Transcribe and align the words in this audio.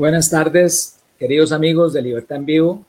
Buenas 0.00 0.30
tardes, 0.30 0.96
queridos 1.18 1.52
amigos 1.52 1.92
de 1.92 2.00
Libertad 2.00 2.38
en 2.38 2.46
Vivo. 2.46 2.86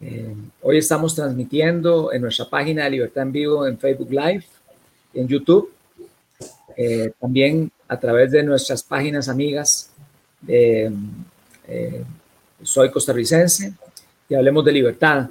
Eh, 0.00 0.34
hoy 0.62 0.78
estamos 0.78 1.14
transmitiendo 1.14 2.14
en 2.14 2.22
nuestra 2.22 2.48
página 2.48 2.84
de 2.84 2.90
Libertad 2.92 3.24
en 3.24 3.32
Vivo 3.32 3.66
en 3.66 3.76
Facebook 3.76 4.10
Live, 4.10 4.42
en 5.12 5.28
YouTube, 5.28 5.70
eh, 6.78 7.12
también 7.20 7.70
a 7.88 8.00
través 8.00 8.30
de 8.30 8.42
nuestras 8.42 8.82
páginas 8.82 9.28
amigas 9.28 9.90
de 10.40 10.90
eh, 11.68 12.04
Soy 12.62 12.90
costarricense 12.90 13.74
y 14.30 14.34
Hablemos 14.34 14.64
de 14.64 14.72
Libertad. 14.72 15.28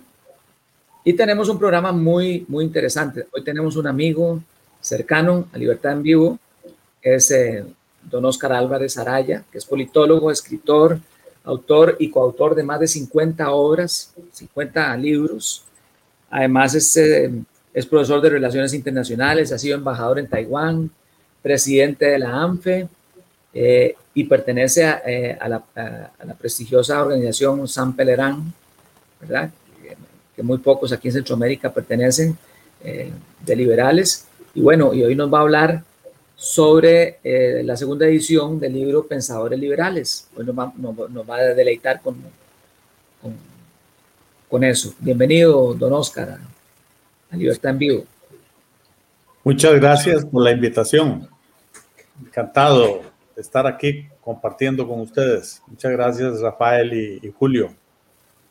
Y 1.03 1.13
tenemos 1.13 1.49
un 1.49 1.57
programa 1.57 1.91
muy, 1.91 2.45
muy 2.47 2.65
interesante. 2.65 3.25
Hoy 3.33 3.43
tenemos 3.43 3.77
un 3.77 3.87
amigo 3.87 4.43
cercano 4.79 5.47
a 5.51 5.57
Libertad 5.57 5.93
en 5.93 6.03
Vivo, 6.03 6.39
es 7.01 7.33
don 8.03 8.25
Oscar 8.25 8.53
Álvarez 8.53 8.97
Araya, 8.97 9.43
que 9.51 9.57
es 9.57 9.65
politólogo, 9.65 10.31
escritor, 10.31 10.99
autor 11.43 11.95
y 11.99 12.09
coautor 12.09 12.55
de 12.55 12.63
más 12.63 12.79
de 12.79 12.87
50 12.87 13.51
obras, 13.51 14.13
50 14.31 14.95
libros. 14.97 15.63
Además 16.29 16.75
es, 16.75 16.95
eh, 16.97 17.31
es 17.73 17.85
profesor 17.85 18.21
de 18.21 18.29
Relaciones 18.29 18.73
Internacionales, 18.73 19.51
ha 19.51 19.57
sido 19.57 19.77
embajador 19.77 20.19
en 20.19 20.27
Taiwán, 20.27 20.91
presidente 21.41 22.05
de 22.05 22.19
la 22.19 22.41
ANFE 22.41 22.87
eh, 23.53 23.95
y 24.13 24.23
pertenece 24.25 24.87
eh, 25.05 25.37
a, 25.39 25.49
la, 25.49 25.63
prestigiosa 26.39 27.01
organización 27.01 27.67
San 27.67 27.95
Pelerán, 27.95 28.53
¿verdad? 29.19 29.49
Que, 30.35 30.43
muy 30.43 30.57
pocos 30.57 30.91
aquí 30.91 31.09
en 31.09 31.13
Centroamérica 31.15 31.71
pertenecen, 31.71 32.37
de 32.81 33.55
liberales. 33.55 34.25
Y 34.55 34.61
bueno, 34.61 34.91
y 34.91 35.03
hoy 35.03 35.15
nos 35.15 35.31
va 35.31 35.37
a 35.37 35.41
hablar 35.41 35.83
sobre 36.41 37.19
eh, 37.23 37.61
la 37.63 37.77
segunda 37.77 38.07
edición 38.07 38.59
del 38.59 38.73
libro 38.73 39.05
Pensadores 39.05 39.59
Liberales. 39.59 40.27
Hoy 40.35 40.43
nos 40.43 40.57
va, 40.57 41.35
a 41.35 41.39
deleitar 41.53 42.01
con, 42.01 42.17
con, 44.49 44.63
eso. 44.63 44.91
Bienvenido, 44.97 45.75
don 45.75 45.93
Oscar, 45.93 46.39
a, 47.29 47.37
Libertad 47.37 47.69
en 47.69 47.77
Vivo. 47.77 48.05
Muchas 49.43 49.75
gracias 49.75 50.25
por 50.25 50.43
la 50.43 50.49
invitación. 50.49 51.29
Encantado 52.19 53.03
de 53.35 53.41
estar 53.41 53.67
aquí 53.67 54.07
compartiendo 54.19 54.87
con 54.87 54.99
ustedes. 55.01 55.61
Muchas 55.67 55.91
gracias, 55.91 56.41
Rafael 56.41 56.91
y 57.21 57.31
Julio, 57.37 57.71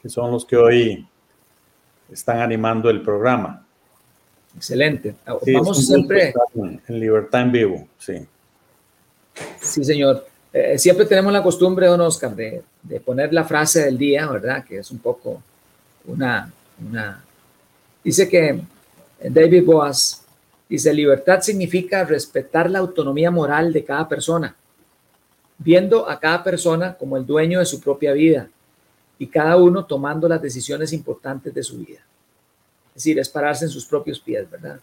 que 0.01 0.09
son 0.09 0.31
los 0.31 0.45
que 0.45 0.57
hoy 0.57 1.09
están 2.09 2.39
animando 2.39 2.89
el 2.89 3.03
programa. 3.03 3.67
Excelente. 4.56 5.15
Vamos 5.27 5.87
siempre. 5.87 6.34
En 6.55 7.00
libertad 7.00 7.43
en 7.43 7.53
vivo, 7.53 7.88
sí. 7.99 8.15
Sí, 9.61 9.84
señor. 9.84 10.27
Eh, 10.53 10.78
siempre 10.78 11.06
tenemos 11.06 11.33
la 11.33 11.43
costumbre, 11.43 11.87
don 11.87 12.00
Oscar, 12.00 12.34
de, 12.34 12.62
poner 13.05 13.33
la 13.33 13.44
frase 13.44 13.84
del 13.84 13.97
día, 13.97 14.27
¿verdad? 14.27 14.65
Que 14.65 14.78
es 14.78 14.91
un 14.91 14.99
poco 14.99 15.43
una. 16.06 16.53
una... 16.89 17.25
Dice 18.03 18.28
que 18.28 18.60
David 19.22 19.65
Boas 19.65 20.22
dice: 20.69 20.93
libertad 20.93 21.41
significa 21.41 22.05
respetar 22.05 22.69
la 22.69 22.81
autonomía 22.81 23.31
moral 23.31 23.72
de 23.72 23.84
cada 23.84 24.09
persona, 24.09 24.56
viendo 25.59 26.09
a 26.09 26.19
cada 26.19 26.43
persona 26.43 26.94
como 26.94 27.16
el 27.16 27.25
dueño 27.25 27.60
de 27.60 27.66
su 27.66 27.81
propia 27.81 28.12
vida 28.12 28.49
y 29.19 29.27
cada 29.27 29.56
uno 29.56 29.84
tomando 29.84 30.27
las 30.28 30.43
decisiones 30.43 30.93
importantes 30.93 31.55
de 31.55 31.62
su 31.62 31.78
vida. 31.78 32.00
Es 33.00 33.05
decir, 33.05 33.19
es 33.19 33.31
pararse 33.31 33.65
en 33.65 33.71
sus 33.71 33.87
propios 33.87 34.21
pies, 34.21 34.50
¿verdad? 34.50 34.78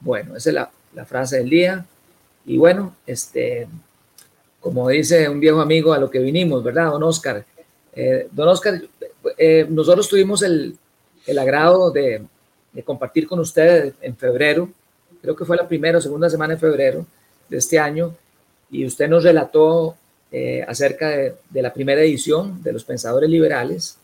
Bueno, 0.00 0.34
esa 0.34 0.50
es 0.50 0.54
la, 0.92 1.04
frase 1.04 1.36
del 1.36 1.48
día. 1.48 1.86
Y 2.44 2.56
bueno, 2.56 2.96
este, 3.06 3.68
como 4.58 4.88
dice 4.88 5.28
un 5.28 5.38
viejo 5.38 5.60
amigo 5.60 5.92
a 5.92 5.98
lo 5.98 6.10
que 6.10 6.18
vinimos, 6.18 6.64
¿verdad, 6.64 6.90
don 6.90 7.04
Oscar? 7.04 7.44
Eh, 7.92 8.26
don 8.32 8.48
Oscar, 8.48 8.82
eh, 9.38 9.66
nosotros 9.68 10.08
tuvimos 10.08 10.42
el, 10.42 10.76
agrado 11.38 11.92
de, 11.92 12.24
compartir 12.84 13.28
con 13.28 13.38
usted 13.38 13.94
en 14.00 14.16
febrero, 14.16 14.68
creo 15.22 15.36
que 15.36 15.44
fue 15.44 15.56
la 15.56 15.68
primera 15.68 15.98
o 15.98 16.00
segunda 16.00 16.28
semana 16.28 16.54
de 16.54 16.60
febrero 16.60 17.06
de 17.48 17.58
este 17.58 17.78
año, 17.78 18.16
y 18.68 18.84
usted 18.84 19.08
nos 19.08 19.22
relató 19.22 19.96
eh, 20.32 20.64
acerca 20.66 21.08
de, 21.08 21.62
la 21.62 21.72
primera 21.72 22.00
edición 22.00 22.60
de 22.64 22.72
Los 22.72 22.82
Pensadores 22.82 23.30
Liberales. 23.30 23.96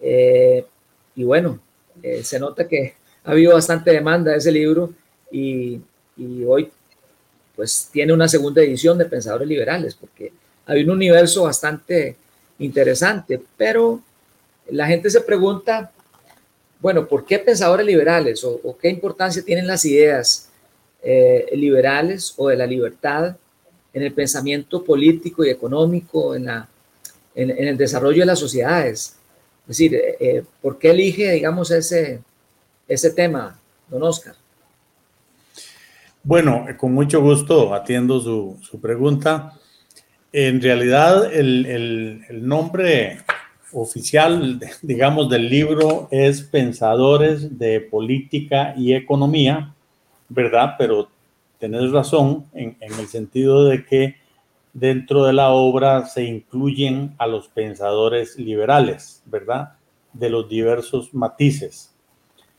y 0.00 1.22
bueno, 1.22 1.60
eh, 2.06 2.22
se 2.22 2.38
nota 2.38 2.68
que 2.68 2.94
ha 3.24 3.32
habido 3.32 3.52
bastante 3.52 3.90
demanda 3.90 4.30
de 4.30 4.38
ese 4.38 4.52
libro 4.52 4.92
y, 5.32 5.80
hoy 6.46 6.70
pues 7.56 7.88
tiene 7.90 8.12
una 8.12 8.28
segunda 8.28 8.62
edición 8.62 8.96
de 8.96 9.06
Pensadores 9.06 9.48
Liberales, 9.48 9.94
porque 9.96 10.32
hay 10.66 10.84
un 10.84 10.90
universo 10.90 11.42
bastante 11.42 12.14
interesante, 12.60 13.42
pero 13.56 14.00
la 14.70 14.86
gente 14.86 15.10
se 15.10 15.20
pregunta, 15.20 15.90
bueno, 16.80 17.08
¿por 17.08 17.24
qué 17.24 17.40
pensadores 17.40 17.84
liberales 17.84 18.44
o, 18.44 18.76
qué 18.80 18.88
importancia 18.88 19.42
tienen 19.42 19.66
las 19.66 19.84
ideas 19.84 20.48
eh, 21.02 21.48
liberales 21.54 22.34
o 22.36 22.48
de 22.48 22.56
la 22.56 22.66
libertad 22.66 23.36
en 23.92 24.02
el 24.02 24.12
pensamiento 24.12 24.84
político 24.84 25.44
y 25.44 25.50
económico, 25.50 26.36
en, 26.36 26.44
la, 26.44 26.68
en 27.34 27.50
el 27.66 27.76
desarrollo 27.76 28.20
de 28.20 28.26
las 28.26 28.38
sociedades? 28.38 29.16
Es 29.68 29.78
decir, 29.78 29.94
eh, 29.96 30.16
eh, 30.20 30.44
¿por 30.62 30.78
qué 30.78 30.90
elige, 30.90 31.32
digamos, 31.32 31.72
ese, 31.72 32.20
ese 32.86 33.10
tema, 33.10 33.58
don 33.88 34.02
Oscar? 34.04 34.36
Bueno, 36.22 36.66
con 36.76 36.92
mucho 36.92 37.20
gusto 37.20 37.74
atiendo 37.74 38.20
su, 38.20 38.58
su 38.62 38.80
pregunta. 38.80 39.52
En 40.32 40.62
realidad, 40.62 41.32
el, 41.34 41.66
el, 42.28 42.46
nombre 42.46 43.18
oficial, 43.72 44.60
digamos, 44.82 45.28
del 45.28 45.48
libro 45.48 46.06
es 46.12 46.42
Pensadores 46.42 47.58
de 47.58 47.80
Política 47.80 48.72
y 48.76 48.94
Economía, 48.94 49.74
¿verdad? 50.28 50.74
Pero 50.78 51.08
tenés 51.58 51.90
razón 51.90 52.46
en, 52.54 52.76
en 52.80 52.92
el 53.00 53.08
sentido 53.08 53.64
de 53.64 53.84
que 53.84 54.16
dentro 54.78 55.24
de 55.24 55.32
la 55.32 55.52
obra 55.52 56.04
se 56.04 56.24
incluyen 56.24 57.14
a 57.16 57.26
los 57.26 57.48
pensadores 57.48 58.38
liberales, 58.38 59.22
¿verdad? 59.24 59.72
De 60.12 60.28
los 60.28 60.50
diversos 60.50 61.14
matices. 61.14 61.94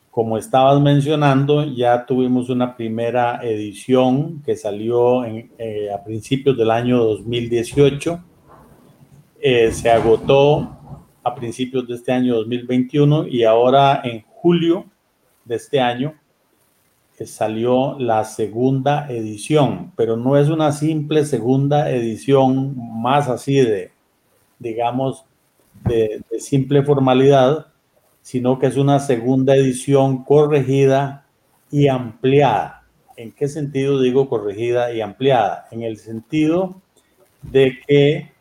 Como 0.10 0.40
estabas 0.40 0.81
mencionando, 0.81 1.64
ya 1.64 2.08
tuvimos 2.08 2.50
una 2.50 2.75
primera 2.75 3.40
edición 3.44 4.42
que 4.44 4.56
salió 4.56 5.25
eh, 5.25 5.92
a 5.94 6.04
principios 6.04 6.58
del 6.58 6.72
año 6.72 6.98
2018. 7.04 8.19
Eh, 9.40 9.72
se 9.72 9.92
agotó 9.92 10.75
a 11.24 11.36
principios 11.36 11.88
de 11.88 11.94
este 11.94 12.12
año 12.12 12.34
2021 12.38 13.28
y 13.28 13.44
ahora 13.44 14.02
en 14.04 14.24
julio 14.24 14.86
de 15.46 15.56
este 15.58 15.80
año 15.80 16.16
salió 17.25 17.98
la 17.98 18.24
segunda 18.25 19.08
edición, 19.10 19.92
pero 19.96 20.18
no 20.18 20.38
es 20.38 20.50
una 20.50 20.72
simple 20.72 21.25
segunda 21.25 21.90
edición 21.90 22.75
más 22.78 23.28
así 23.28 23.56
de, 23.56 23.92
digamos, 24.60 25.25
de, 25.86 26.22
simple 26.40 26.84
formalidad, 26.84 27.68
sino 28.22 28.60
que 28.60 28.68
es 28.68 28.78
una 28.78 29.00
segunda 29.00 29.56
edición 29.56 30.24
corregida 30.24 31.25
y 31.72 31.88
ampliada. 31.88 32.84
¿En 33.16 33.31
qué 33.31 33.48
sentido 33.48 34.00
digo 34.00 34.30
corregida 34.30 34.94
y 34.94 35.02
ampliada? 35.02 35.68
En 35.72 35.81
el 35.81 35.98
sentido 35.98 36.80
de 37.42 37.80
que 37.88 38.31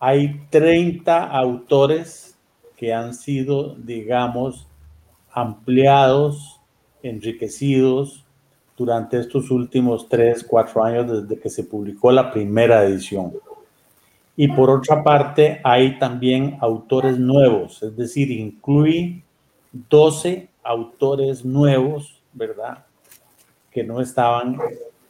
hay 0.00 0.46
30 0.48 1.24
autores 1.24 2.38
que 2.74 2.94
han 2.94 3.12
sido, 3.12 3.74
digamos, 3.74 4.66
ampliados 5.30 6.53
enriquecidos 7.04 8.24
durante 8.76 9.18
estos 9.18 9.50
últimos 9.50 10.08
tres, 10.08 10.42
cuatro 10.42 10.82
años 10.82 11.28
desde 11.28 11.40
que 11.40 11.48
se 11.48 11.64
publicó 11.64 12.10
la 12.10 12.32
primera 12.32 12.84
edición. 12.84 13.32
Y 14.36 14.48
por 14.48 14.68
otra 14.68 15.04
parte, 15.04 15.60
hay 15.62 15.98
también 15.98 16.56
autores 16.60 17.18
nuevos, 17.18 17.82
es 17.82 17.96
decir, 17.96 18.32
incluye 18.32 19.22
12 19.72 20.48
autores 20.64 21.44
nuevos, 21.44 22.20
¿verdad? 22.32 22.84
Que 23.70 23.84
no 23.84 24.00
estaban, 24.00 24.58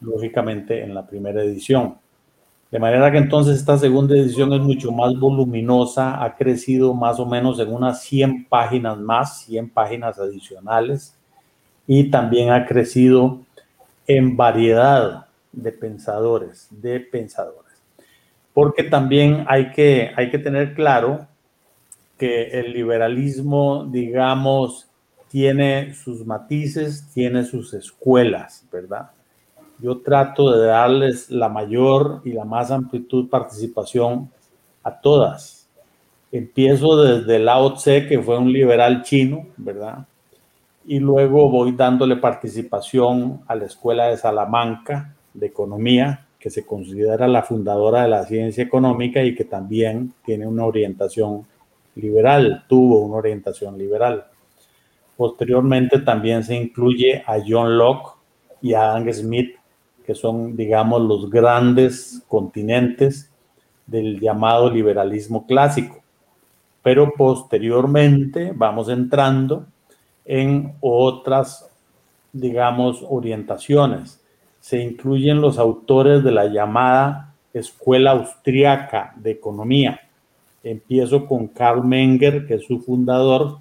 lógicamente, 0.01 0.83
en 0.83 0.93
la 0.93 1.07
primera 1.07 1.43
edición. 1.43 1.97
De 2.71 2.79
manera 2.79 3.11
que 3.11 3.19
entonces 3.19 3.57
esta 3.57 3.79
segunda 3.79 4.15
edición 4.15 4.53
es 4.53 4.61
mucho 4.61 4.91
más 4.91 5.19
voluminosa, 5.19 6.23
ha 6.23 6.35
crecido 6.37 6.93
más 6.93 7.19
o 7.21 7.25
menos 7.25 7.59
en 7.61 7.73
unas 7.73 8.03
100 8.03 8.47
páginas 8.47 8.99
más, 8.99 9.45
100 9.45 9.71
páginas 9.71 10.19
adicionales 10.19 11.17
y 11.87 12.11
también 12.11 12.51
ha 12.51 12.67
crecido 12.67 13.41
en 14.07 14.37
variedad 14.37 15.27
de 15.53 15.73
pensadores, 15.73 16.69
de 16.71 17.01
pensadores. 17.01 17.65
Porque 18.53 18.85
también 18.85 19.45
hay 19.49 19.73
que, 19.73 20.13
hay 20.17 20.31
que 20.31 20.39
tener 20.39 20.75
claro 20.75 21.27
que 22.19 22.61
el 22.61 22.73
liberalismo, 22.73 23.85
digamos, 23.85 24.89
tiene 25.29 25.95
sus 25.95 26.25
matices, 26.25 27.09
tiene 27.13 27.45
sus 27.45 27.75
escuelas, 27.75 28.65
¿verdad? 28.71 29.11
Yo 29.81 29.99
trato 29.99 30.53
de 30.53 30.67
darles 30.67 31.31
la 31.31 31.49
mayor 31.49 32.23
y 32.25 32.33
la 32.33 32.45
más 32.45 32.71
amplitud 32.71 33.29
participación 33.29 34.31
a 34.85 35.01
todas. 35.01 35.69
Empiezo 36.31 37.03
desde 37.03 37.41
Lao 37.41 37.75
Tse, 37.75 38.07
que 38.07 38.23
fue 38.23 38.39
un 38.39 38.53
liberal 38.53 39.03
chino, 39.03 39.47
¿verdad? 39.57 40.07
Y 40.87 40.99
luego 40.99 41.49
voy 41.49 41.73
dándole 41.73 42.17
participación 42.17 43.41
a 43.47 43.55
la 43.55 43.65
Escuela 43.65 44.09
de 44.09 44.19
Salamanca 44.19 45.15
de 45.33 45.47
Economía, 45.47 46.27
que 46.39 46.51
se 46.51 46.67
considera 46.67 47.27
la 47.27 47.43
fundadora 47.43 48.03
de 48.03 48.09
la 48.09 48.25
ciencia 48.25 48.63
económica 48.63 49.23
y 49.23 49.35
que 49.35 49.45
también 49.45 50.13
tiene 50.27 50.47
una 50.47 50.67
orientación 50.67 51.47
liberal, 51.95 52.65
tuvo 52.69 53.01
una 53.01 53.17
orientación 53.17 53.79
liberal. 53.79 54.27
Posteriormente 55.17 56.01
también 56.01 56.43
se 56.43 56.55
incluye 56.55 57.23
a 57.27 57.37
John 57.47 57.79
Locke 57.79 58.19
y 58.61 58.75
a 58.75 58.91
Adam 58.91 59.11
Smith, 59.13 59.55
que 60.05 60.15
son, 60.15 60.55
digamos, 60.55 61.01
los 61.01 61.31
grandes 61.31 62.23
continentes 62.29 63.31
del 63.87 64.21
llamado 64.21 64.71
liberalismo 64.71 65.47
clásico. 65.47 66.03
Pero 66.83 67.13
posteriormente 67.17 68.53
vamos 68.55 68.91
entrando 68.91 69.67
en 70.25 70.75
otras, 70.81 71.71
digamos, 72.33 73.05
orientaciones. 73.09 74.21
Se 74.61 74.79
incluyen 74.83 75.41
los 75.41 75.59
autores 75.59 76.25
de 76.25 76.33
la 76.33 76.47
llamada 76.47 77.35
Escuela 77.53 78.13
Austriaca 78.13 79.13
de 79.17 79.33
Economía. 79.33 80.01
Empiezo 80.63 81.27
con 81.27 81.49
Karl 81.49 81.85
Menger, 81.85 82.47
que 82.47 82.55
es 82.55 82.65
su 82.65 82.81
fundador, 82.81 83.59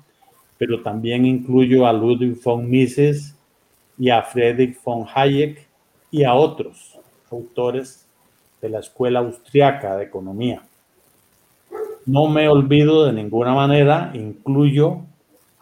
pero 0.57 0.81
también 0.81 1.25
incluyo 1.25 1.85
a 1.85 1.93
Ludwig 1.93 2.41
von 2.41 2.69
Mises 2.69 3.35
y 3.97 4.09
a 4.09 4.23
Friedrich 4.23 4.81
von 4.83 5.05
Hayek 5.13 5.67
y 6.09 6.23
a 6.23 6.33
otros 6.33 6.97
autores 7.29 8.07
de 8.61 8.69
la 8.69 8.79
Escuela 8.79 9.19
Austriaca 9.19 9.97
de 9.97 10.05
Economía. 10.05 10.63
No 12.05 12.27
me 12.27 12.47
olvido 12.47 13.05
de 13.05 13.13
ninguna 13.13 13.53
manera, 13.53 14.11
incluyo 14.13 15.01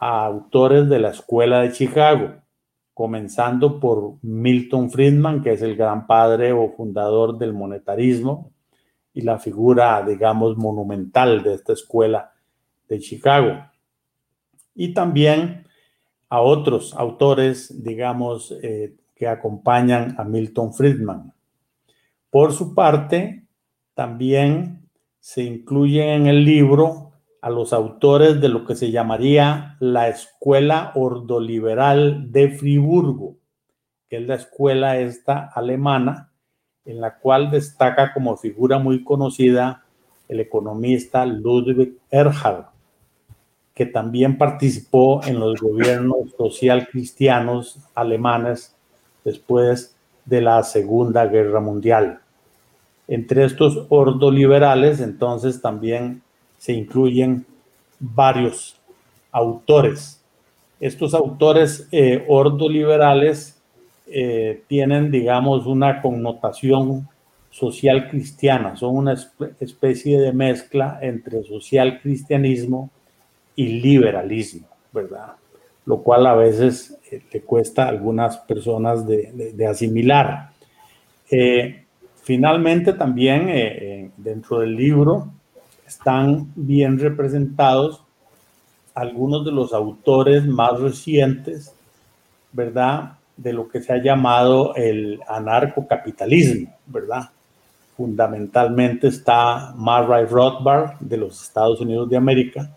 a 0.01 0.25
autores 0.25 0.89
de 0.89 0.99
la 0.99 1.11
Escuela 1.11 1.61
de 1.61 1.71
Chicago, 1.71 2.33
comenzando 2.93 3.79
por 3.79 4.15
Milton 4.23 4.89
Friedman, 4.89 5.41
que 5.41 5.53
es 5.53 5.61
el 5.61 5.77
gran 5.77 6.07
padre 6.07 6.51
o 6.51 6.71
fundador 6.71 7.37
del 7.37 7.53
monetarismo 7.53 8.51
y 9.13 9.21
la 9.21 9.39
figura, 9.39 10.03
digamos, 10.03 10.57
monumental 10.57 11.43
de 11.43 11.53
esta 11.53 11.73
escuela 11.73 12.33
de 12.89 12.99
Chicago 12.99 13.71
y 14.73 14.93
también 14.93 15.67
a 16.29 16.41
otros 16.41 16.95
autores, 16.95 17.83
digamos, 17.83 18.51
eh, 18.63 18.95
que 19.15 19.27
acompañan 19.27 20.15
a 20.17 20.23
Milton 20.23 20.73
Friedman. 20.73 21.33
Por 22.29 22.53
su 22.53 22.73
parte, 22.73 23.45
también 23.93 24.89
se 25.19 25.43
incluyen 25.43 26.09
en 26.21 26.27
el 26.27 26.43
libro 26.43 27.10
a 27.41 27.49
los 27.49 27.73
autores 27.73 28.39
de 28.39 28.49
lo 28.49 28.65
que 28.65 28.75
se 28.75 28.91
llamaría 28.91 29.75
la 29.79 30.07
Escuela 30.07 30.91
Ordoliberal 30.95 32.31
de 32.31 32.49
Friburgo, 32.49 33.35
que 34.09 34.17
es 34.17 34.27
la 34.27 34.35
escuela 34.35 34.97
esta 34.99 35.51
alemana, 35.53 36.31
en 36.85 37.01
la 37.01 37.17
cual 37.17 37.51
destaca 37.51 38.13
como 38.13 38.37
figura 38.37 38.79
muy 38.79 39.03
conocida 39.03 39.83
el 40.27 40.39
economista 40.39 41.25
Ludwig 41.25 41.97
Erhard 42.09 42.71
que 43.73 43.85
también 43.85 44.37
participó 44.37 45.23
en 45.23 45.39
los 45.39 45.59
gobiernos 45.59 46.31
social 46.37 46.87
cristianos 46.91 47.79
alemanes 47.95 48.75
después 49.23 49.95
de 50.25 50.41
la 50.41 50.61
Segunda 50.63 51.25
Guerra 51.25 51.61
Mundial. 51.61 52.19
Entre 53.07 53.43
estos 53.43 53.85
ordoliberales, 53.89 54.99
entonces, 54.99 55.61
también 55.61 56.21
se 56.61 56.73
incluyen 56.73 57.43
varios 57.99 58.79
autores. 59.31 60.21
Estos 60.79 61.15
autores 61.15 61.87
eh, 61.91 62.23
ordoliberales 62.27 63.59
eh, 64.05 64.61
tienen, 64.67 65.09
digamos, 65.09 65.65
una 65.65 66.03
connotación 66.03 67.07
social 67.49 68.11
cristiana, 68.11 68.75
son 68.75 68.95
una 68.95 69.15
especie 69.59 70.19
de 70.19 70.33
mezcla 70.33 70.99
entre 71.01 71.43
social 71.45 71.99
cristianismo 71.99 72.91
y 73.55 73.81
liberalismo, 73.81 74.67
¿verdad? 74.93 75.33
Lo 75.87 76.03
cual 76.03 76.27
a 76.27 76.35
veces 76.35 76.95
eh, 77.11 77.23
le 77.33 77.41
cuesta 77.41 77.85
a 77.85 77.89
algunas 77.89 78.37
personas 78.37 79.07
de, 79.07 79.65
asimilar. 79.67 80.51
Eh, 81.31 81.85
finalmente, 82.17 82.93
también 82.93 84.11
dentro 84.17 84.59
del 84.59 84.75
libro 84.75 85.40
están 85.91 86.51
bien 86.55 86.97
representados 86.97 88.01
algunos 88.93 89.43
de 89.45 89.51
los 89.51 89.73
autores 89.73 90.45
más 90.45 90.79
recientes, 90.79 91.73
¿verdad? 92.53 93.17
De 93.35 93.51
lo 93.51 93.67
que 93.67 93.81
se 93.81 93.91
ha 93.91 94.01
llamado 94.01 94.73
el 94.75 95.19
anarcocapitalismo, 95.27 96.73
¿verdad? 96.85 97.29
Fundamentalmente 97.97 99.07
está 99.07 99.73
Murray 99.75 100.25
Rothbard 100.25 100.97
de 100.99 101.17
los 101.17 101.43
Estados 101.43 101.81
Unidos 101.81 102.09
de 102.09 102.17
América, 102.17 102.69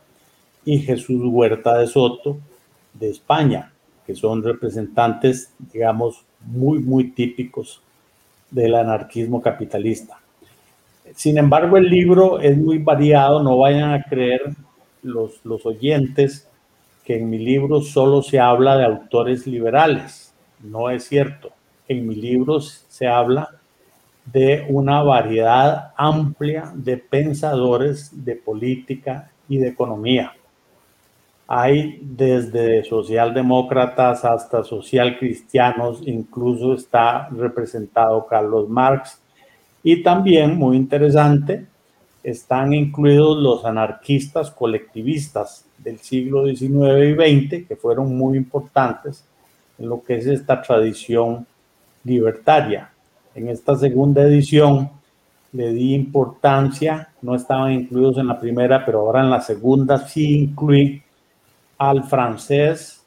y 0.64 0.78
Jesús 0.78 1.22
Huerta 1.24 1.78
de 1.78 1.86
Soto 1.86 2.38
de 2.94 3.10
España, 3.10 3.70
que 4.06 4.14
son 4.14 4.42
representantes, 4.42 5.52
digamos, 5.72 6.24
muy, 6.40 6.78
muy 6.78 7.10
típicos 7.10 7.80
del 8.50 8.74
anarquismo 8.74 9.40
capitalista. 9.42 10.18
Sin 11.14 11.38
embargo, 11.38 11.76
el 11.76 11.88
libro 11.88 12.40
es 12.40 12.56
muy 12.56 12.78
variado, 12.78 13.42
no 13.42 13.58
vayan 13.58 13.92
a 13.92 14.02
creer 14.02 14.42
los, 15.02 15.44
los 15.44 15.66
oyentes 15.66 16.48
que 17.04 17.18
en 17.18 17.28
mi 17.28 17.38
libro 17.38 17.82
solo 17.82 18.22
se 18.22 18.40
habla 18.40 18.76
de 18.78 18.84
autores 18.84 19.46
liberales. 19.46 20.32
No 20.60 20.88
es 20.88 21.04
cierto. 21.04 21.50
En 21.86 22.06
mi 22.08 22.14
libro 22.14 22.60
se 22.60 23.06
habla 23.06 23.50
de 24.24 24.66
una 24.70 25.02
variedad 25.02 25.92
amplia 25.96 26.72
de 26.74 26.96
pensadores 26.96 28.24
de 28.24 28.36
política 28.36 29.30
y 29.48 29.58
de 29.58 29.68
economía. 29.68 30.32
Hay 31.46 31.98
desde 32.00 32.84
socialdemócratas 32.84 34.24
hasta 34.24 34.64
socialcristianos, 34.64 36.00
incluso 36.06 36.72
está 36.72 37.28
representado 37.28 38.26
Carlos 38.26 38.68
Marx. 38.68 39.20
Y 39.84 40.02
también, 40.02 40.56
muy 40.56 40.78
interesante, 40.78 41.66
están 42.22 42.72
incluidos 42.72 43.36
los 43.36 43.66
anarquistas 43.66 44.50
colectivistas 44.50 45.66
del 45.76 45.98
siglo 45.98 46.46
XIX 46.46 46.64
y 46.64 47.12
XX, 47.12 47.68
que 47.68 47.76
fueron 47.76 48.16
muy 48.16 48.38
importantes 48.38 49.24
en 49.78 49.90
lo 49.90 50.02
que 50.02 50.16
es 50.16 50.26
esta 50.26 50.62
tradición 50.62 51.46
libertaria. 52.02 52.90
En 53.34 53.48
esta 53.48 53.76
segunda 53.76 54.22
edición 54.22 54.88
le 55.52 55.74
di 55.74 55.94
importancia, 55.94 57.10
no 57.20 57.34
estaban 57.34 57.72
incluidos 57.72 58.16
en 58.16 58.28
la 58.28 58.40
primera, 58.40 58.86
pero 58.86 59.00
ahora 59.00 59.20
en 59.20 59.30
la 59.30 59.42
segunda 59.42 59.98
sí 59.98 60.44
incluí 60.44 61.02
al 61.76 62.04
francés 62.04 63.02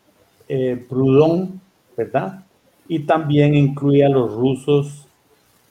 eh, 0.47 0.85
Proudhon, 0.87 1.59
¿verdad? 1.97 2.43
Y 2.87 2.99
también 2.99 3.55
incluye 3.55 4.05
a 4.05 4.09
los 4.09 4.31
rusos 4.31 5.06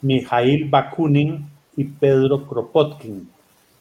Mikhail 0.07 0.69
Bakunin 0.71 1.47
y 1.77 1.85
Pedro 1.85 2.47
Kropotkin, 2.47 3.29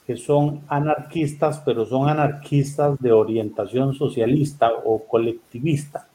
que 0.06 0.18
son 0.18 0.62
anarquistas, 0.68 1.62
pero 1.66 1.86
son 1.86 2.10
anarquistas 2.10 3.00
de 3.00 3.12
orientación 3.12 3.94
socialista 3.94 4.72
o 4.84 5.04
colectivista, 5.06 6.08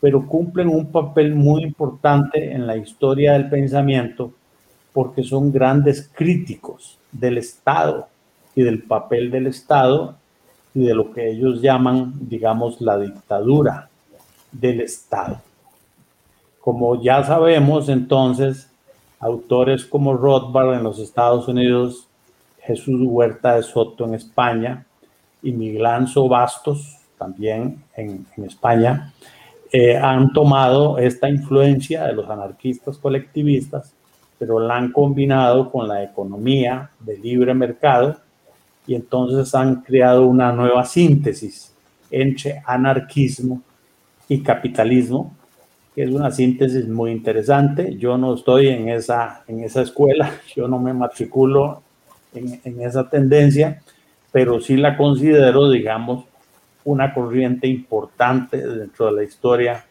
pero 0.00 0.26
cumplen 0.26 0.68
un 0.68 0.86
papel 0.92 1.34
muy 1.34 1.62
importante 1.62 2.52
en 2.52 2.66
la 2.66 2.76
historia 2.76 3.32
del 3.32 3.48
pensamiento 3.48 4.32
porque 4.92 5.22
son 5.22 5.52
grandes 5.52 6.10
críticos 6.12 6.98
del 7.12 7.38
Estado 7.38 8.08
y 8.54 8.62
del 8.62 8.82
papel 8.82 9.30
del 9.30 9.46
Estado 9.46 10.16
y 10.74 10.86
de 10.86 10.94
lo 10.94 11.12
que 11.12 11.30
ellos 11.30 11.60
llaman, 11.60 12.14
digamos, 12.20 12.80
la 12.80 12.98
dictadura 12.98 13.88
del 14.52 14.80
Estado. 14.80 15.40
Como 16.60 17.02
ya 17.02 17.24
sabemos, 17.24 17.88
entonces, 17.88 18.69
autores 19.20 19.84
como 19.84 20.14
Rothbard 20.14 20.74
en 20.74 20.82
los 20.82 20.98
Estados 20.98 21.46
Unidos, 21.46 22.08
Jesús 22.62 23.00
Huerta 23.04 23.56
de 23.56 23.62
Soto 23.62 24.06
en 24.06 24.14
España 24.14 24.86
y 25.42 25.52
Miguel 25.52 25.86
Anzo 25.86 26.28
Bastos 26.28 26.96
también 27.18 27.82
en, 27.94 28.26
España, 28.46 29.12
eh, 29.70 29.96
han 29.96 30.32
tomado 30.32 30.98
esta 30.98 31.28
influencia 31.28 32.04
de 32.04 32.14
los 32.14 32.28
anarquistas 32.30 32.96
colectivistas, 32.96 33.92
pero 34.38 34.58
la 34.58 34.76
han 34.76 34.90
combinado 34.90 35.70
con 35.70 35.86
la 35.86 36.02
economía 36.02 36.90
de 36.98 37.18
libre 37.18 37.52
mercado 37.52 38.16
y 38.86 38.94
entonces 38.94 39.54
han 39.54 39.82
creado 39.82 40.26
una 40.26 40.50
nueva 40.50 40.84
síntesis 40.86 41.74
entre 42.10 42.62
anarquismo 42.66 43.60
y 44.26 44.42
capitalismo, 44.42 45.34
que 45.94 46.04
es 46.04 46.10
una 46.10 46.30
síntesis 46.30 46.86
muy 46.88 47.10
interesante. 47.10 47.96
Yo 47.96 48.16
no 48.16 48.34
estoy 48.34 48.68
en 48.68 48.88
esa, 48.88 49.44
en 49.48 49.64
esa 49.64 49.82
escuela, 49.82 50.40
yo 50.56 50.68
no 50.68 50.78
me 50.78 50.92
matriculo 50.92 51.82
en, 52.34 52.60
en 52.64 52.80
esa 52.82 53.08
tendencia, 53.08 53.82
pero 54.32 54.60
sí 54.60 54.76
la 54.76 54.96
considero, 54.96 55.70
digamos, 55.70 56.24
una 56.84 57.12
corriente 57.12 57.66
importante 57.66 58.56
dentro 58.56 59.06
de 59.06 59.12
la 59.12 59.24
historia 59.24 59.84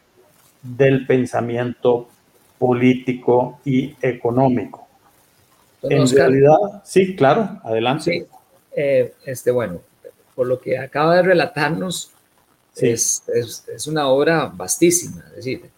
del 0.62 1.06
pensamiento 1.06 2.08
político 2.58 3.60
y 3.64 3.94
económico. 4.02 4.86
en 5.82 6.08
realidad, 6.08 6.82
sí, 6.84 7.16
claro, 7.16 7.60
adelante. 7.64 8.04
Sí, 8.04 8.26
eh, 8.76 9.14
este, 9.24 9.50
bueno, 9.50 9.80
por 10.34 10.46
lo 10.46 10.60
que 10.60 10.78
acaba 10.78 11.16
de 11.16 11.22
relatarnos, 11.22 12.12
es, 12.76 13.24
es, 13.34 13.64
es, 13.68 13.86
una 13.86 14.08
obra 14.08 14.46
vastísima. 14.54 15.24
Es 15.30 15.36
decir, 15.36 15.70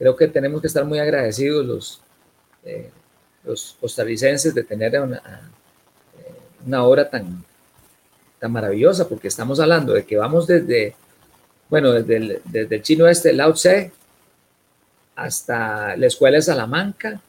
creo 0.00 0.16
que 0.16 0.28
tenemos 0.28 0.62
que 0.62 0.66
estar 0.66 0.82
muy 0.86 0.98
agradecidos 0.98 1.66
los, 1.66 2.00
eh, 2.64 2.88
los 3.44 3.76
costarricenses 3.78 4.54
de 4.54 4.64
tener 4.64 4.98
una, 4.98 5.18
eh, 5.18 6.32
una 6.66 6.84
obra 6.84 7.10
tan, 7.10 7.44
tan 8.38 8.50
maravillosa, 8.50 9.06
porque 9.06 9.28
estamos 9.28 9.60
hablando 9.60 9.92
de 9.92 10.06
que 10.06 10.16
vamos 10.16 10.46
desde, 10.46 10.96
bueno, 11.68 11.92
desde 11.92 12.16
el, 12.16 12.40
desde 12.46 12.76
el 12.76 12.82
chino 12.82 13.06
este, 13.08 13.34
Lao 13.34 13.52
Tse, 13.52 13.92
hasta 15.16 15.94
la 15.98 16.06
escuela 16.06 16.36
de 16.36 16.42
Salamanca 16.44 17.20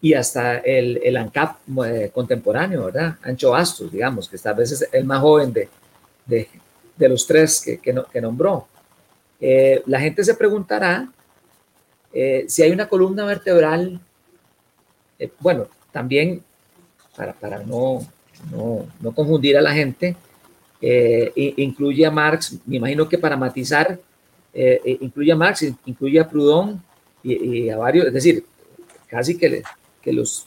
y 0.00 0.12
hasta 0.14 0.58
el, 0.58 1.00
el 1.04 1.16
ANCAP 1.16 1.58
eh, 1.86 2.10
contemporáneo, 2.12 2.86
¿verdad? 2.86 3.14
Ancho 3.22 3.50
Bastos, 3.50 3.92
digamos, 3.92 4.28
que 4.28 4.38
tal 4.38 4.56
vez 4.56 4.72
es 4.72 4.88
el 4.90 5.04
más 5.04 5.20
joven 5.20 5.52
de, 5.52 5.68
de, 6.26 6.48
de 6.96 7.08
los 7.08 7.24
tres 7.28 7.62
que, 7.64 7.78
que, 7.78 7.92
no, 7.92 8.06
que 8.06 8.20
nombró. 8.20 8.66
Eh, 9.40 9.84
la 9.86 10.00
gente 10.00 10.24
se 10.24 10.34
preguntará 10.34 11.08
eh, 12.14 12.44
si 12.48 12.62
hay 12.62 12.70
una 12.70 12.88
columna 12.88 13.24
vertebral, 13.24 14.00
bueno, 15.40 15.68
también 15.92 16.42
para, 17.16 17.32
para 17.32 17.62
no 17.62 18.06
no, 18.50 18.86
no 19.00 19.12
confundir 19.12 19.56
a 19.56 19.62
la 19.62 19.72
gente, 19.72 20.16
eh, 20.80 21.54
incluye 21.56 22.04
a 22.04 22.10
Marx, 22.10 22.58
me 22.66 22.76
imagino 22.76 23.08
que 23.08 23.18
para 23.18 23.36
matizar, 23.36 23.98
eh, 24.52 24.80
eh, 24.84 24.98
incluye 25.00 25.32
a 25.32 25.36
Marx, 25.36 25.64
incluye 25.86 26.20
a 26.20 26.28
Proudhon 26.28 26.82
y, 27.22 27.70
a 27.70 27.78
varios, 27.78 28.06
es 28.06 28.12
decir, 28.12 28.44
casi 29.08 29.36
que, 29.38 29.62
que 30.02 30.12
los 30.12 30.46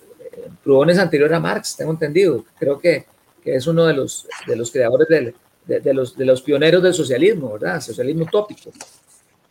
Proudhon 0.64 1.00
anterior 1.00 1.34
a 1.34 1.40
Marx, 1.40 1.76
tengo 1.76 1.92
entendido, 1.92 2.46
creo 2.60 2.78
que, 2.78 3.06
que 3.44 3.56
es 3.56 3.66
uno 3.68 3.86
de 3.86 3.94
los, 3.94 4.28
de 4.46 4.56
los 4.56 4.72
creadores 4.72 5.08
del, 5.08 5.34
de, 5.66 5.94
los, 5.94 6.16
de 6.16 6.26
los 6.26 6.42
pioneros 6.42 6.84
del 6.84 6.94
socialismo, 6.94 7.54
¿verdad? 7.54 7.82
Socialismo 7.82 8.24
utópico, 8.24 8.72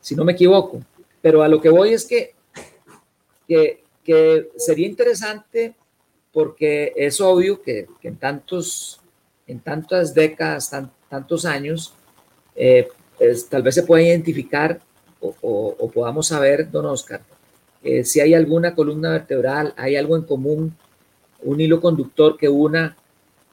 si 0.01 0.15
no 0.15 0.25
me 0.25 0.33
equivoco. 0.33 0.81
Pero 1.27 1.43
a 1.43 1.49
lo 1.49 1.61
que 1.61 1.71
voy 1.71 1.93
es 1.93 2.07
que, 2.07 2.37
que, 3.49 4.51
sería 4.57 4.87
interesante 4.87 5.75
porque 6.31 6.93
es 6.95 7.21
obvio 7.21 7.61
que, 7.63 7.89
en, 8.05 8.17
tantos, 8.17 9.01
en 9.49 9.59
tantas 9.59 10.15
décadas, 10.15 10.71
tantos 11.09 11.45
años, 11.45 11.95
eh, 12.55 12.87
tal 13.51 13.65
vez 13.65 13.75
se 13.75 13.83
pueda 13.83 14.05
identificar 14.05 14.79
o, 15.19 15.91
podamos 15.93 16.29
saber, 16.29 16.71
don 16.71 16.87
Oscar, 16.87 17.23
eh, 17.83 18.05
si 18.05 18.21
hay 18.21 18.33
alguna 18.33 18.77
columna 18.77 19.11
vertebral, 19.11 19.75
hay 19.77 19.97
algo 19.97 20.15
en 20.15 20.23
común, 20.23 20.77
un 21.43 21.61
hilo 21.61 21.81
conductor 21.81 22.37
que 22.37 22.49
una 22.49 22.97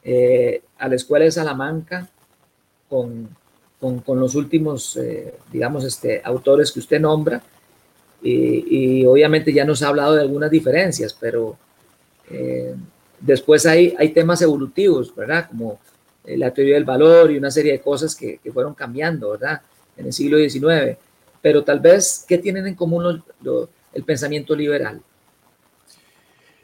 eh, 0.03 0.61
a 0.77 0.87
la 0.87 0.95
escuela 0.95 1.25
de 1.25 1.31
Salamanca 1.31 2.07
con, 2.87 3.35
con, 3.79 4.19
los 4.19 4.35
últimos, 4.35 4.99
digamos, 5.51 5.83
este, 5.85 6.21
autores 6.23 6.71
que 6.71 6.77
usted 6.77 6.99
nombra. 6.99 7.41
Y, 8.23 9.05
obviamente 9.05 9.51
ya 9.51 9.65
nos 9.65 9.83
ha 9.83 9.89
hablado 9.89 10.15
de 10.15 10.21
algunas 10.21 10.49
diferencias, 10.49 11.13
pero 11.13 11.57
eh, 12.29 12.73
después 13.19 13.65
hay, 13.65 14.09
temas 14.13 14.41
evolutivos, 14.41 15.13
¿verdad? 15.15 15.47
Como 15.49 15.79
eh, 16.23 16.37
la 16.37 16.51
teoría 16.51 16.75
del 16.75 16.85
valor 16.85 17.31
y 17.31 17.37
una 17.37 17.51
serie 17.51 17.73
de 17.73 17.81
cosas 17.81 18.15
que, 18.15 18.39
fueron 18.53 18.73
cambiando, 18.73 19.31
¿verdad? 19.31 19.61
En 19.97 20.05
el 20.05 20.13
siglo 20.13 20.37
XIX. 20.37 20.97
Pero 21.41 21.63
tal 21.63 21.79
vez, 21.79 22.25
¿qué 22.27 22.37
tienen 22.37 22.67
en 22.67 22.75
común 22.75 23.21
el 23.93 24.03
pensamiento 24.03 24.55
liberal? 24.55 25.01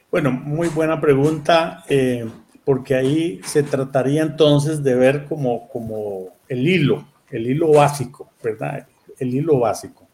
Bueno, 0.10 0.32
muy 0.32 0.70
buena 0.70 1.00
pregunta, 1.00 1.84
eh, 1.90 2.26
porque 2.64 2.96
ahí 2.96 3.42
se 3.44 3.64
trataría 3.64 4.22
entonces 4.22 4.82
de 4.82 4.96
ver 4.96 5.26
como 5.26 6.30
el 6.48 6.68
hilo, 6.68 7.06
el 7.30 7.48
hilo 7.48 7.72
básico, 7.72 8.32
¿verdad? 8.42 8.88
El 9.20 9.36
hilo 9.36 9.60
básico. 9.60 10.09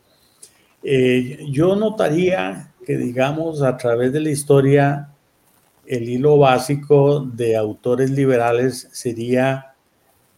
Yo 1.49 1.75
notaría 1.75 2.73
que, 2.85 2.97
digamos, 2.97 3.63
a 3.63 3.75
través 3.77 4.13
de 4.13 4.19
la 4.19 4.29
historia 4.29 5.09
el 5.87 6.09
hilo 6.09 6.37
básico 6.37 7.21
de 7.21 7.55
autores 7.55 8.11
liberales 8.11 8.87
sería, 8.91 9.73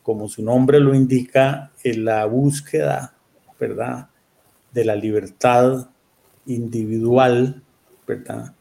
como 0.03 0.27
su 0.27 0.43
nombre 0.43 0.79
lo 0.79 0.95
indica, 0.95 1.71
la 1.83 2.25
búsqueda, 2.25 3.13
¿verdad?, 3.59 4.09
de 4.73 4.85
la 4.85 4.95
libertad 4.95 5.89
individual, 6.45 7.63
¿verdad? 8.05 8.53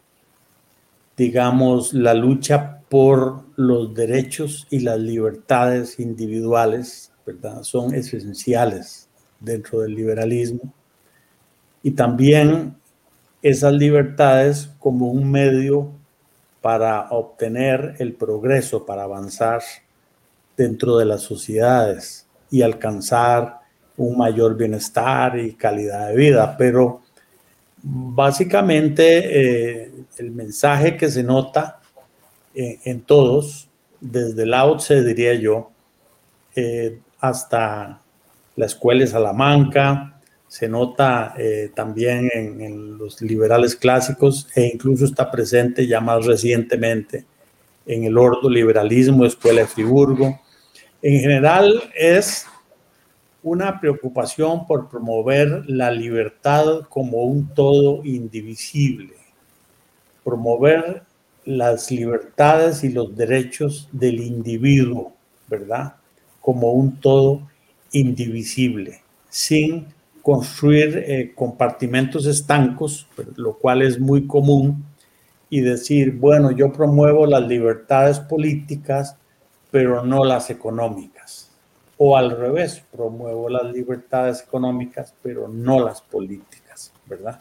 Digamos, 1.17 1.93
la 1.93 2.15
lucha 2.15 2.81
por 2.89 3.45
los 3.57 3.95
derechos 3.95 4.67
y 4.71 4.81
las 4.81 4.99
libertades 4.99 5.99
individuales, 5.99 7.13
¿verdad? 7.27 7.63
Son 7.63 7.95
esenciales 7.95 9.09
dentro 9.41 9.81
del 9.81 9.95
liberalismo. 9.95 10.73
Y 11.87 11.93
también 11.93 12.75
esas 13.43 13.73
libertades 13.73 14.71
como 14.81 15.09
un 15.09 15.31
medio 15.31 15.93
para 16.61 17.07
obtener 17.11 17.95
el 18.01 18.13
progreso, 18.13 18.85
para 18.85 19.05
avanzar 19.05 19.63
dentro 20.57 20.97
de 20.97 21.05
las 21.05 21.21
sociedades 21.21 22.27
y 22.51 22.63
alcanzar 22.63 23.61
un 23.97 24.19
mayor 24.19 24.57
bienestar 24.57 25.39
y 25.39 25.53
calidad 25.53 26.09
de 26.09 26.17
vida. 26.17 26.57
Pero 26.59 27.03
básicamente 27.85 29.85
eh, 29.85 29.93
el 30.19 30.33
mensaje 30.33 30.97
que 30.97 31.09
se 31.09 31.23
nota 31.23 31.79
en, 32.53 33.01
todos, 33.03 33.69
desde 34.01 34.45
Lao 34.45 34.79
Tse, 34.79 35.05
diría 35.05 35.35
yo, 35.35 35.71
eh, 36.57 36.99
hasta 37.21 38.01
la 38.57 38.67
escuela 38.67 39.03
de 39.03 39.07
Salamanca, 39.07 40.16
se 40.49 40.69
nota 40.69 41.35
eh, 41.37 41.71
también 41.75 42.31
en, 42.33 42.99
los 42.99 43.21
liberales 43.21 43.77
clásicos 43.77 44.49
e 44.55 44.71
incluso 44.73 45.05
está 45.05 45.31
presente 45.31 45.87
ya 45.87 46.01
más 46.01 46.25
recientemente 46.25 47.25
en 47.85 48.05
el 48.05 48.17
ordo 48.17 48.49
liberalismo, 48.49 49.25
Escuela 49.25 49.63
de 49.63 49.67
Friburgo. 49.67 50.41
En 51.03 51.21
general 51.21 51.83
es 51.95 52.47
una 53.43 53.81
preocupación 53.81 54.67
por 54.67 54.89
promover 54.89 55.65
la 55.69 55.91
libertad 55.91 56.83
como 56.89 57.19
un 57.25 57.49
todo 57.55 58.05
indivisible, 58.05 59.15
promover 60.25 61.03
las 61.45 61.91
libertades 61.93 62.83
y 62.83 62.89
los 62.89 63.15
derechos 63.15 63.89
del 63.93 64.21
individuo, 64.21 65.13
¿verdad? 65.47 65.95
Como 66.41 66.73
un 66.73 67.01
todo 67.01 67.49
indivisible, 67.93 69.01
sin 69.29 69.87
construir 70.27 71.05
eh, 71.07 71.33
compartimentos 71.37 72.27
estancos, 72.27 73.07
lo 73.37 73.55
cual 73.59 73.83
es 73.83 74.01
muy 74.01 74.27
común, 74.27 74.85
y 75.49 75.61
decir, 75.61 76.17
bueno, 76.17 76.51
yo 76.51 76.73
promuevo 76.73 77.27
las 77.27 77.47
libertades 77.47 78.19
políticas, 78.19 79.17
pero 79.71 80.05
no 80.05 80.25
las 80.25 80.51
económicas. 80.51 81.53
O 81.97 82.17
al 82.17 82.37
revés, 82.37 82.83
promuevo 82.91 83.49
las 83.49 83.73
libertades 83.73 84.43
económicas, 84.43 85.15
pero 85.23 85.47
no 85.47 85.79
las 85.79 86.03
políticas, 86.03 86.93
¿verdad? 87.07 87.39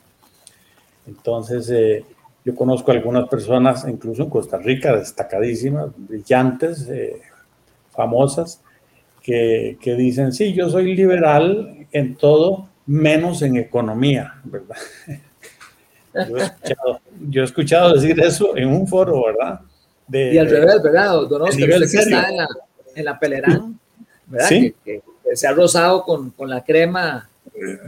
Entonces, 1.08 1.68
eh, 1.72 2.06
yo 2.44 2.54
conozco 2.54 2.92
algunas 2.92 3.28
personas, 3.28 3.84
incluso 3.90 4.22
en 4.22 4.30
Costa 4.30 4.60
Rica, 4.60 4.96
destacadísimas, 4.96 5.88
brillantes, 5.98 6.88
eh, 6.88 7.20
famosas, 7.90 8.62
que, 9.24 9.76
que, 9.82 9.96
dicen, 9.96 10.32
sí, 10.32 10.54
yo 10.54 10.70
soy 10.70 10.96
liberal 10.96 11.88
en 11.92 12.16
todo, 12.16 12.70
menos 12.86 13.42
en 13.42 13.58
economía, 13.58 14.36
¿verdad? 14.44 14.78
Yo 17.30 17.42
he 17.42 17.46
escuchado, 17.46 17.94
decir 17.94 18.20
eso 18.22 18.56
en 18.56 18.70
un 18.70 18.88
foro, 18.88 19.26
¿verdad? 19.26 19.60
y 20.12 20.38
al 20.38 20.50
revés, 20.50 20.82
¿verdad? 20.82 21.12
Don 21.28 21.42
Oscar, 21.42 21.70
usted 21.70 21.80
que 21.80 21.98
está 21.98 22.30
en 22.30 22.38
la, 22.38 22.48
en 22.96 23.06
la 23.06 23.20
Pelerán, 23.20 23.80
¿verdad? 24.28 24.48
¿Sí? 24.48 24.76
Que, 24.84 25.02
se 25.34 25.48
ha 25.48 25.52
rozado 25.52 26.04
con, 26.04 26.30
con, 26.30 26.50
la 26.50 26.64
crema 26.64 27.28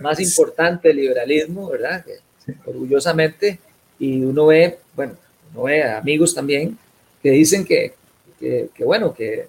más 0.01 0.19
importante 0.19 0.87
del 0.87 0.97
liberalismo, 0.97 1.69
¿verdad? 1.69 2.03
orgullosamente, 2.65 3.59
y 3.99 4.23
uno 4.23 4.47
ve, 4.47 4.79
bueno, 4.95 5.13
uno 5.53 5.63
ve 5.63 5.83
amigos 5.83 6.33
también 6.33 6.77
que 7.21 7.31
dicen 7.31 7.63
que, 7.63 7.93
que, 8.39 8.69
que 8.73 8.83
bueno, 8.83 9.13
que 9.13 9.47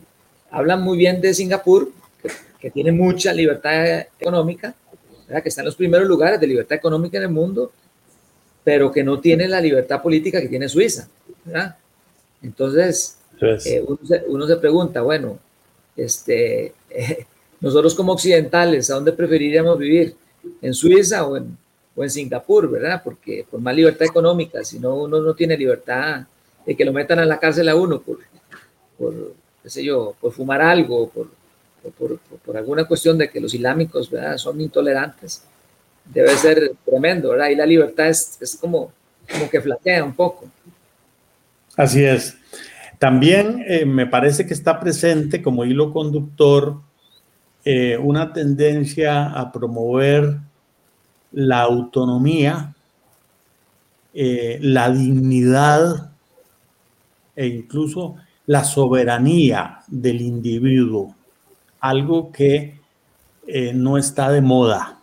hablan 0.50 0.82
muy 0.82 0.98
bien 0.98 1.20
de 1.20 1.32
Singapur, 1.32 1.90
que, 2.22 2.30
que 2.60 2.70
tiene 2.70 2.92
mucha 2.92 3.32
libertad 3.32 4.06
económica, 4.20 4.74
que 5.42 5.48
está 5.48 5.60
en 5.60 5.66
los 5.66 5.76
primeros 5.76 6.08
lugares 6.08 6.40
de 6.40 6.46
libertad 6.46 6.76
económica 6.76 7.18
en 7.18 7.24
el 7.24 7.30
mundo, 7.30 7.72
pero 8.64 8.90
que 8.90 9.04
no 9.04 9.20
tiene 9.20 9.46
la 9.48 9.60
libertad 9.60 10.02
política 10.02 10.40
que 10.40 10.48
tiene 10.48 10.68
Suiza. 10.68 11.08
Entonces, 12.42 13.18
Eh, 13.40 13.84
uno, 14.26 14.46
se, 14.46 14.56
pregunta, 14.56 15.02
bueno, 15.02 15.38
este, 15.96 16.72
nosotros 17.60 17.94
como 17.94 18.12
occidentales, 18.12 18.90
¿a 18.90 18.94
dónde 18.94 19.12
preferiríamos 19.12 19.78
vivir? 19.78 20.16
¿En 20.60 20.74
Suiza 20.74 21.24
o 21.26 21.36
en, 21.36 21.56
o 21.94 22.02
en 22.02 22.10
Singapur, 22.10 22.70
verdad? 22.70 23.00
Porque 23.02 23.46
por 23.48 23.60
más 23.60 23.74
libertad 23.74 24.06
económica, 24.06 24.64
si 24.64 24.78
no, 24.78 24.94
uno 24.96 25.20
no 25.20 25.34
tiene 25.34 25.56
libertad 25.56 26.26
de 26.66 26.76
que 26.76 26.84
lo 26.84 26.92
metan 26.92 27.18
a 27.20 27.24
la 27.24 27.38
cárcel 27.38 27.68
a 27.68 27.76
uno 27.76 28.00
por, 28.00 28.18
por 28.98 29.34
qué 29.62 29.70
sé 29.70 29.84
yo, 29.84 30.14
por 30.20 30.32
fumar 30.32 30.60
algo, 30.60 31.08
por, 31.08 31.28
por, 31.98 32.18
por, 32.18 32.56
alguna 32.56 32.84
cuestión 32.84 33.18
de 33.18 33.30
que 33.30 33.40
los 33.40 33.54
islámicos 33.54 34.10
son 34.36 34.60
intolerantes, 34.60 35.42
debe 36.04 36.36
ser 36.36 36.72
tremendo, 36.84 37.30
¿verdad? 37.30 37.48
Y 37.48 37.56
la 37.56 37.66
libertad 37.66 38.08
es, 38.08 38.38
es 38.40 38.56
como, 38.56 38.92
como 39.30 39.48
que 39.48 39.60
flaquea 39.60 40.04
un 40.04 40.14
poco. 40.14 40.48
Así 41.76 42.04
es. 42.04 42.36
También 42.98 43.64
eh, 43.68 43.84
me 43.84 44.06
parece 44.06 44.46
que 44.46 44.54
está 44.54 44.80
presente 44.80 45.40
como 45.40 45.64
hilo 45.64 45.92
conductor 45.92 46.80
eh, 47.64 47.96
una 47.98 48.32
tendencia 48.32 49.26
a 49.26 49.52
promover 49.52 50.38
la 51.32 51.60
autonomía, 51.60 52.74
eh, 54.14 54.58
la 54.62 54.90
dignidad 54.90 56.12
e 57.36 57.46
incluso 57.46 58.16
la 58.46 58.64
soberanía 58.64 59.80
del 59.86 60.22
individuo, 60.22 61.14
algo 61.80 62.32
que 62.32 62.78
no 63.74 63.96
está 63.96 64.30
de 64.30 64.42
moda, 64.42 65.00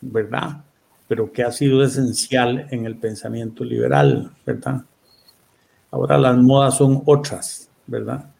¿verdad? 0.00 0.64
Pero 1.08 1.30
que 1.30 1.42
ha 1.42 1.52
sido 1.52 1.84
esencial 1.84 2.66
en 2.70 2.86
el 2.86 2.96
pensamiento 2.96 3.64
liberal, 3.64 4.30
¿verdad? 4.46 4.82
Ahora 5.90 6.16
las 6.16 6.36
modas 6.38 6.78
son 6.78 7.02
otras, 7.04 7.68
¿verdad? 7.86 8.30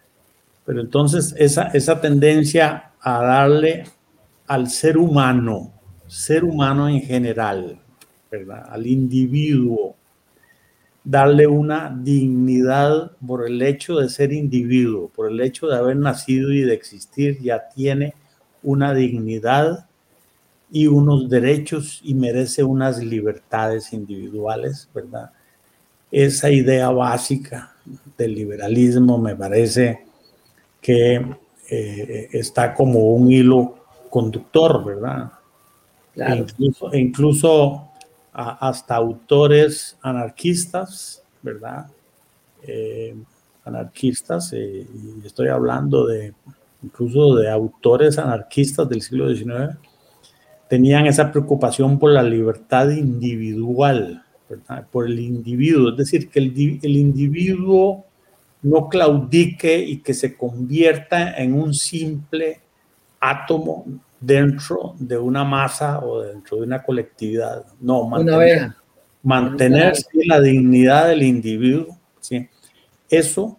Pero 0.65 0.81
entonces 0.81 1.35
esa, 1.37 1.65
esa 1.69 2.01
tendencia 2.01 2.93
a 3.01 3.23
darle 3.23 3.85
al 4.47 4.71
ser 4.71 4.97
humano, 4.97 5.73
ser 6.07 6.45
humano 6.45 6.89
en 6.89 7.03
general, 7.03 7.79
¿verdad? 8.31 8.67
Al 8.71 8.87
individuo, 8.87 9.97
darle 11.05 11.47
una 11.47 11.97
dignidad 12.03 13.13
por 13.27 13.47
el 13.47 13.61
hecho 13.63 13.97
de 13.97 14.09
ser 14.09 14.33
individuo, 14.33 15.11
por 15.15 15.31
el 15.31 15.41
hecho 15.41 15.67
de 15.67 15.77
haber 15.77 15.97
nacido 15.97 16.53
y 16.53 16.61
de 16.61 16.75
existir, 16.75 17.41
ya 17.41 17.69
tiene 17.75 18.15
una 18.63 18.95
dignidad 18.95 19.87
y 20.71 20.87
unos 20.87 21.29
derechos 21.29 22.01
y 22.03 22.15
merece 22.15 22.63
unas 22.63 23.03
libertades 23.03 23.93
individuales, 23.93 24.89
¿verdad? 24.95 25.33
esa 26.13 26.51
idea 26.51 26.91
básica 26.91 27.73
del 28.19 28.35
liberalismo 28.35 29.17
me 29.17 29.35
parece 29.35 30.05
que 30.81 31.15
eh, 31.71 32.29
está 32.33 32.75
como 32.75 33.15
un 33.15 33.33
hilo 33.33 33.79
conductor, 34.11 34.85
¿verdad? 34.85 35.33
E 36.93 36.99
incluso, 36.99 37.92
hasta 38.33 38.97
autores 38.97 39.99
anarquistas, 40.03 41.23
¿verdad? 41.43 41.87
Eh, 42.67 43.15
anarquistas, 43.65 44.53
eh, 44.53 44.87
y 45.23 45.27
estoy 45.27 45.49
hablando 45.49 46.07
de 46.07 46.35
incluso 46.83 47.37
de 47.37 47.51
autores 47.51 48.19
anarquistas 48.19 48.89
del 48.89 49.03
siglo 49.03 49.35
XIX, 49.35 49.77
tenían 50.69 51.07
esa 51.07 51.31
preocupación 51.31 51.99
por 51.99 52.11
la 52.11 52.23
libertad 52.23 52.91
individual, 52.91 54.25
por 54.91 55.07
el 55.07 55.21
individuo, 55.21 55.91
es 55.91 55.97
decir, 55.97 56.29
que 56.29 56.41
el, 56.41 56.81
el 56.83 56.97
individuo 56.97 58.05
no 58.63 58.89
claudique 58.89 59.79
y 59.79 59.99
que 59.99 60.15
se 60.15 60.37
convierta 60.37 61.35
en 61.37 61.55
un 61.55 61.75
simple 61.75 62.61
átomo 63.21 63.85
dentro 64.23 64.95
de 64.99 65.19
una 65.19 65.45
masa 65.45 65.99
o 65.99 66.23
dentro 66.23 66.57
de 66.59 66.63
una 66.63 66.83
colectividad. 66.83 67.67
No, 67.81 68.05
mantener, 68.05 68.73
mantener 69.23 69.95
la 70.15 70.41
dignidad 70.41 71.09
del 71.09 71.23
individuo. 71.23 71.99
¿sí? 72.21 72.49
Eso, 73.11 73.59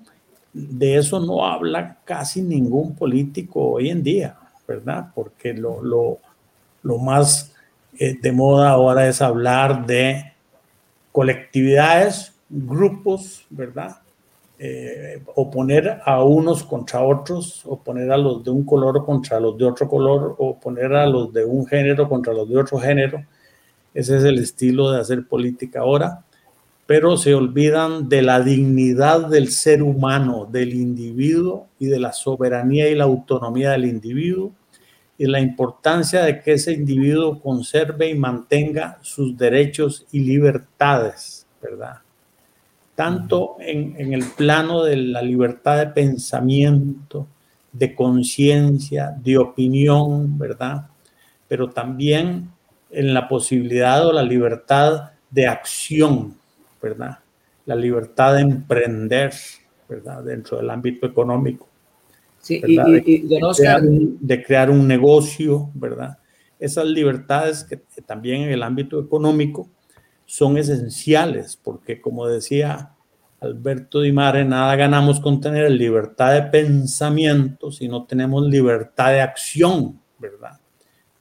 de 0.54 0.98
eso 0.98 1.20
no 1.20 1.46
habla 1.46 1.98
casi 2.06 2.42
ningún 2.42 2.96
político 2.96 3.74
hoy 3.74 3.90
en 3.90 4.02
día, 4.02 4.38
¿verdad? 4.68 5.12
Porque 5.14 5.54
lo, 5.54 5.84
lo, 5.84 6.20
lo 6.82 6.98
más 6.98 7.54
eh, 8.00 8.18
de 8.20 8.32
moda 8.32 8.70
ahora 8.70 9.08
es 9.08 9.22
hablar 9.22 9.86
de 9.86 10.32
colectividades, 11.12 12.34
grupos, 12.50 13.46
¿verdad? 13.50 13.98
Eh, 14.60 15.22
oponer 15.36 16.00
a 16.06 16.24
unos 16.24 16.64
contra 16.64 17.02
otros, 17.02 17.64
o 17.66 17.78
poner 17.80 18.12
a 18.12 18.18
los 18.18 18.44
de 18.44 18.52
un 18.52 18.64
color 18.64 19.04
contra 19.06 19.40
los 19.40 19.58
de 19.58 19.66
otro 19.66 19.88
color, 19.88 20.36
o 20.38 20.60
poner 20.60 20.94
a 20.94 21.06
los 21.08 21.34
de 21.34 21.44
un 21.44 21.66
género 21.66 22.08
contra 22.08 22.34
los 22.34 22.48
de 22.48 22.58
otro 22.58 22.78
género. 22.80 23.26
Ese 23.94 24.18
es 24.18 24.24
el 24.24 24.40
estilo 24.40 24.92
de 24.92 25.02
hacer 25.02 25.28
política 25.28 25.82
ahora, 25.82 26.24
pero 26.86 27.18
se 27.18 27.34
olvidan 27.34 28.10
de 28.10 28.22
la 28.22 28.42
dignidad 28.42 29.28
del 29.28 29.50
ser 29.50 29.82
humano, 29.82 30.48
del 30.52 30.74
individuo 30.74 31.68
y 31.80 31.88
de 31.88 32.00
la 32.00 32.14
soberanía 32.14 32.90
y 32.90 32.96
la 32.96 33.06
autonomía 33.06 33.72
del 33.72 33.86
individuo 33.86 34.52
y 35.18 35.26
la 35.26 35.40
importancia 35.40 36.24
de 36.24 36.42
que 36.42 36.54
ese 36.54 36.74
individuo 36.74 37.40
conserve 37.42 38.10
y 38.10 38.16
mantenga 38.16 39.00
sus 39.02 39.38
derechos 39.38 40.06
y 40.12 40.20
libertades, 40.20 41.48
¿verdad? 41.62 42.03
Tanto 42.96 43.56
en, 43.60 43.96
en 43.98 44.14
el 44.14 44.24
plano 44.24 44.84
de 44.84 44.98
la 44.98 45.22
libertad 45.22 45.78
de 45.78 45.88
pensamiento, 45.88 47.28
de 47.72 47.96
conciencia, 47.96 49.16
de 49.20 49.38
opinión, 49.38 50.38
¿verdad? 50.38 50.88
Pero 51.48 51.70
también 51.70 52.50
en 52.92 53.14
la 53.14 53.28
posibilidad 53.28 54.06
o 54.08 54.14
la 54.14 54.24
libertad 54.24 55.12
de 55.32 55.48
acción, 55.48 56.36
¿verdad? 56.82 57.20
La 57.66 57.76
libertad 57.76 58.36
de 58.36 58.42
emprender, 58.42 59.34
¿verdad? 59.90 60.24
Dentro 60.24 60.58
del 60.58 60.70
ámbito 60.70 61.08
económico 61.08 61.68
Sí, 62.44 62.62
y, 62.68 62.76
de, 62.76 64.44
crear 64.46 64.70
un, 64.70 64.86
negocio, 64.86 65.70
¿verdad? 65.74 66.18
Esas 66.60 66.86
libertades 66.86 67.64
que, 67.64 67.78
también 68.06 68.42
en 68.42 68.50
el 68.50 68.64
ámbito 68.64 69.00
económico 69.00 69.70
son 70.34 70.58
esenciales, 70.58 71.58
porque 71.62 72.02
como 72.02 72.28
decía 72.28 72.92
Alberto 73.40 74.02
Di 74.02 74.12
Mare, 74.12 74.46
nada 74.46 74.76
ganamos 74.76 75.20
con 75.20 75.42
tener 75.42 75.70
libertad 75.72 76.34
de 76.34 76.44
pensamiento 76.44 77.72
si 77.72 77.88
no 77.88 78.06
tenemos 78.06 78.44
libertad 78.48 79.12
de 79.12 79.22
acción, 79.22 80.00
¿verdad? 80.18 80.60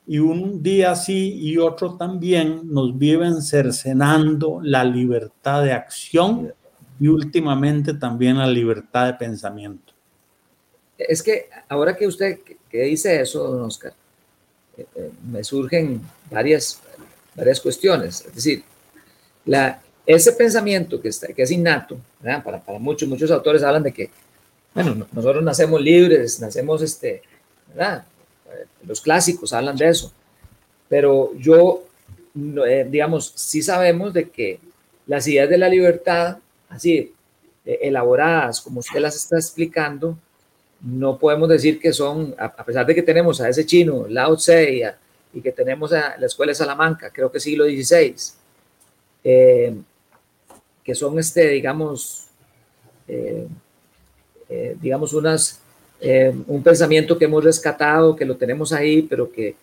Y 0.07 0.19
un 0.19 0.63
día 0.63 0.95
sí 0.95 1.39
y 1.41 1.59
otro 1.59 1.97
también 1.97 2.63
nos 2.65 2.97
viven 2.97 3.43
cercenando 3.43 4.61
la 4.63 4.85
libertad 4.85 5.63
de 5.63 5.73
acción 5.73 6.53
y 6.99 7.09
últimamente 7.09 7.95
también 7.95 8.39
la 8.39 8.47
libertad 8.47 9.07
de 9.07 9.15
pensamiento 9.15 9.93
es 11.09 11.23
que 11.23 11.49
ahora 11.69 11.97
que 11.97 12.07
usted 12.07 12.39
que 12.71 12.83
dice 12.83 13.21
eso, 13.21 13.47
don 13.47 13.63
Oscar, 13.63 13.93
eh, 14.77 14.87
eh, 14.95 15.11
me 15.31 15.45
surgen 15.45 16.01
varias, 16.31 16.81
varias 17.35 17.61
cuestiones. 17.61 18.25
Es 18.27 18.35
decir, 18.35 18.65
la, 19.45 19.81
ese 20.07 20.33
pensamiento 20.33 21.01
que, 21.01 21.09
está, 21.09 21.29
que 21.29 21.43
es 21.43 21.51
innato, 21.51 21.99
para, 22.23 22.61
para, 22.61 22.79
muchos, 22.79 23.09
muchos 23.09 23.31
autores 23.31 23.63
hablan 23.63 23.83
de 23.83 23.93
que, 23.93 24.11
bueno, 24.75 25.07
nosotros 25.13 25.43
nacemos 25.43 25.81
libres, 25.81 26.41
nacemos, 26.41 26.83
este, 26.83 27.23
¿verdad? 27.69 28.05
Eh, 28.53 28.67
los 28.87 29.01
clásicos 29.01 29.53
hablan 29.53 29.77
de 29.77 29.89
eso, 29.89 30.13
pero 30.89 31.33
yo, 31.39 31.85
digamos, 32.35 33.33
sí 33.35 33.63
sabemos 33.63 34.13
de 34.13 34.29
que 34.31 34.61
las 35.07 35.27
ideas 35.27 35.49
de 35.49 35.59
la 35.59 35.69
libertad, 35.69 36.39
así, 36.69 37.13
elaboradas 37.65 38.61
como 38.61 38.81
usted 38.81 39.01
las 39.01 39.17
está 39.17 39.37
explicando, 39.37 40.19
no 40.81 41.19
podemos 41.19 41.49
decir 41.49 41.79
que 41.79 41.93
son, 41.93 42.35
a 42.39 42.65
pesar 42.65 42.85
de 42.87 42.95
que 42.95 43.03
tenemos 43.03 43.41
a 43.41 43.49
ese 43.49 43.65
chino, 43.65 44.07
Lao 44.09 44.37
Tse, 44.37 44.83
y, 45.33 45.41
que 45.41 45.53
tenemos 45.53 45.93
a 45.93 46.17
la 46.19 46.27
escuela 46.27 46.51
de 46.51 46.57
Salamanca, 46.57 47.11
creo 47.11 47.31
que 47.31 47.41
siglo 47.41 47.65
XVI, 47.65 48.15
eh, 49.25 49.75
que 50.85 50.95
son, 50.95 51.19
este, 51.19 51.49
digamos, 51.49 52.27
eh, 53.09 53.47
eh, 54.49 54.77
digamos, 54.81 55.13
unas, 55.13 55.61
un 56.49 56.63
pensamiento 56.65 57.17
que 57.17 57.27
hemos 57.27 57.45
rescatado, 57.45 58.17
que 58.17 58.25
lo 58.25 58.37
tenemos 58.37 58.73
ahí, 58.73 59.03
pero 59.03 59.31
que, 59.31 59.55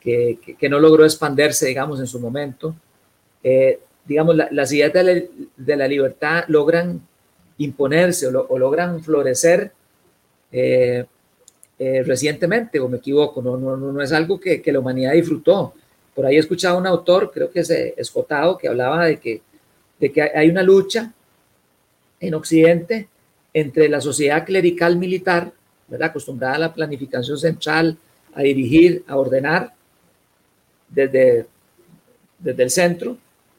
que, 0.00 0.68
no 0.68 0.78
logró 0.78 1.04
expandirse, 1.04 1.66
digamos, 1.66 1.98
en 1.98 2.06
su 2.06 2.20
momento. 2.20 2.74
digamos, 4.06 4.36
las 4.36 4.72
ideas 4.72 4.92
de 4.92 5.76
la, 5.76 5.88
libertad 5.88 6.44
logran 6.46 7.00
imponerse 7.58 8.28
o, 8.28 8.46
o 8.48 8.58
logran 8.58 9.02
florecer 9.02 9.72
eh, 10.50 11.04
eh, 11.78 12.02
recientemente, 12.02 12.80
o 12.80 12.88
me 12.88 12.96
equivoco, 12.96 13.40
no, 13.40 13.56
no, 13.56 13.76
no 13.76 14.02
es 14.02 14.12
algo 14.12 14.40
que, 14.40 14.60
que, 14.60 14.72
la 14.72 14.80
humanidad 14.80 15.12
disfrutó. 15.12 15.74
Por 16.18 16.26
ahí 16.26 16.34
he 16.34 16.40
escuchado 16.40 16.74
a 16.74 16.80
un 16.80 16.86
autor, 16.88 17.30
creo 17.32 17.48
que 17.48 17.60
es 17.60 17.70
Escotado, 17.70 18.58
que 18.58 18.66
hablaba 18.66 19.06
de 19.06 19.20
que, 19.20 19.40
de 20.00 20.10
que 20.10 20.20
hay 20.20 20.50
una 20.50 20.64
lucha 20.64 21.12
en 22.18 22.34
Occidente 22.34 23.06
entre 23.54 23.88
la 23.88 24.00
sociedad 24.00 24.44
clerical 24.44 24.96
militar, 24.96 25.52
¿verdad? 25.86 26.08
acostumbrada 26.08 26.56
a 26.56 26.58
la 26.58 26.74
planificación 26.74 27.38
central, 27.38 27.96
a 28.34 28.42
dirigir, 28.42 29.04
a 29.06 29.16
ordenar 29.16 29.72
desde, 30.88 31.46
desde 32.40 32.62
el 32.64 32.70
centro, 32.70 33.16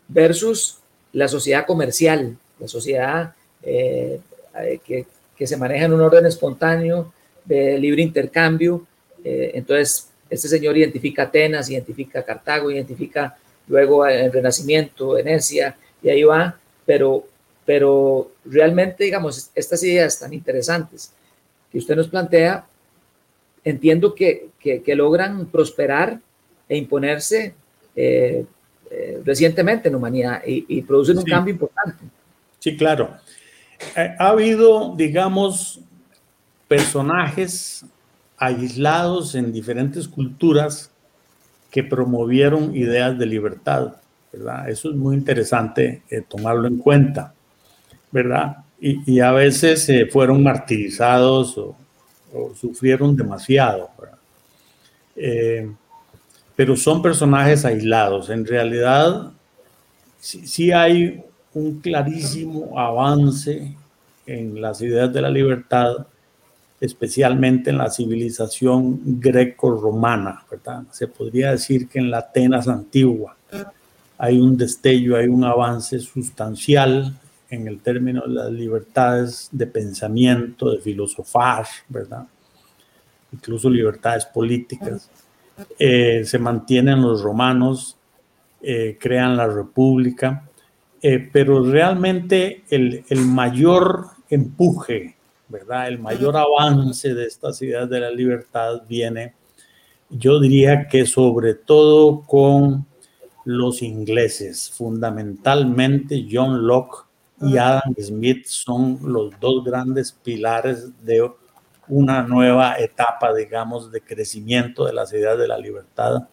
versus 0.09 0.79
la 1.13 1.29
sociedad 1.29 1.65
comercial, 1.65 2.37
la 2.59 2.67
sociedad 2.67 3.35
eh, 3.63 4.19
eh, 4.59 4.81
que, 4.85 5.05
que, 5.33 5.47
se 5.47 5.55
maneja 5.55 5.85
en 5.85 5.93
un 5.93 6.01
orden 6.01 6.25
espontáneo, 6.25 7.13
de 7.45 7.79
libre 7.79 8.01
intercambio. 8.01 8.85
Eh, 9.23 9.51
entonces, 9.53 10.08
este 10.29 10.47
señor 10.47 10.77
identifica 10.77 11.23
Atenas, 11.23 11.69
identifica 11.69 12.23
Cartago, 12.23 12.71
identifica 12.71 13.37
luego 13.67 14.05
el 14.05 14.31
Renacimiento, 14.31 15.11
Venecia, 15.11 15.75
y 16.01 16.09
ahí 16.09 16.23
va, 16.23 16.57
pero, 16.85 17.25
pero 17.65 18.31
realmente, 18.45 19.03
digamos, 19.03 19.51
estas 19.55 19.83
ideas 19.83 20.19
tan 20.19 20.33
interesantes 20.33 21.13
que 21.71 21.77
usted 21.77 21.95
nos 21.95 22.07
plantea, 22.07 22.65
entiendo 23.63 24.15
que, 24.15 24.49
que, 24.59 24.95
logran 24.95 25.45
prosperar 25.47 26.19
e 26.67 26.77
imponerse 26.77 27.53
eh, 27.95 28.45
eh, 28.89 29.21
recientemente 29.23 29.89
en 29.89 29.95
humanidad 29.95 30.41
y, 30.45 30.81
producen 30.81 31.17
un 31.19 31.23
cambio 31.23 31.53
importante. 31.53 32.03
Sí, 32.57 32.75
claro. 32.75 33.17
Eh, 33.95 34.15
ha 34.17 34.29
habido, 34.29 34.95
digamos, 34.95 35.79
personajes 36.67 37.85
aislados 38.39 39.35
en 39.35 39.51
diferentes 39.51 40.07
culturas 40.07 40.91
que 41.69 41.83
promovieron 41.83 42.75
ideas 42.75 43.17
de 43.19 43.25
libertad, 43.25 43.95
¿verdad? 44.33 44.69
Eso 44.69 44.89
es 44.89 44.95
muy 44.95 45.15
interesante 45.15 46.01
tomarlo 46.27 46.67
en 46.67 46.77
cuenta, 46.77 47.33
¿verdad? 48.11 48.57
Y, 48.79 49.19
a 49.19 49.31
veces 49.31 49.91
fueron 50.11 50.41
martirizados 50.41 51.57
o, 51.57 51.75
sufrieron 52.55 53.15
demasiado, 53.15 53.89
¿verdad? 53.99 54.17
pero 56.59 56.75
son 56.75 57.01
personajes 57.01 57.63
aislados. 57.63 58.29
En 58.29 58.45
realidad, 58.45 59.31
sí, 60.19 60.73
hay 60.73 61.23
un 61.53 61.79
clarísimo 61.79 62.77
avance 62.77 63.73
en 64.25 64.61
las 64.61 64.81
ideas 64.81 65.13
de 65.13 65.21
la 65.21 65.29
libertad, 65.29 66.05
especialmente 66.79 67.69
en 67.69 67.77
la 67.77 67.89
civilización 67.89 69.01
greco-romana, 69.19 70.45
¿verdad? 70.49 70.83
Se 70.91 71.07
podría 71.07 71.51
decir 71.51 71.87
que 71.87 71.99
en 71.99 72.09
la 72.09 72.19
Atenas 72.19 72.67
antigua 72.67 73.35
hay 74.17 74.39
un 74.39 74.57
destello, 74.57 75.15
hay 75.15 75.27
un 75.27 75.43
avance 75.43 75.99
sustancial 75.99 77.17
en 77.49 77.67
el 77.67 77.79
término 77.79 78.21
de 78.21 78.33
las 78.33 78.51
libertades 78.51 79.49
de 79.51 79.65
pensamiento, 79.65 80.71
de 80.71 80.79
filosofar, 80.79 81.65
¿verdad? 81.87 82.27
Incluso 83.31 83.69
libertades 83.69 84.25
políticas. 84.25 85.09
Eh, 85.77 86.23
se 86.25 86.39
mantienen 86.39 87.01
los 87.01 87.21
romanos, 87.21 87.97
eh, 88.61 88.97
crean 88.99 89.35
la 89.35 89.47
república, 89.47 90.43
eh, 91.01 91.29
pero 91.31 91.63
realmente 91.63 92.63
el, 92.69 93.05
el, 93.07 93.21
mayor 93.21 94.07
empuje, 94.29 95.15
¿verdad? 95.49 95.87
El 95.87 95.99
mayor 95.99 96.37
avance 96.37 97.13
de 97.13 97.25
estas 97.25 97.61
ideas 97.61 97.89
de 97.89 97.99
la 97.99 98.11
libertad 98.11 98.83
viene, 98.87 99.33
yo 100.09 100.39
diría 100.39 100.87
que 100.87 101.05
sobre 101.05 101.55
todo 101.55 102.21
con 102.21 102.85
los 103.45 103.81
ingleses, 103.81 104.69
fundamentalmente 104.69 106.27
John 106.31 106.67
Locke 106.67 107.05
y 107.41 107.57
Adam 107.57 107.93
Smith 107.99 108.45
son 108.45 108.99
los 109.01 109.31
dos 109.39 109.63
grandes 109.63 110.11
pilares 110.11 110.89
de 111.03 111.29
una 111.87 112.21
nueva 112.21 112.77
etapa, 112.77 113.33
digamos, 113.33 113.91
de 113.91 114.01
crecimiento 114.01 114.85
de 114.85 114.93
las 114.93 115.11
ideas 115.13 115.37
de 115.37 115.47
la 115.47 115.57
libertad. 115.57 116.27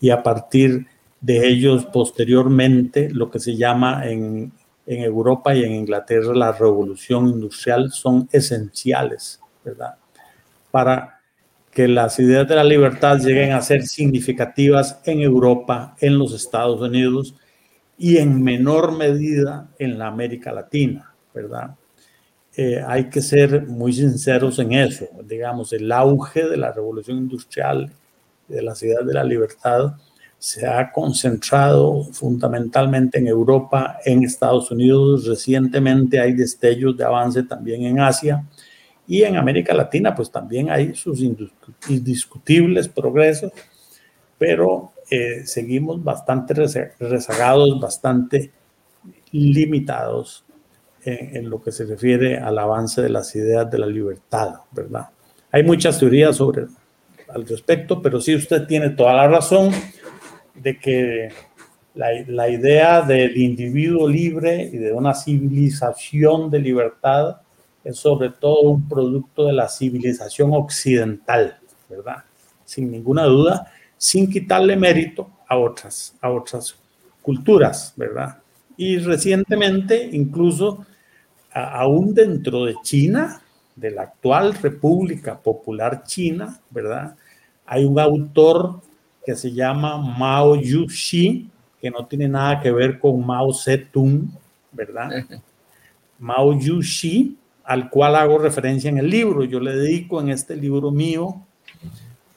Y 0.00 0.10
a 0.10 0.22
partir 0.22 0.86
de 1.20 1.48
ellos 1.48 1.84
posteriormente 1.86 3.10
lo 3.10 3.30
que 3.30 3.38
se 3.38 3.56
llama 3.56 4.08
en, 4.08 4.52
en 4.88 5.02
Europa 5.02 5.54
y 5.54 5.64
en 5.64 5.74
Inglaterra 5.74 6.32
la 6.34 6.50
revolución 6.50 7.28
industrial 7.28 7.90
son 7.92 8.26
esenciales, 8.32 9.38
¿verdad? 9.62 9.96
Para 10.70 11.20
que 11.70 11.86
las 11.86 12.18
ideas 12.18 12.48
de 12.48 12.56
la 12.56 12.64
libertad 12.64 13.18
lleguen 13.18 13.52
a 13.52 13.60
ser 13.60 13.82
significativas 13.82 14.98
en 15.04 15.20
Europa, 15.20 15.94
en 16.00 16.18
los 16.18 16.32
Estados 16.32 16.80
Unidos 16.80 17.34
y 17.98 18.16
en 18.16 18.42
menor 18.42 18.96
medida 18.96 19.68
en 19.78 19.98
la 19.98 20.06
América 20.06 20.52
Latina, 20.52 21.12
¿verdad? 21.34 21.76
Eh, 22.56 22.82
hay 22.84 23.10
que 23.10 23.20
ser 23.20 23.66
muy 23.66 23.92
sinceros 23.92 24.58
en 24.58 24.72
eso. 24.72 25.06
Digamos, 25.22 25.70
el 25.74 25.92
auge 25.92 26.48
de 26.48 26.56
la 26.56 26.72
revolución 26.72 27.18
industrial, 27.18 27.92
de 28.48 28.62
la 28.62 28.74
ciudad 28.74 29.04
de 29.04 29.12
la 29.12 29.22
libertad, 29.22 29.92
se 30.38 30.66
ha 30.66 30.92
concentrado 30.92 32.04
fundamentalmente 32.12 33.18
en 33.18 33.26
Europa, 33.26 33.98
en 34.04 34.22
Estados 34.22 34.70
Unidos. 34.70 35.26
Recientemente 35.26 36.20
hay 36.20 36.32
destellos 36.32 36.96
de 36.96 37.04
avance 37.04 37.42
también 37.42 37.84
en 37.84 38.00
Asia 38.00 38.44
y 39.06 39.22
en 39.22 39.36
América 39.36 39.74
Latina, 39.74 40.14
pues 40.14 40.30
también 40.30 40.70
hay 40.70 40.94
sus 40.94 41.20
indiscutibles 41.88 42.88
progresos, 42.88 43.52
pero 44.36 44.92
eh, 45.10 45.46
seguimos 45.46 46.04
bastante 46.04 46.54
rezagados, 46.98 47.80
bastante 47.80 48.52
limitados 49.32 50.44
en, 51.04 51.48
lo 51.48 51.62
que 51.62 51.72
se 51.72 51.86
refiere 51.86 52.38
al 52.38 52.58
avance 52.58 53.00
de 53.00 53.08
las 53.08 53.34
ideas 53.34 53.70
de 53.70 53.78
la 53.78 53.86
libertad, 53.86 54.56
¿verdad? 54.72 55.08
Hay 55.50 55.62
muchas 55.62 55.98
teorías 55.98 56.36
sobre 56.36 56.66
al 57.28 57.46
respecto, 57.46 58.02
pero 58.02 58.20
sí 58.20 58.34
usted 58.34 58.66
tiene 58.66 58.90
toda 58.90 59.14
la 59.14 59.28
razón 59.28 59.70
de 60.62 60.78
que 60.78 61.28
la, 61.94 62.08
la, 62.26 62.48
idea 62.48 63.02
del 63.02 63.36
individuo 63.36 64.08
libre 64.08 64.62
y 64.72 64.76
de 64.76 64.92
una 64.92 65.14
civilización 65.14 66.50
de 66.50 66.60
libertad 66.60 67.40
es 67.84 67.98
sobre 67.98 68.30
todo 68.30 68.70
un 68.70 68.88
producto 68.88 69.46
de 69.46 69.52
la 69.52 69.68
civilización 69.68 70.52
occidental, 70.52 71.58
¿verdad? 71.88 72.24
Sin 72.64 72.90
ninguna 72.90 73.24
duda, 73.24 73.72
sin 73.96 74.30
quitarle 74.30 74.76
mérito 74.76 75.30
a 75.48 75.56
otras, 75.56 76.14
a 76.20 76.30
otras 76.30 76.76
culturas, 77.22 77.92
¿verdad? 77.96 78.38
Y 78.76 78.98
recientemente, 78.98 80.08
incluso 80.12 80.86
aún 81.52 82.14
dentro 82.14 82.64
de 82.64 82.76
China, 82.82 83.42
de 83.74 83.90
la 83.90 84.02
actual 84.02 84.54
República 84.54 85.38
Popular 85.38 86.02
China, 86.04 86.60
¿verdad? 86.70 87.16
Hay 87.66 87.84
un 87.84 87.98
autor 87.98 88.80
que 89.28 89.36
se 89.36 89.52
llama 89.52 89.98
Mao 89.98 90.56
Yuxi, 90.56 91.50
que 91.82 91.90
no 91.90 92.06
tiene 92.06 92.26
nada 92.26 92.62
que 92.62 92.72
ver 92.72 92.98
con 92.98 93.26
Mao 93.26 93.52
Zedong, 93.52 94.26
¿verdad? 94.72 95.10
Mao 96.18 96.58
Yuxi, 96.58 97.36
al 97.62 97.90
cual 97.90 98.16
hago 98.16 98.38
referencia 98.38 98.88
en 98.88 98.96
el 98.96 99.10
libro. 99.10 99.44
Yo 99.44 99.60
le 99.60 99.76
dedico 99.76 100.22
en 100.22 100.30
este 100.30 100.56
libro 100.56 100.90
mío 100.90 101.42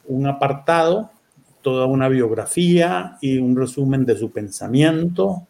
un 0.06 0.28
apartado, 0.28 1.10
toda 1.62 1.86
una 1.86 2.10
biografía 2.10 3.18
y 3.22 3.38
un 3.38 3.56
resumen 3.56 4.06
de 4.06 4.18
su 4.18 4.30
pensamiento 4.30 5.48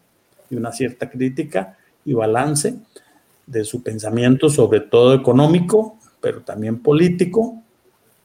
y 0.47 0.58
una 0.58 0.71
cierta 0.71 1.10
crítica 1.10 1.75
y 2.06 2.13
balance 2.13 2.75
de 3.47 3.63
su 3.63 3.82
pensamiento, 3.82 4.47
sobre 4.47 4.82
todo 4.82 5.15
económico, 5.15 5.97
pero 6.21 6.41
también 6.41 6.84
político. 6.84 7.63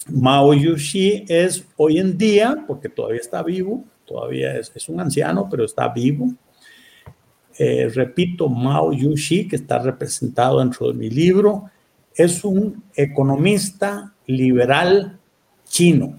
Mao 0.09 0.55
Yuxi 0.55 1.25
es 1.29 1.67
hoy 1.77 1.99
en 1.99 2.17
día, 2.17 2.65
porque 2.67 2.89
todavía 2.89 3.21
está 3.21 3.43
vivo, 3.43 3.85
todavía 4.05 4.57
es, 4.57 4.89
un 4.89 5.01
anciano, 5.01 5.49
pero 5.51 5.65
está 5.65 5.89
vivo. 5.89 6.33
Eh, 7.59 7.91
repito, 7.95 8.49
Mao 8.49 8.93
Yuxi, 8.93 9.49
que 9.49 9.57
está 9.57 9.79
representado 9.79 10.61
dentro 10.61 10.89
de 10.89 10.95
mi 10.95 11.11
libro, 11.11 11.71
es 12.15 12.45
un 12.45 12.85
economista 12.95 14.15
liberal 14.27 15.19
chino, 15.65 16.19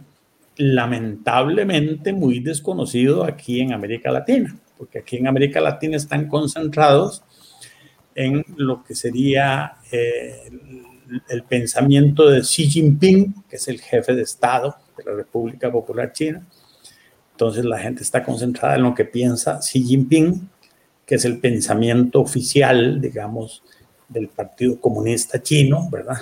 lamentablemente 0.58 2.14
muy 2.14 2.40
desconocido 2.40 3.24
aquí 3.24 3.62
en 3.62 3.74
América 3.74 4.12
Latina 4.12 4.58
porque 4.78 5.00
aquí 5.00 5.18
en 5.18 5.28
América 5.28 5.60
Latina 5.60 5.98
están 5.98 6.28
concentrados 6.28 7.24
en 8.16 8.46
lo 8.56 8.84
que 8.84 8.96
sería 8.96 9.78
eh, 9.92 10.50
el, 11.30 11.44
pensamiento 11.44 12.30
de 12.30 12.42
Xi 12.42 12.68
Jinping, 12.70 13.44
que 13.50 13.56
es 13.56 13.68
el 13.68 13.82
jefe 13.82 14.16
de 14.16 14.24
Estado 14.24 14.76
de 14.98 15.04
la 15.04 15.14
República 15.16 15.72
Popular 15.72 16.12
China. 16.12 16.46
Entonces 17.32 17.66
la 17.66 17.80
gente 17.80 18.04
está 18.04 18.24
concentrada 18.24 18.76
en 18.76 18.84
lo 18.84 18.96
que 18.96 19.06
piensa 19.06 19.60
Xi 19.60 19.84
Jinping, 19.84 20.50
que 21.06 21.16
es 21.16 21.26
el 21.26 21.40
pensamiento 21.40 22.20
oficial, 22.20 23.00
digamos, 23.00 23.64
del 24.08 24.28
Partido 24.28 24.80
Comunista 24.80 25.42
Chino, 25.42 25.90
¿verdad? 25.90 26.18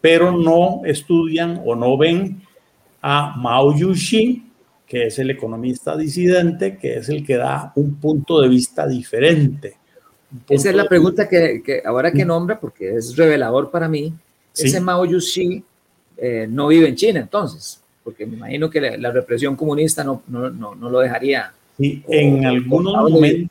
Pero 0.00 0.32
no 0.32 0.82
estudian 0.84 1.60
o 1.64 1.74
no 1.74 1.96
ven 1.96 2.42
a 3.02 3.36
Mao 3.36 3.76
Yuxi, 3.76 4.50
que 4.86 5.06
es 5.06 5.18
el 5.18 5.30
economista 5.30 5.96
disidente, 5.96 6.76
que 6.76 6.96
es 6.96 7.08
el 7.08 7.24
que 7.24 7.36
da 7.36 7.72
un 7.76 7.96
punto 7.96 8.40
de 8.40 8.48
vista 8.48 8.86
diferente, 8.86 9.76
Esa 10.48 10.70
es 10.70 10.76
la 10.76 10.88
pregunta 10.88 11.28
que, 11.28 11.62
que, 11.64 11.82
ahora 11.84 12.12
que 12.12 12.24
nombra, 12.24 12.58
porque 12.58 12.96
es 12.96 13.16
revelador 13.16 13.70
para 13.70 13.88
mí. 13.88 14.12
Ese 14.54 14.80
Mao 14.80 15.04
Yuxi 15.04 15.62
eh, 16.16 16.46
no 16.48 16.68
vive 16.68 16.88
en 16.88 16.96
China, 16.96 17.20
entonces, 17.20 17.80
porque 18.04 18.26
me 18.26 18.36
imagino 18.36 18.68
que 18.68 18.80
la, 18.80 19.10
represión 19.10 19.56
comunista 19.56 20.04
no, 20.04 20.22
no, 20.28 20.50
no, 20.50 20.74
no, 20.74 20.90
lo 20.90 21.00
dejaría. 21.00 21.52
Sí, 21.78 22.02
en 22.08 22.46
algunos 22.46 23.10
momentos 23.10 23.50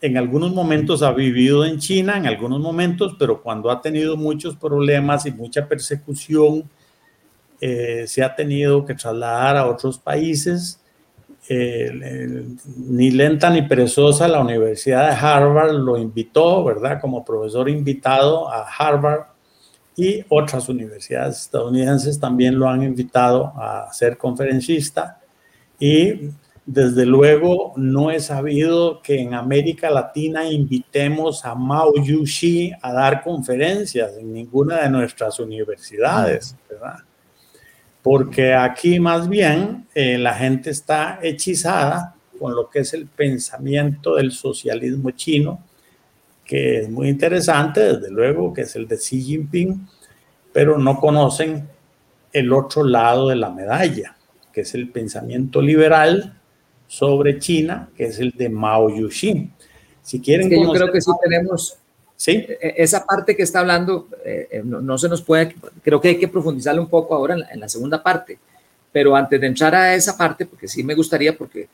en 0.00 0.16
algunos 0.16 0.52
momentos 0.52 1.02
ha 1.02 1.12
vivido 1.12 1.64
en 1.64 1.78
China, 1.78 2.16
en 2.16 2.26
algunos 2.26 2.60
momentos, 2.60 3.16
pero 3.18 3.42
cuando 3.42 3.70
ha 3.70 3.82
tenido 3.82 4.16
muchos 4.16 4.56
problemas 4.56 5.26
y 5.26 5.30
mucha 5.30 5.66
persecución, 5.68 6.64
eh, 7.60 8.04
se 8.06 8.22
ha 8.22 8.34
tenido 8.34 8.86
que 8.86 8.94
trasladar 8.94 9.58
a 9.58 9.66
otros 9.66 9.98
países. 9.98 10.79
Ni 11.50 13.10
lenta 13.10 13.50
ni 13.50 13.62
perezosa, 13.62 14.28
la 14.28 14.40
Universidad 14.40 15.08
de 15.08 15.16
Harvard 15.16 15.72
lo 15.72 15.98
invitó, 15.98 16.62
¿verdad? 16.64 17.00
Como 17.00 17.24
profesor 17.24 17.68
invitado 17.68 18.48
a 18.48 18.66
Harvard 18.66 19.26
y 19.96 20.24
otras 20.28 20.68
universidades 20.68 21.40
estadounidenses 21.42 22.20
también 22.20 22.58
lo 22.58 22.68
han 22.68 22.82
invitado 22.82 23.52
a 23.56 23.92
ser 23.92 24.16
conferencista 24.16 25.20
y 25.78 26.30
desde 26.72 27.04
luego, 27.04 27.72
no 27.76 28.12
he 28.12 28.20
sabido 28.20 29.02
que 29.02 29.20
en 29.20 29.34
América 29.34 29.90
Latina 29.90 30.44
invitemos 30.44 31.44
a 31.44 31.56
Mao 31.56 31.94
Yuxi 31.96 32.72
a 32.80 32.92
dar 32.92 33.24
conferencias 33.24 34.16
en 34.16 34.32
ninguna 34.32 34.82
de 34.82 34.90
nuestras 34.90 35.40
universidades, 35.40 36.54
¿verdad? 36.68 36.98
Porque 38.02 38.54
aquí 38.54 38.98
más 38.98 39.28
bien 39.28 39.86
eh, 39.94 40.16
la 40.18 40.34
gente 40.34 40.70
está 40.70 41.18
hechizada 41.22 42.14
con 42.38 42.54
lo 42.54 42.70
que 42.70 42.80
es 42.80 42.94
el 42.94 43.06
pensamiento 43.06 44.16
del 44.16 44.32
socialismo 44.32 45.10
chino, 45.10 45.62
que 46.44 46.80
es 46.80 46.90
muy 46.90 47.08
interesante, 47.08 47.80
desde 47.80 48.10
luego, 48.10 48.52
que 48.52 48.62
es 48.62 48.74
el 48.76 48.88
de 48.88 48.96
Xi 48.96 49.20
Jinping, 49.22 49.86
pero 50.52 50.78
no 50.78 50.98
conocen 50.98 51.68
el 52.32 52.52
otro 52.52 52.82
lado 52.82 53.28
de 53.28 53.36
la 53.36 53.50
medalla, 53.50 54.16
que 54.52 54.62
es 54.62 54.74
el 54.74 54.88
pensamiento 54.88 55.60
liberal 55.60 56.40
sobre 56.86 57.38
China, 57.38 57.90
que 57.96 58.04
es 58.04 58.18
el 58.18 58.32
de 58.32 58.48
Mao 58.48 58.88
Yuxin. 58.88 59.52
Si 60.02 60.20
quieren 60.20 60.50
yo 60.50 60.72
creo 60.72 60.90
que 60.90 61.00
sí 61.00 61.10
tenemos 61.22 61.78
¿Sí? 62.20 62.32
E, 62.32 62.58
e, 62.60 62.74
esa 62.76 63.06
parte 63.06 63.34
que 63.34 63.44
está 63.44 63.60
hablando, 63.60 64.06
eh, 64.26 64.46
eh, 64.50 64.62
no, 64.62 64.98
se 64.98 65.08
nos 65.08 65.22
puede, 65.22 65.56
creo 65.82 66.02
que 66.02 66.08
hay 66.08 66.18
que 66.18 66.28
profundizarle 66.28 66.78
un 66.78 66.90
poco 66.90 67.14
ahora 67.14 67.34
en 67.50 67.58
la, 67.58 67.66
segunda 67.66 68.02
parte, 68.02 68.38
pero 68.92 69.16
antes 69.16 69.40
de 69.40 69.46
entrar 69.46 69.74
a 69.74 69.94
esa 69.94 70.18
parte, 70.18 70.44
porque 70.44 70.68
sí 70.68 70.84
me 70.84 70.94
gustaría, 70.94 71.34
porque 71.34 71.66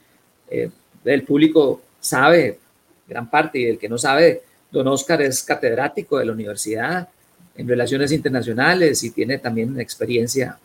eh, 0.49 0.71
el 1.05 1.25
público 1.25 1.83
sabe 1.99 2.61
gran 3.09 3.29
parte 3.29 3.59
y 3.59 3.65
el 3.65 3.77
que 3.77 3.89
no 3.89 3.99
sabe, 3.99 4.45
don 4.71 4.87
Oscar 4.87 5.21
es 5.21 5.43
catedrático 5.43 6.17
de 6.17 6.27
la 6.27 6.33
universidad 6.33 7.09
en 7.57 7.67
relaciones 7.67 8.13
internacionales 8.13 9.03
y 9.03 9.11
tiene 9.11 9.39
también 9.39 9.81
experiencia 9.81 10.61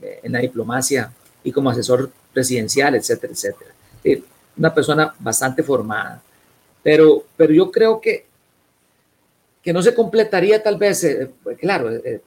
en 0.00 0.32
la 0.32 0.38
diplomacia 0.38 1.12
y 1.44 1.52
como 1.52 1.68
asesor 1.68 2.10
presidencial, 2.32 2.94
etcétera, 2.94 3.34
etcétera. 3.34 3.72
Una 4.56 4.72
persona 4.72 5.12
bastante 5.18 5.62
formada. 5.62 6.22
Pero, 6.82 7.26
pero 7.36 7.52
yo 7.52 7.70
creo 7.70 8.00
que, 8.00 8.31
que 9.62 9.72
no 9.72 9.82
se 9.82 9.94
completaría 9.94 10.62
tal 10.62 10.76
vez, 10.76 11.04
eh, 11.04 11.30
pues, 11.42 11.58
claro, 11.58 11.90
eh, 11.90 12.20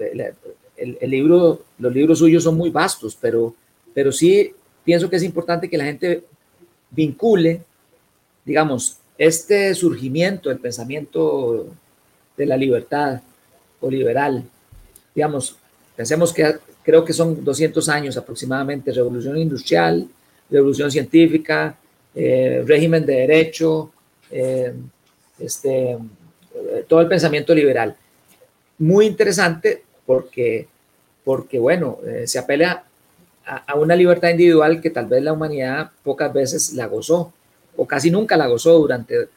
el, 0.77 1.09
libro, 1.09 1.63
los 1.79 1.93
libros 1.93 2.19
suyos 2.19 2.43
son 2.43 2.55
muy 2.55 2.69
vastos, 2.69 3.17
pero, 3.19 3.53
pero 3.93 4.11
sí 4.11 4.53
pienso 4.83 5.09
que 5.09 5.15
es 5.15 5.23
importante 5.23 5.69
que 5.69 5.77
la 5.77 5.85
gente 5.85 6.23
vincule, 6.91 7.61
digamos, 8.43 8.97
este 9.17 9.73
surgimiento 9.73 10.49
del 10.49 10.59
pensamiento 10.59 11.67
de 12.35 12.45
la 12.45 12.57
libertad 12.57 13.21
o 13.79 13.89
liberal, 13.89 14.43
digamos, 15.13 15.55
pensemos 15.95 16.33
que 16.33 16.55
creo 16.83 17.03
que 17.03 17.13
son 17.13 17.43
200 17.43 17.89
años 17.89 18.17
aproximadamente, 18.17 18.91
revolución 18.91 19.37
industrial, 19.37 20.07
revolución 20.49 20.91
científica, 20.91 21.77
eh, 22.13 22.63
régimen 22.65 23.05
de 23.05 23.13
derecho, 23.13 23.91
eh, 24.29 24.73
este, 25.39 25.91
eh, 25.91 25.97
todo 26.87 27.01
el 27.01 27.07
pensamiento 27.07 27.53
liberal. 27.53 27.95
Muy 28.77 29.05
interesante 29.05 29.83
porque, 30.05 30.67
porque 31.23 31.59
bueno, 31.59 31.99
se 32.25 32.39
apela 32.39 32.83
a, 33.45 33.71
a, 33.71 33.75
una 33.75 33.95
libertad 33.95 34.29
individual 34.29 34.81
que 34.81 34.89
tal 34.89 35.07
vez 35.07 35.23
la 35.23 35.33
humanidad 35.33 35.91
pocas 36.03 36.33
veces 36.33 36.73
la 36.73 36.87
gozó 36.87 37.33
o 37.77 37.85
casi 37.85 38.11
nunca 38.11 38.37
la 38.37 38.47
gozó 38.47 38.77
durante 38.79 39.29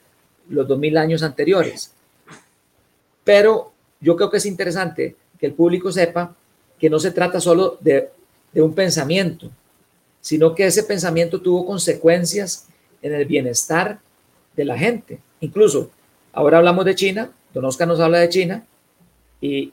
los 0.49 0.67
2000 0.67 0.97
años 0.97 1.23
anteriores. 1.23 1.93
Pero 3.25 3.73
yo 4.01 4.17
creo 4.17 4.31
que 4.31 4.39
es 4.39 4.47
interesante 4.47 5.17
que 5.39 5.47
el 5.47 5.53
público 5.53 5.93
sepa 5.93 6.35
que 6.79 6.91
no 6.91 6.99
se 6.99 7.11
trata 7.11 7.41
solo 7.41 7.77
de, 7.81 8.11
un 8.55 8.75
pensamiento, 8.75 9.51
sino 10.21 10.55
que 10.55 10.67
ese 10.67 10.83
pensamiento 10.83 11.41
tuvo 11.41 11.67
consecuencias 11.67 12.67
en 13.03 13.15
el 13.15 13.25
bienestar 13.25 14.01
de 14.57 14.65
la 14.65 14.77
gente. 14.77 15.21
Incluso, 15.41 15.91
ahora 16.33 16.59
hablamos 16.59 16.85
de 16.85 16.95
China, 16.95 17.31
Don 17.59 17.65
Oscar 17.65 17.89
nos 17.89 17.99
habla 17.99 18.19
de 18.19 18.29
China, 18.29 18.65
y, 19.41 19.73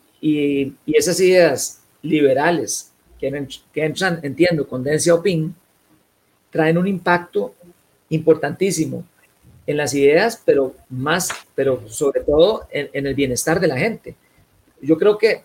esas 0.88 1.19
ideas 1.19 1.82
liberales 2.02 2.91
que, 3.19 3.48
que, 3.71 3.86
entran, 3.86 4.19
entiendo, 4.24 4.67
con 4.67 4.84
Deng 4.84 5.00
Xiaoping, 5.00 5.54
traen 6.50 6.80
un 6.80 6.88
impacto 6.88 7.54
importantísimo 8.10 9.04
en 9.67 9.78
las 9.78 9.93
ideas, 9.93 10.41
pero 10.43 10.74
más, 10.89 11.30
pero 11.54 11.88
sobre 11.88 12.21
todo 12.21 12.67
en, 12.71 12.89
en 12.91 13.06
el 13.06 13.13
bienestar 13.13 13.60
de 13.60 13.67
la 13.67 13.78
gente. 13.78 14.15
Yo 14.82 14.98
creo 14.98 15.19
que 15.19 15.43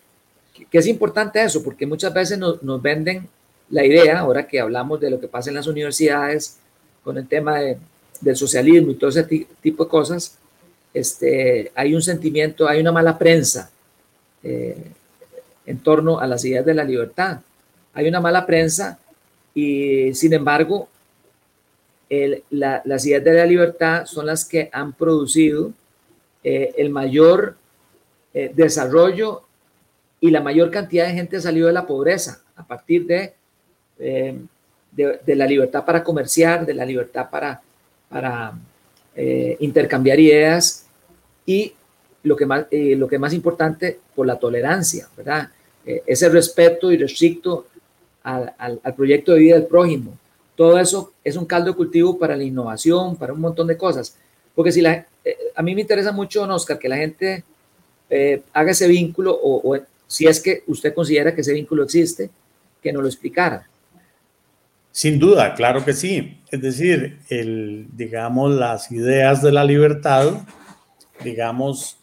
que 0.70 0.78
es 0.78 0.86
importante 0.86 1.42
eso, 1.42 1.62
porque 1.62 1.86
muchas 1.86 2.14
veces 2.14 2.38
nos, 2.38 2.62
nos, 2.62 2.80
venden 2.80 3.28
la 3.68 3.84
idea, 3.84 4.20
ahora 4.20 4.46
que 4.46 4.60
hablamos 4.60 4.98
de 4.98 5.10
lo 5.10 5.20
que 5.20 5.28
pasa 5.28 5.50
en 5.50 5.56
las 5.56 5.66
universidades, 5.66 6.58
con 7.04 7.18
el 7.18 7.28
tema 7.28 7.58
de, 7.58 7.76
del 8.22 8.36
socialismo 8.36 8.92
y 8.92 8.94
todo 8.94 9.10
ese 9.10 9.24
tipo 9.24 9.84
de 9.84 9.90
cosas, 9.90 10.38
este, 10.92 11.70
hay 11.74 11.94
un 11.94 12.02
sentimiento, 12.02 12.68
hay 12.68 12.80
una 12.80 12.92
mala 12.92 13.18
prensa 13.18 13.70
eh, 14.42 14.90
en 15.66 15.78
torno 15.78 16.20
a 16.20 16.26
las 16.26 16.44
ideas 16.44 16.64
de 16.64 16.74
la 16.74 16.84
libertad. 16.84 17.40
Hay 17.94 18.08
una 18.08 18.20
mala 18.20 18.46
prensa 18.46 18.98
y, 19.54 20.14
sin 20.14 20.32
embargo, 20.32 20.88
las 22.50 23.06
ideas 23.06 23.22
de 23.22 23.34
la 23.34 23.46
libertad 23.46 24.04
son 24.06 24.26
las 24.26 24.44
que 24.44 24.68
han 24.72 24.92
producido 24.92 25.72
eh, 26.42 26.74
el 26.78 26.90
mayor 26.90 27.56
eh, 28.32 28.50
desarrollo 28.54 29.42
y 30.20 30.30
la 30.30 30.40
mayor 30.40 30.70
cantidad 30.70 31.06
de 31.06 31.12
gente 31.12 31.36
ha 31.36 31.40
salido 31.40 31.66
de 31.66 31.72
la 31.72 31.86
pobreza 31.86 32.40
a 32.56 32.64
partir 32.64 33.06
de, 33.06 33.34
eh, 33.98 34.38
de, 34.92 35.36
la 35.36 35.46
libertad 35.46 35.84
para 35.84 36.02
comerciar, 36.02 36.64
de 36.64 36.74
la 36.74 36.84
libertad 36.84 37.28
para, 37.30 37.60
para 38.08 38.54
eh, 39.22 39.58
intercambiar 39.60 40.18
ideas 40.18 40.86
y 41.44 41.74
lo 42.22 42.36
que, 42.36 42.46
más, 42.46 42.64
eh, 42.70 42.96
lo 42.96 43.06
que 43.06 43.18
más 43.18 43.34
importante, 43.34 43.98
por 44.14 44.26
la 44.26 44.38
tolerancia, 44.38 45.08
¿verdad? 45.14 45.50
ese 45.84 46.28
respeto 46.28 46.90
irrestricto 46.90 47.66
al, 48.22 48.54
al, 48.56 48.80
al, 48.82 48.94
proyecto 48.94 49.32
de 49.32 49.40
vida 49.40 49.54
del 49.56 49.66
prójimo. 49.66 50.16
Todo 50.56 50.78
eso 50.78 51.12
es 51.22 51.36
un 51.36 51.44
caldo 51.44 51.70
de 51.70 51.76
cultivo 51.76 52.18
para 52.18 52.34
la 52.34 52.44
innovación, 52.44 53.16
para 53.16 53.34
un 53.34 53.40
montón 53.40 53.66
de 53.66 53.76
cosas. 53.76 54.16
Porque 54.54 54.72
si 54.72 54.80
la, 54.80 55.06
a 55.54 55.62
mí 55.62 55.74
me 55.74 55.82
interesa 55.82 56.12
mucho, 56.12 56.42
Oscar, 56.44 56.78
que 56.78 56.88
la 56.88 56.96
gente 56.96 57.44
haga 58.54 58.70
ese 58.70 58.88
vínculo 58.88 59.32
o, 59.34 59.74
o, 59.74 59.78
si 60.06 60.26
es 60.26 60.40
que 60.40 60.62
usted 60.66 60.94
considera 60.94 61.34
que 61.34 61.42
ese 61.42 61.52
vínculo 61.52 61.82
existe, 61.84 62.30
que 62.82 62.92
nos 62.92 63.02
lo 63.02 63.08
explicara. 63.08 63.68
Sin 64.92 65.18
duda, 65.18 65.54
claro 65.54 65.84
que 65.84 65.92
sí. 65.92 66.40
Es 66.50 66.60
decir, 66.60 67.20
digamos, 67.92 68.52
las 68.52 68.90
ideas 68.90 69.42
de 69.42 69.52
la 69.52 69.64
libertad, 69.64 70.32
digamos, 71.22 71.98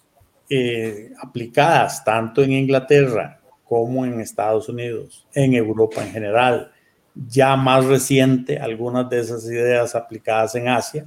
eh, 0.50 1.12
aplicadas 1.22 2.04
tanto 2.04 2.42
en 2.42 2.54
Inglaterra 2.54 3.42
como 3.66 4.06
en 4.06 4.22
Estados 4.22 4.70
Unidos, 4.70 5.28
en 5.34 5.54
Europa 5.54 6.02
en 6.06 6.12
general, 6.12 6.72
ya 7.14 7.58
más 7.58 7.84
reciente, 7.86 8.58
algunas 8.58 9.10
de 9.10 9.20
esas 9.20 9.44
ideas 9.46 9.96
aplicadas 9.96 10.56
en 10.56 10.70
Asia, 10.70 11.06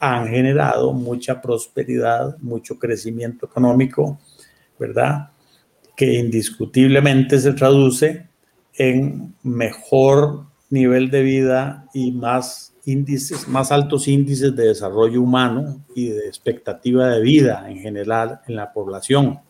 han 0.00 0.26
generado 0.26 0.92
mucha 0.92 1.40
prosperidad, 1.40 2.36
mucho 2.38 2.78
crecimiento 2.78 3.46
económico, 3.46 4.18
¿verdad? 4.78 5.30
que 5.96 6.14
indiscutiblemente 6.14 7.38
se 7.38 7.52
traduce 7.52 8.26
en 8.74 9.34
mejor 9.42 10.46
nivel 10.74 11.10
de 11.10 11.22
vida 11.22 11.86
y 11.94 12.12
más 12.12 12.74
índices, 12.84 13.48
más 13.48 13.72
altos 13.72 14.08
índices 14.08 14.54
de 14.54 14.66
desarrollo 14.66 15.22
humano 15.22 15.82
y 15.94 16.08
de 16.08 16.26
expectativa 16.26 17.08
de 17.08 17.22
vida 17.22 17.64
en 17.68 17.78
general 17.78 18.40
en 18.46 18.56
la 18.56 18.72
población. 18.72 19.40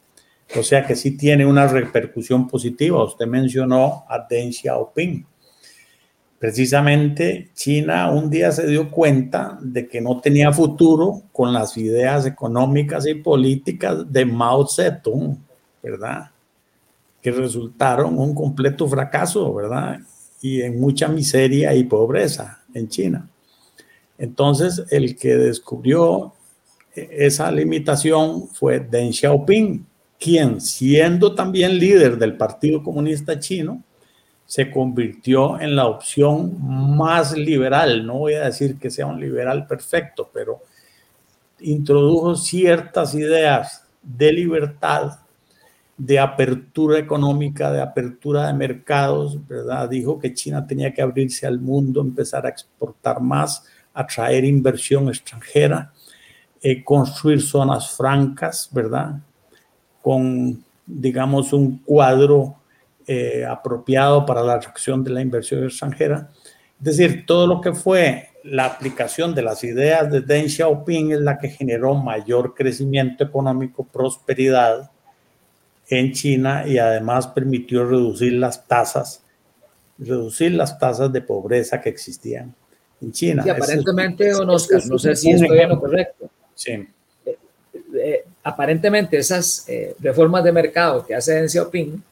O 0.57 0.63
sea 0.63 0.87
que 0.87 0.95
sí 0.95 1.17
tiene 1.17 1.45
una 1.45 1.67
repercusión 1.67 2.47
positiva. 2.47 3.03
Usted 3.03 3.27
mencionó 3.27 4.05
a 4.09 4.25
Deng 4.29 4.53
Xiaoping. 4.53 5.27
precisamente 6.39 7.51
China 7.55 8.11
un 8.13 8.29
día 8.29 8.53
se 8.53 8.67
dio 8.67 8.91
cuenta 8.91 9.59
de 9.63 9.89
que 9.89 10.03
no 10.03 10.21
tenía 10.21 10.53
futuro 10.53 11.23
con 11.33 11.53
las 11.53 11.77
ideas 11.79 12.27
económicas 12.27 13.07
y 13.07 13.15
políticas 13.15 14.13
de 14.13 14.27
Mao 14.27 14.67
Zedong, 14.69 15.39
¿verdad? 15.83 16.31
Que 17.23 17.31
resultaron 17.31 18.19
un 18.19 18.35
completo 18.35 18.87
fracaso, 18.87 19.55
¿verdad? 19.55 20.01
Y 20.45 20.61
en 20.61 20.79
mucha 20.79 21.09
miseria 21.09 21.75
y 21.75 21.85
pobreza 21.85 22.63
en 22.75 22.87
China. 22.91 23.31
Entonces, 24.19 24.85
el 24.91 25.17
que 25.17 25.37
descubrió 25.37 26.35
esa 26.95 27.51
limitación 27.51 28.49
fue 28.49 28.79
Deng 28.79 29.11
Xiaoping, 29.11 29.87
quien, 30.21 30.61
siendo 30.61 31.35
también 31.35 31.79
líder 31.79 32.19
del 32.19 32.37
Partido 32.37 32.83
Comunista 32.83 33.39
Chino, 33.39 33.83
se 34.45 34.71
convirtió 34.71 35.59
en 35.59 35.77
la 35.77 35.87
opción 35.87 36.59
más 36.61 37.35
liberal. 37.35 38.07
No 38.07 38.19
voy 38.19 38.35
a 38.35 38.45
decir 38.45 38.79
que 38.79 38.91
sea 38.91 39.07
un 39.07 39.19
liberal 39.19 39.67
perfecto, 39.67 40.29
pero 40.31 40.61
introdujo 41.61 42.37
ciertas 42.37 43.15
ideas 43.15 43.87
de 44.03 44.31
libertad, 44.31 45.21
de 45.97 46.19
apertura 46.19 46.99
económica, 46.99 47.71
de 47.71 47.81
apertura 47.81 48.49
de 48.49 48.55
mercados, 48.55 49.39
¿verdad? 49.47 49.89
Dijo 49.89 50.19
que 50.19 50.35
China 50.35 50.67
tenía 50.67 50.93
que 50.93 51.03
abrirse 51.03 51.47
al 51.47 51.61
mundo, 51.61 52.01
empezar 52.01 52.47
a 52.47 52.49
exportar 52.49 53.21
más, 53.21 53.65
atraer 53.93 54.45
inversión 54.45 55.09
extranjera, 55.09 55.93
eh, 56.61 56.83
construir 56.83 57.41
zonas 57.41 57.91
francas, 57.97 58.69
¿verdad? 58.73 59.21
Con, 60.03 60.65
digamos, 60.85 61.53
un 61.53 61.79
cuadro 61.79 62.57
eh, 63.07 63.45
apropiado 63.49 64.27
para 64.27 64.43
la 64.43 64.55
atracción 64.55 65.05
de 65.05 65.11
la 65.11 65.21
inversión 65.21 65.63
extranjera. 65.63 66.31
Es 66.79 66.97
decir, 66.97 67.25
todo 67.25 67.47
lo 67.47 67.61
que 67.61 67.73
fue 67.73 68.31
la 68.43 68.67
aplicación 68.67 69.35
de 69.35 69.43
las 69.43 69.63
ideas 69.63 70.11
de 70.11 70.21
Deng 70.21 70.49
Xiaoping 70.49 71.13
es 71.13 71.21
la 71.21 71.39
que 71.39 71.49
generó 71.49 71.95
mayor 71.95 72.55
crecimiento 72.55 73.25
económico, 73.25 73.85
prosperidad 73.85 74.91
en 75.99 76.13
China 76.13 76.65
y 76.67 76.79
además 76.79 77.27
permitió 77.29 77.85
reducir 77.87 78.35
las 78.35 78.67
tasas, 78.67 79.23
reducir 79.99 80.53
las 80.53 80.79
tasas 80.79 81.13
de 81.13 81.21
pobreza 81.21 81.81
que 81.81 81.89
existían 81.89 82.55
en 83.01 83.13
China. 83.13 83.43
Y 83.47 83.51
aparentemente, 83.51 84.31
don 84.31 84.51
Oscar, 84.51 84.85
no 84.87 84.99
sé 84.99 85.17
si 85.17 85.31
estoy 85.31 85.59
en 85.59 85.69
lo 85.69 85.81
correcto. 85.81 86.31
Sí. 86.55 86.73
Eh, 87.27 87.39
eh, 87.97 88.25
aparentemente 88.43 89.19
esas 89.19 89.67
reformas 90.01 90.45
de 90.45 90.53
mercado 90.53 91.05
que 91.07 91.15
hace 91.15 91.35
Deng 91.35 91.49
Xiaoping 91.49 92.03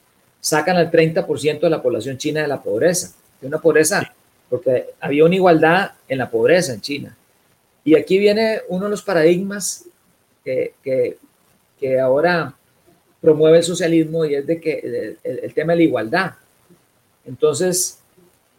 sacan 0.43 0.77
al 0.77 0.91
30% 0.91 1.61
de 1.61 1.71
la 1.71 1.81
población 1.81 2.19
china 2.19 2.43
de 2.43 2.49
la 2.49 2.61
pobreza, 2.61 3.13
de 3.41 3.47
una 3.47 3.59
pobreza, 3.59 4.13
porque 4.51 4.91
había 5.01 5.25
una 5.25 5.37
igualdad 5.37 5.93
en 6.09 6.19
la 6.19 6.29
pobreza 6.29 6.75
en 6.75 6.81
China. 6.81 7.17
Y 7.85 7.95
aquí 7.95 8.19
viene 8.19 8.61
uno 8.69 8.85
de 8.85 8.91
los 8.91 9.03
paradigmas 9.03 9.85
que, 10.45 10.75
que, 10.83 12.01
ahora 12.01 12.55
promueve 13.23 13.59
el 13.59 13.65
socialismo 13.65 14.27
y 14.27 14.35
es 14.35 14.47
de 14.47 14.61
que 14.61 15.17
el, 15.23 15.55
tema 15.55 15.73
de 15.73 15.79
la 15.79 15.83
igualdad. 15.85 16.33
Entonces, 17.25 18.01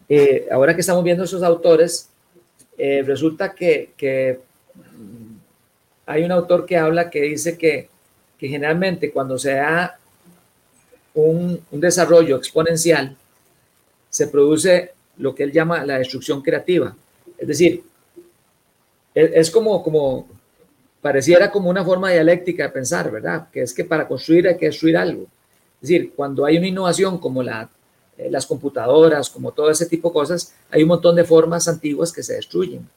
eh, 0.10 0.47
ahora 0.49 0.73
que 0.73 0.82
estamos 0.82 1.04
viendo 1.04 1.26
esos 1.26 1.43
autores, 1.43 2.10
eh, 2.78 3.04
resulta 3.06 3.54
que, 3.54 3.91
que, 3.95 4.39
hay 6.06 6.23
un 6.23 6.32
autor 6.32 6.65
que 6.65 6.78
habla 6.78 7.10
que 7.10 7.21
dice 7.21 7.58
que, 7.58 7.89
generalmente 8.39 9.10
cuando 9.10 9.38
se 9.38 9.54
da 9.54 9.97
un, 11.13 11.63
desarrollo 11.71 12.36
exponencial, 12.36 13.15
se 14.10 14.28
produce 14.28 14.91
lo 15.17 15.34
que 15.34 15.43
él 15.43 15.54
llama 15.54 15.86
la 15.86 15.97
destrucción 15.97 16.41
creativa. 16.41 16.93
Es 17.38 17.47
decir, 17.47 17.84
es, 19.15 19.49
como, 19.49 19.82
como, 19.82 20.28
pareciera 21.04 21.52
como 21.52 21.70
una 21.70 21.84
forma 21.84 22.10
dialéctica 22.10 22.63
de 22.63 22.70
pensar, 22.70 23.12
¿verdad? 23.12 23.50
Que 23.52 23.62
es 23.62 23.74
que 23.74 23.84
para 23.84 24.08
construir 24.08 24.48
hay 24.48 24.58
que 24.58 24.68
destruir 24.68 24.98
algo. 24.98 25.24
Es 25.82 25.89
decir, 25.89 26.13
cuando 26.16 26.46
hay 26.46 26.58
una 26.58 26.68
innovación 26.68 27.20
como 27.20 27.44
la, 27.44 27.70
eh, 28.18 28.32
las 28.32 28.48
computadoras, 28.48 29.30
como 29.30 29.52
todo 29.52 29.70
ese 29.70 29.86
tipo 29.86 30.10
de 30.10 30.13
cosas, 30.13 30.56
hay 30.72 30.82
un 30.82 30.88
montón 30.88 31.16
de 31.16 31.26
formas 31.26 31.68
antiguas 31.68 32.12
que 32.12 32.24
se 32.24 32.36
destruyen 32.36 32.88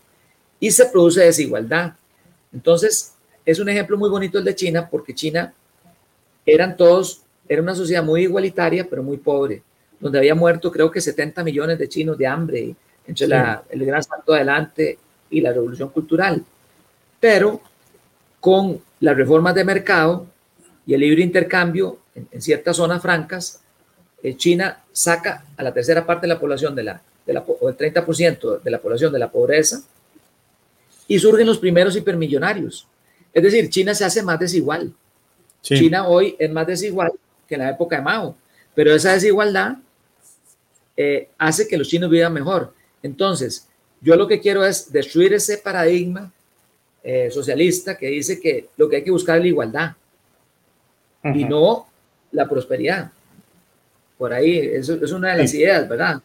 y 0.61 0.71
se 0.71 0.87
produce 0.87 1.21
desigualdad. 1.21 1.95
Entonces, 2.55 3.13
es 3.45 3.59
un 3.59 3.69
ejemplo 3.69 3.99
muy 3.99 4.09
bonito 4.09 4.39
el 4.39 4.45
de 4.45 4.55
China, 4.55 4.89
porque 4.89 5.13
China 5.13 5.53
eran 6.47 6.77
todos 6.77 7.23
era 7.49 7.63
una 7.63 7.75
sociedad 7.75 8.03
muy 8.03 8.23
igualitaria, 8.23 8.87
pero 8.89 9.03
muy 9.03 9.19
pobre, 9.19 9.63
donde 10.01 10.19
había 10.19 10.35
muerto 10.35 10.71
creo 10.71 10.91
que 10.91 11.01
70 11.01 11.45
millones 11.45 11.79
de 11.79 11.89
chinos 11.89 12.19
de 12.19 12.27
hambre 12.27 12.75
entre 13.07 13.27
el 13.71 13.87
gran 13.87 14.03
salto 14.03 14.35
adelante 14.35 14.99
y 15.31 15.41
la 15.41 15.53
revolución 15.53 15.91
cultural. 15.91 16.45
Pero 17.21 17.61
con 18.47 18.81
las 19.01 19.17
reformas 19.17 19.57
de 19.57 19.65
mercado 19.65 20.25
y 20.87 20.95
el 20.95 21.01
libre 21.01 21.21
intercambio 21.21 21.99
en, 22.15 22.41
ciertas 22.41 22.77
zonas 22.77 23.03
francas, 23.03 23.61
eh, 24.23 24.37
China 24.37 24.85
saca 24.93 25.45
a 25.57 25.65
la 25.65 25.75
tercera 25.75 26.07
parte 26.07 26.29
de 26.29 26.35
la 26.35 26.39
población 26.39 26.73
de 26.77 26.85
la, 26.85 27.03
de 27.27 27.33
la, 27.33 27.41
o 27.41 27.69
el 27.69 27.77
30% 27.77 28.63
de 28.63 28.71
la 28.71 28.79
población 28.79 29.13
de 29.13 29.19
la 29.19 29.33
pobreza 29.33 29.83
y 31.09 31.19
surgen 31.19 31.45
los 31.45 31.59
primeros 31.59 31.97
hipermillonarios. 31.97 32.87
Es 33.35 33.43
decir, 33.43 33.69
China 33.69 33.97
se 33.97 34.05
hace 34.05 34.23
más 34.23 34.39
desigual. 34.39 34.93
China 35.61 36.07
hoy 36.07 36.37
es 36.39 36.49
más 36.49 36.69
desigual 36.69 37.11
que 37.49 37.57
en 37.57 37.63
la 37.63 37.71
época 37.71 37.97
de 37.97 38.03
Mao. 38.03 38.37
Pero 38.77 38.95
esa 38.95 39.13
desigualdad 39.13 39.79
eh, 40.97 41.31
hace 41.37 41.67
que 41.67 41.77
los 41.77 41.89
chinos 41.89 42.11
vivan 42.11 42.33
mejor. 42.33 42.73
Entonces, 43.03 43.67
yo 44.01 44.15
lo 44.15 44.29
que 44.29 44.39
quiero 44.39 44.65
es 44.65 44.93
destruir 44.93 45.35
ese 45.35 45.59
paradigma 45.59 46.33
eh, 47.09 47.31
socialista 47.31 47.97
que 47.97 48.09
dice 48.09 48.41
que 48.41 48.71
lo 48.77 48.89
que 48.89 48.97
hay 48.97 49.05
que 49.05 49.13
buscar 49.13 49.37
es 49.37 49.43
la 49.43 49.49
igualdad 49.49 49.93
y 51.23 51.45
no 51.45 51.87
la 52.33 52.49
prosperidad. 52.49 53.13
Por 54.19 54.33
ahí, 54.33 54.59
eso 54.59 54.95
es 54.95 55.13
una 55.13 55.33
de 55.33 55.43
las 55.43 55.55
ideas, 55.55 55.89
¿verdad? 55.89 56.21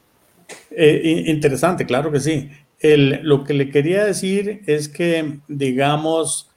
Eh, 0.71 1.25
interesante, 1.27 1.85
claro 1.85 2.11
que 2.11 2.19
sí. 2.19 2.49
lo 2.81 3.43
que 3.43 3.53
le 3.53 3.69
quería 3.69 4.05
decir 4.05 4.63
es 4.65 4.89
que, 4.89 5.37
digamos, 5.47 6.49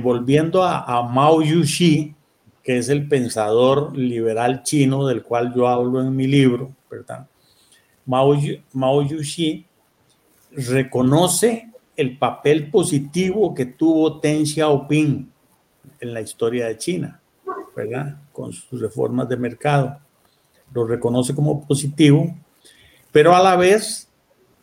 volviendo 0.00 0.62
a, 0.62 0.84
a 0.84 1.02
Mao 1.02 1.42
Yuxi, 1.42 2.14
que 2.62 2.78
es 2.78 2.88
el 2.88 3.08
pensador 3.08 3.96
liberal 3.96 4.62
chino 4.62 5.08
del 5.08 5.24
cual 5.24 5.52
yo 5.52 5.66
hablo 5.66 6.00
en 6.00 6.14
mi 6.14 6.28
libro, 6.28 6.72
¿verdad? 6.88 7.26
Mao, 8.06 8.36
Mao 8.72 9.02
Yuxi 9.02 9.66
reconoce 10.52 11.69
el 11.96 12.18
papel 12.18 12.70
positivo 12.70 13.54
que 13.54 13.66
tuvo 13.66 14.20
Deng 14.20 14.46
Xiaoping 14.46 15.30
en 16.00 16.14
la 16.14 16.20
historia 16.20 16.66
de 16.66 16.78
China, 16.78 17.20
¿verdad? 17.76 18.18
Con 18.32 18.52
sus 18.52 18.80
reformas 18.80 19.28
de 19.28 19.36
mercado. 19.36 19.98
Lo 20.72 20.86
reconoce 20.86 21.34
como 21.34 21.66
positivo, 21.66 22.34
pero 23.12 23.34
a 23.34 23.42
la 23.42 23.56
vez, 23.56 24.08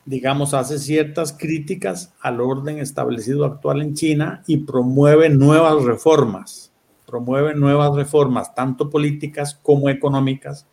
digamos, 0.05 0.53
hace 0.53 0.79
ciertas 0.79 1.33
críticas 1.33 2.13
al 2.21 2.41
orden 2.41 2.79
establecido 2.79 3.45
actual 3.45 3.81
en 3.81 3.93
China 3.93 4.43
y 4.47 4.57
promueve 4.57 5.29
nuevas 5.29 5.83
reformas 5.83 6.67
promueve 7.07 7.55
nuevas 7.55 7.95
reformas, 7.95 8.53
tanto 8.53 8.89
políticas 8.89 9.57
como 9.63 9.89
económicas, 9.89 10.67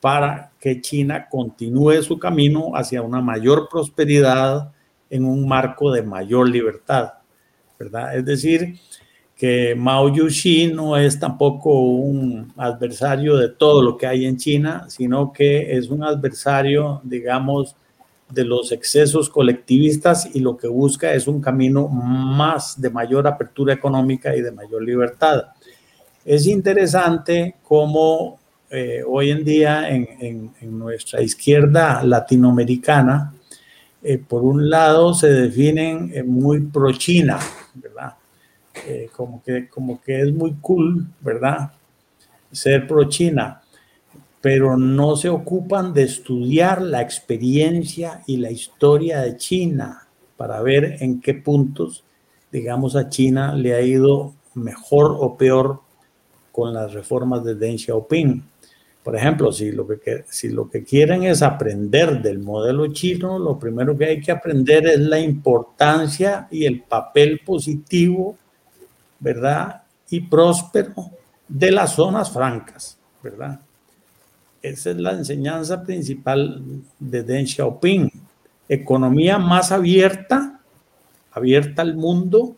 para 0.00 0.52
que 0.58 0.80
China 0.80 1.28
continúe 1.30 2.02
su 2.02 2.18
camino 2.18 2.70
hacia 2.74 3.02
una 3.02 3.20
mayor 3.20 3.68
prosperidad 3.68 4.72
en 5.10 5.24
un 5.24 5.46
marco 5.46 5.90
de 5.92 6.02
mayor 6.02 6.48
libertad, 6.48 7.14
¿verdad? 7.78 8.16
Es 8.16 8.24
decir, 8.24 8.78
que 9.36 9.74
Mao 9.74 10.12
Yuxi 10.14 10.72
no 10.72 10.96
es 10.96 11.20
tampoco 11.20 11.80
un 11.80 12.52
adversario 12.56 13.36
de 13.36 13.50
todo 13.50 13.82
lo 13.82 13.96
que 13.96 14.06
hay 14.06 14.24
en 14.24 14.36
China, 14.38 14.86
sino 14.88 15.32
que 15.32 15.76
es 15.76 15.90
un 15.90 16.02
adversario, 16.02 17.00
digamos, 17.04 17.76
de 18.30 18.44
los 18.44 18.72
excesos 18.72 19.30
colectivistas 19.30 20.28
y 20.34 20.40
lo 20.40 20.56
que 20.56 20.66
busca 20.66 21.12
es 21.12 21.28
un 21.28 21.40
camino 21.40 21.86
más 21.88 22.80
de 22.80 22.90
mayor 22.90 23.26
apertura 23.26 23.74
económica 23.74 24.34
y 24.34 24.40
de 24.40 24.50
mayor 24.50 24.82
libertad. 24.82 25.44
Es 26.24 26.46
interesante 26.46 27.54
cómo 27.62 28.38
eh, 28.68 29.02
hoy 29.06 29.30
en 29.30 29.44
día 29.44 29.88
en, 29.88 30.52
nuestra 30.60 31.22
izquierda 31.22 32.02
latinoamericana, 32.02 33.32
eh, 34.06 34.18
por 34.18 34.42
un 34.42 34.70
lado 34.70 35.14
se 35.14 35.28
definen 35.28 36.10
eh, 36.14 36.22
muy 36.22 36.60
pro-China, 36.60 37.38
¿verdad? 37.74 38.14
como, 39.16 39.42
que, 39.42 39.68
como 39.68 40.00
que 40.02 40.20
es 40.20 40.32
muy 40.32 40.54
cool, 40.60 41.06
¿verdad? 41.20 41.72
Ser 42.52 42.86
pro-China, 42.86 43.62
pero 44.40 44.76
no 44.76 45.16
se 45.16 45.28
ocupan 45.28 45.92
de 45.92 46.04
estudiar 46.04 46.82
la 46.82 47.00
experiencia 47.00 48.22
y 48.26 48.36
la 48.36 48.50
historia 48.50 49.22
de 49.22 49.36
China 49.38 50.06
para 50.36 50.60
ver 50.60 50.98
en 51.00 51.20
qué 51.20 51.34
puntos, 51.34 52.04
digamos, 52.52 52.94
a 52.94 53.08
China 53.08 53.54
le 53.54 53.74
ha 53.74 53.80
ido 53.80 54.34
mejor 54.54 55.16
o 55.18 55.36
peor 55.36 55.80
con 56.52 56.72
las 56.72 56.92
reformas 56.92 57.44
de 57.44 57.54
Deng 57.54 57.78
Xiaoping. 57.78 58.42
Por 59.06 59.14
ejemplo, 59.14 59.52
si 59.52 59.70
lo, 59.70 59.86
que, 59.86 60.24
si 60.28 60.48
lo 60.48 60.68
que 60.68 60.82
quieren 60.82 61.22
es 61.22 61.40
aprender 61.40 62.20
del 62.20 62.40
modelo 62.40 62.92
chino, 62.92 63.38
lo 63.38 63.56
primero 63.56 63.96
que 63.96 64.06
hay 64.06 64.20
que 64.20 64.32
aprender 64.32 64.84
es 64.84 64.98
la 64.98 65.20
importancia 65.20 66.48
y 66.50 66.64
el 66.64 66.82
papel 66.82 67.40
positivo, 67.46 68.36
¿verdad? 69.20 69.84
Y 70.10 70.22
próspero 70.22 70.92
de 71.46 71.70
las 71.70 71.94
zonas 71.94 72.32
francas, 72.32 72.98
¿verdad? 73.22 73.60
Esa 74.60 74.90
es 74.90 74.96
la 74.96 75.12
enseñanza 75.12 75.84
principal 75.84 76.60
de 76.98 77.22
Deng 77.22 77.46
Xiaoping. 77.46 78.10
Economía 78.68 79.38
más 79.38 79.70
abierta, 79.70 80.58
abierta 81.30 81.82
al 81.82 81.94
mundo 81.94 82.56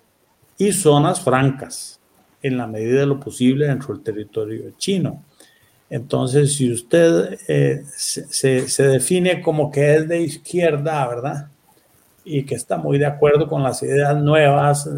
y 0.57 0.73
zonas 0.73 1.21
francas, 1.21 2.01
en 2.41 2.57
la 2.57 2.67
medida 2.67 3.01
de 3.01 3.07
lo 3.07 3.21
posible 3.21 3.67
dentro 3.67 3.93
del 3.93 4.03
territorio 4.03 4.73
chino. 4.79 5.25
Entonces, 5.91 6.55
si 6.55 6.71
usted 6.71 7.39
eh, 7.49 7.83
se, 7.87 8.83
define 8.83 9.41
como 9.41 9.71
que 9.71 9.97
es 9.97 10.09
de 10.09 10.21
izquierda, 10.21 11.07
¿verdad? 11.09 11.49
Y 12.25 12.45
que 12.45 12.55
está 12.55 12.77
muy 12.77 12.99
de 12.99 13.07
acuerdo 13.07 13.49
con 13.49 13.63
las 13.63 13.83
ideas 13.83 14.17
nuevas 14.17 14.89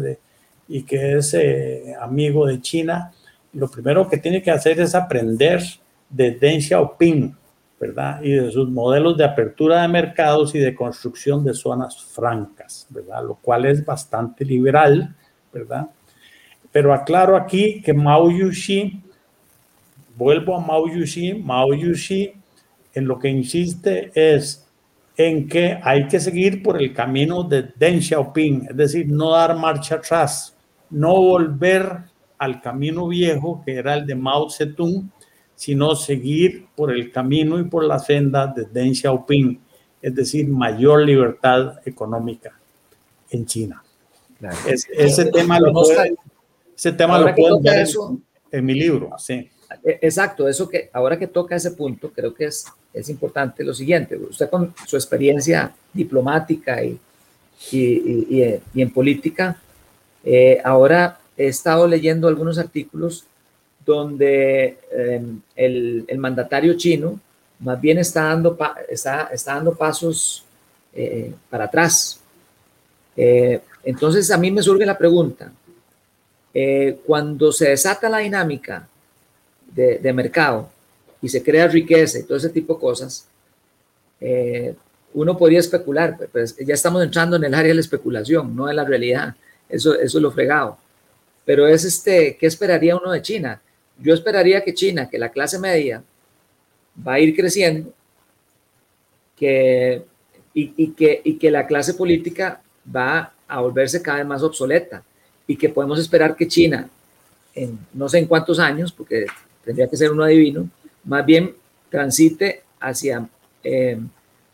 y 0.67 0.83
que 0.83 1.17
es 1.17 1.33
eh, 1.33 1.95
amigo 1.99 2.45
de 2.45 2.61
China, 2.61 3.13
lo 3.53 3.69
primero 3.69 4.07
que 4.09 4.17
tiene 4.17 4.41
que 4.41 4.51
hacer 4.51 4.79
es 4.79 4.95
aprender 4.95 5.61
de 6.09 6.31
Deng 6.31 6.61
Xiaoping, 6.61 7.35
¿verdad? 7.79 8.21
Y 8.21 8.31
de 8.31 8.51
sus 8.51 8.69
modelos 8.69 9.17
de 9.17 9.23
apertura 9.23 9.81
de 9.81 9.87
mercados 9.87 10.53
y 10.55 10.59
de 10.59 10.75
construcción 10.75 11.43
de 11.43 11.53
zonas 11.53 12.01
francas, 12.03 12.85
¿verdad? 12.89 13.23
Lo 13.23 13.35
cual 13.35 13.65
es 13.65 13.83
bastante 13.83 14.43
liberal, 14.43 15.15
¿verdad? 15.53 15.89
Pero 16.71 16.93
aclaro 16.93 17.35
aquí 17.35 17.81
que 17.81 17.93
Mao 17.93 18.29
Yuxi, 18.29 19.01
vuelvo 20.15 20.55
a 20.55 20.59
Mao 20.59 20.87
Yuxi, 20.87 21.33
Mao 21.33 21.73
Yuxi 21.73 22.33
en 22.93 23.07
lo 23.07 23.19
que 23.19 23.29
insiste 23.29 24.11
es 24.13 24.67
en 25.17 25.47
que 25.47 25.77
hay 25.83 26.07
que 26.07 26.19
seguir 26.19 26.63
por 26.63 26.81
el 26.81 26.93
camino 26.93 27.43
de 27.43 27.69
Deng 27.75 28.01
Xiaoping, 28.01 28.67
es 28.69 28.77
decir, 28.77 29.07
no 29.07 29.31
dar 29.31 29.55
marcha 29.55 29.95
atrás, 29.95 30.55
no 30.89 31.13
volver 31.13 31.97
al 32.37 32.61
camino 32.61 33.07
viejo 33.07 33.61
que 33.63 33.75
era 33.75 33.93
el 33.93 34.05
de 34.05 34.15
Mao 34.15 34.49
Zedong, 34.49 35.09
sino 35.55 35.95
seguir 35.95 36.67
por 36.75 36.91
el 36.91 37.11
camino 37.11 37.59
y 37.59 37.65
por 37.65 37.83
la 37.83 37.99
senda 37.99 38.47
de 38.47 38.65
Deng 38.65 38.95
Xiaoping, 38.95 39.59
es 40.01 40.15
decir, 40.15 40.47
mayor 40.47 41.05
libertad 41.05 41.79
económica 41.85 42.57
en 43.29 43.45
China. 43.45 43.83
ese, 44.65 45.25
tema 45.25 45.59
lo 45.59 45.71
pueden, 45.71 46.15
ese 46.75 46.91
tema 46.93 47.19
lo 47.19 47.35
pueden 47.35 47.61
ver 47.61 47.87
en, 48.51 48.65
mi 48.65 48.73
libro. 48.73 49.11
Sí. 49.19 49.49
E, 49.83 49.99
exacto, 50.01 50.47
eso 50.47 50.67
que 50.67 50.89
ahora 50.93 51.17
que 51.17 51.27
toca 51.27 51.55
ese 51.55 51.71
punto, 51.71 52.11
creo 52.11 52.33
que 52.33 52.45
es, 52.45 52.65
es 52.93 53.09
importante 53.09 53.63
lo 53.63 53.73
siguiente. 53.73 54.17
Usted 54.17 54.49
con 54.49 54.73
su 54.85 54.95
experiencia 54.95 55.73
diplomática 55.93 56.83
y, 56.83 56.99
y, 57.71 58.61
y, 58.73 58.81
en 58.81 58.91
política, 58.91 59.57
eh, 60.23 60.61
ahora 60.63 61.19
he 61.37 61.47
estado 61.47 61.87
leyendo 61.87 62.27
algunos 62.27 62.57
artículos 62.57 63.25
donde 63.85 64.77
em, 64.91 65.41
el, 65.55 66.05
el, 66.07 66.17
mandatario 66.17 66.75
chino 66.75 67.19
más 67.59 67.79
bien 67.79 67.97
está 67.97 68.23
dando, 68.23 68.57
está, 68.89 69.29
está 69.31 69.55
dando 69.55 69.73
pasos 69.73 70.43
eh, 70.93 71.33
para 71.49 71.65
atrás. 71.65 72.19
Eh, 73.15 73.61
entonces 73.83 74.29
a 74.31 74.37
mí 74.37 74.51
me 74.51 74.61
surge 74.61 74.85
la 74.85 74.97
pregunta, 74.97 75.51
eh, 76.53 76.99
cuando 77.05 77.51
se 77.51 77.69
desata 77.69 78.09
la 78.09 78.19
dinámica 78.19 78.87
de, 79.73 80.13
mercado 80.13 80.69
y 81.21 81.29
se 81.29 81.43
crea 81.43 81.67
riqueza 81.67 82.19
y 82.19 82.23
todo 82.23 82.37
ese 82.37 82.49
tipo 82.49 82.75
de 82.75 82.79
cosas, 82.79 83.27
uno 85.13 85.37
podría 85.37 85.59
especular, 85.59 86.17
pues 86.31 86.55
ya 86.57 86.73
estamos 86.73 87.03
entrando 87.03 87.35
en 87.35 87.43
el 87.43 87.53
área 87.53 87.69
de 87.69 87.75
la 87.75 87.81
especulación, 87.81 88.55
no 88.55 88.67
de 88.67 88.73
la 88.73 88.85
realidad, 88.85 89.35
eso, 89.69 89.93
eso 89.93 90.17
es 90.17 90.21
lo 90.21 90.31
fregado. 90.31 90.77
Pero 91.45 91.67
es 91.67 91.83
este, 91.83 92.37
¿qué 92.37 92.45
esperaría 92.47 92.95
uno 92.95 93.11
de 93.11 93.21
China? 93.21 93.61
Yo 93.99 94.13
esperaría 94.13 94.63
que 94.63 94.73
China, 94.73 95.09
que 95.09 95.17
la 95.17 95.29
clase 95.29 95.59
media 95.59 96.03
va 97.05 97.13
a 97.13 97.19
ir 97.19 97.35
creciendo, 97.35 97.91
que, 99.35 100.03
y, 100.53 100.91
que, 100.91 101.21
y 101.23 101.37
que 101.37 101.51
la 101.51 101.65
clase 101.65 101.93
política 101.93 102.61
va 102.95 103.33
a 103.47 103.59
volverse 103.59 104.01
cada 104.01 104.19
vez 104.19 104.27
más 104.27 104.43
obsoleta 104.43 105.03
y 105.47 105.55
que 105.55 105.69
podemos 105.69 105.99
esperar 105.99 106.35
que 106.35 106.47
China, 106.47 106.89
en 107.53 107.77
no 107.93 108.07
sé 108.07 108.19
en 108.19 108.27
cuántos 108.27 108.59
años, 108.59 108.91
porque 108.91 109.25
tendría 109.63 109.87
que 109.87 109.97
ser 109.97 110.11
uno 110.11 110.23
adivino, 110.23 110.69
más 111.03 111.25
bien 111.25 111.55
transite 111.89 112.63
hacia, 112.79 113.27
eh, 113.63 113.99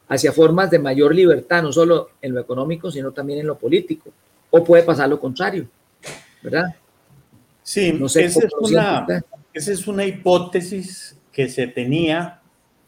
hacia 0.09 0.31
formas 0.31 0.71
de 0.71 0.79
mayor 0.79 1.13
libertad, 1.13 1.63
no 1.63 1.71
solo 1.71 2.11
en 2.21 2.33
lo 2.33 2.41
económico, 2.41 2.91
sino 2.91 3.11
también 3.11 3.39
en 3.39 3.47
lo 3.47 3.57
político. 3.57 4.11
O 4.49 4.63
puede 4.63 4.83
pasar 4.83 5.09
lo 5.09 5.19
contrario, 5.19 5.67
¿verdad? 6.41 6.75
Sí, 7.61 7.91
no 7.93 8.07
sé 8.07 8.25
esa, 8.25 8.39
es 8.45 8.53
una, 8.59 9.05
esa 9.53 9.71
es 9.71 9.87
una 9.87 10.05
hipótesis 10.05 11.17
que 11.31 11.49
se 11.49 11.67
tenía 11.67 12.41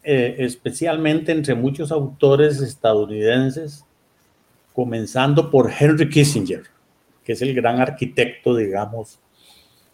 eh, 0.04 0.38
especialmente 0.40 1.34
entre 1.34 1.54
muchos 1.54 1.92
autores 1.92 2.62
estadounidenses, 2.62 3.84
comenzando 4.74 5.52
por 5.52 5.70
Henry 5.78 6.10
Kissinger, 6.10 6.64
que 7.24 7.34
es 7.34 7.42
el 7.42 7.54
gran 7.54 7.82
arquitecto, 7.82 8.56
digamos, 8.56 9.20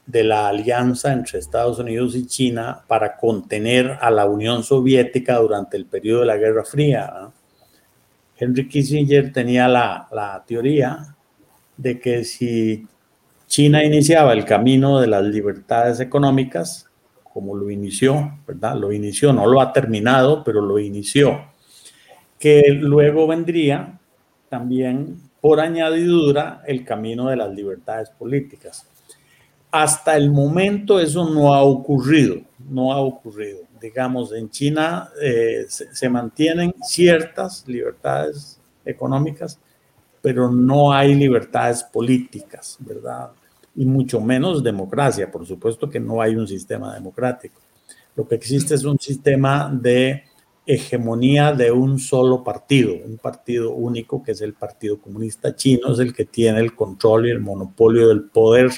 de 0.06 0.24
la 0.24 0.48
alianza 0.48 1.12
entre 1.12 1.40
Estados 1.40 1.80
Unidos 1.80 2.16
y 2.16 2.28
China 2.28 2.84
para 2.88 3.18
contener 3.18 3.98
a 4.00 4.12
la 4.12 4.26
Unión 4.26 4.64
Soviética 4.64 5.38
durante 5.38 5.78
el 5.78 5.86
periodo 5.86 6.22
de 6.22 6.26
la 6.28 6.38
Guerra 6.38 6.64
Fría. 6.64 7.32
Henry 8.38 8.68
Kissinger 8.68 9.32
tenía 9.32 9.68
la, 9.68 10.08
la 10.12 10.44
teoría 10.46 11.16
de 11.78 12.00
que 12.00 12.24
si 12.24 12.88
China 13.48 13.84
iniciaba 13.84 14.34
el 14.34 14.46
camino 14.46 15.00
de 15.00 15.08
las 15.08 15.24
libertades 15.24 16.00
económicas, 16.00 16.90
como 17.24 17.56
lo 17.56 17.70
inició, 17.70 18.40
¿verdad? 18.48 18.76
Lo 18.76 18.92
inició, 18.94 19.34
no 19.34 19.46
lo 19.46 19.60
ha 19.60 19.74
terminado, 19.74 20.44
pero 20.44 20.62
lo 20.62 20.80
inició, 20.80 21.52
que 22.40 22.64
luego 22.70 23.28
vendría 23.28 24.00
también 24.50 25.18
por 25.42 25.60
añadidura 25.60 26.64
el 26.66 26.86
camino 26.86 27.28
de 27.30 27.36
las 27.36 27.54
libertades 27.54 28.10
políticas. 28.10 28.88
Hasta 29.76 30.16
el 30.16 30.32
momento 30.32 31.02
eso 31.02 31.30
no 31.30 31.54
ha 31.54 31.62
ocurrido, 31.62 32.38
no 32.70 32.94
ha 32.94 33.00
ocurrido. 33.02 33.60
Digamos, 33.82 34.32
en 34.32 34.50
China 34.50 35.10
eh, 35.22 35.66
se, 35.68 35.94
se 35.94 36.08
mantienen 36.08 36.74
ciertas 36.82 37.68
libertades 37.68 38.58
económicas, 38.86 39.60
pero 40.22 40.50
no 40.50 40.94
hay 40.94 41.14
libertades 41.14 41.84
políticas, 41.84 42.78
¿verdad? 42.80 43.32
Y 43.76 43.86
mucho 43.86 44.22
menos 44.22 44.64
democracia. 44.64 45.30
Por 45.30 45.46
supuesto 45.46 45.90
que 45.90 46.00
no 46.00 46.22
hay 46.22 46.38
un 46.38 46.48
sistema 46.48 46.94
democrático. 46.94 47.60
Lo 48.16 48.26
que 48.26 48.36
existe 48.36 48.76
es 48.76 48.86
un 48.86 48.98
sistema 48.98 49.70
de 49.70 50.24
hegemonía 50.66 51.52
de 51.52 51.70
un 51.70 52.00
solo 52.00 52.46
partido, 52.46 52.94
un 53.06 53.18
partido 53.18 53.74
único 53.74 54.24
que 54.24 54.32
es 54.32 54.40
el 54.40 54.54
Partido 54.54 55.02
Comunista 55.02 55.54
Chino, 55.54 55.92
es 55.92 56.00
el 56.00 56.14
que 56.14 56.24
tiene 56.24 56.62
el 56.62 56.74
control 56.74 57.28
y 57.28 57.32
el 57.32 57.42
monopolio 57.42 58.08
del 58.08 58.24
poder 58.24 58.72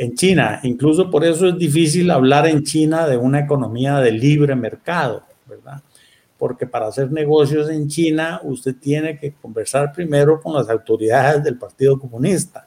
en 0.00 0.14
China. 0.14 0.60
Incluso 0.62 1.10
por 1.10 1.24
eso 1.24 1.48
es 1.48 1.58
difícil 1.58 2.10
hablar 2.10 2.46
en 2.46 2.62
China 2.62 3.06
de 3.06 3.16
una 3.16 3.40
economía 3.40 3.98
de 3.98 4.12
libre 4.12 4.54
mercado, 4.54 5.24
¿verdad? 5.46 5.82
porque 6.40 6.66
para 6.66 6.86
hacer 6.86 7.12
negocios 7.12 7.68
en 7.68 7.86
China 7.86 8.40
usted 8.42 8.74
tiene 8.74 9.18
que 9.18 9.30
conversar 9.32 9.92
primero 9.92 10.40
con 10.40 10.54
las 10.54 10.70
autoridades 10.70 11.44
del 11.44 11.58
Partido 11.58 11.98
Comunista. 11.98 12.66